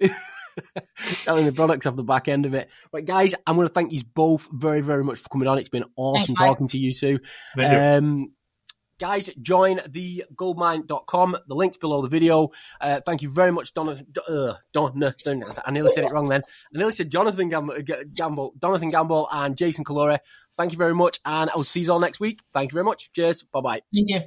Yep. 0.00 0.10
selling 0.96 1.46
the 1.46 1.52
products 1.52 1.86
off 1.86 1.96
the 1.96 2.02
back 2.02 2.28
end 2.28 2.46
of 2.46 2.54
it. 2.54 2.68
But 2.92 3.04
guys, 3.04 3.34
I'm 3.46 3.56
going 3.56 3.66
to 3.66 3.72
thank 3.72 3.92
you 3.92 4.02
both 4.14 4.48
very, 4.52 4.80
very 4.80 5.04
much 5.04 5.18
for 5.18 5.28
coming 5.28 5.48
on. 5.48 5.58
It's 5.58 5.68
been 5.68 5.84
awesome 5.96 6.34
Thanks, 6.34 6.40
talking 6.40 6.68
to 6.68 6.78
you 6.78 6.92
two. 6.92 7.20
Um, 7.58 8.32
guys, 8.98 9.30
join 9.40 9.80
the 9.88 10.24
goldmine.com. 10.34 11.36
The 11.46 11.54
link's 11.54 11.76
below 11.76 12.02
the 12.02 12.08
video. 12.08 12.50
Uh, 12.80 13.00
thank 13.04 13.22
you 13.22 13.30
very 13.30 13.52
much, 13.52 13.74
Donna, 13.74 14.02
uh, 14.28 14.54
Donothan. 14.74 15.60
I 15.64 15.70
nearly 15.70 15.90
said 15.90 16.04
it 16.04 16.12
wrong 16.12 16.28
then. 16.28 16.42
I 16.74 16.78
nearly 16.78 16.92
said 16.92 17.10
Jonathan 17.10 17.48
Gamble, 17.48 18.54
Jonathan 18.60 18.90
Gamble 18.90 19.28
and 19.30 19.56
Jason 19.56 19.84
Caluori. 19.84 20.18
Thank 20.56 20.72
you 20.72 20.78
very 20.78 20.94
much. 20.94 21.20
And 21.24 21.50
I'll 21.50 21.64
see 21.64 21.80
you 21.80 21.92
all 21.92 22.00
next 22.00 22.20
week. 22.20 22.40
Thank 22.52 22.72
you 22.72 22.74
very 22.74 22.84
much. 22.84 23.12
Cheers. 23.12 23.44
Bye 23.44 23.60
bye. 23.60 23.82
Thank 23.94 24.10
you. 24.10 24.20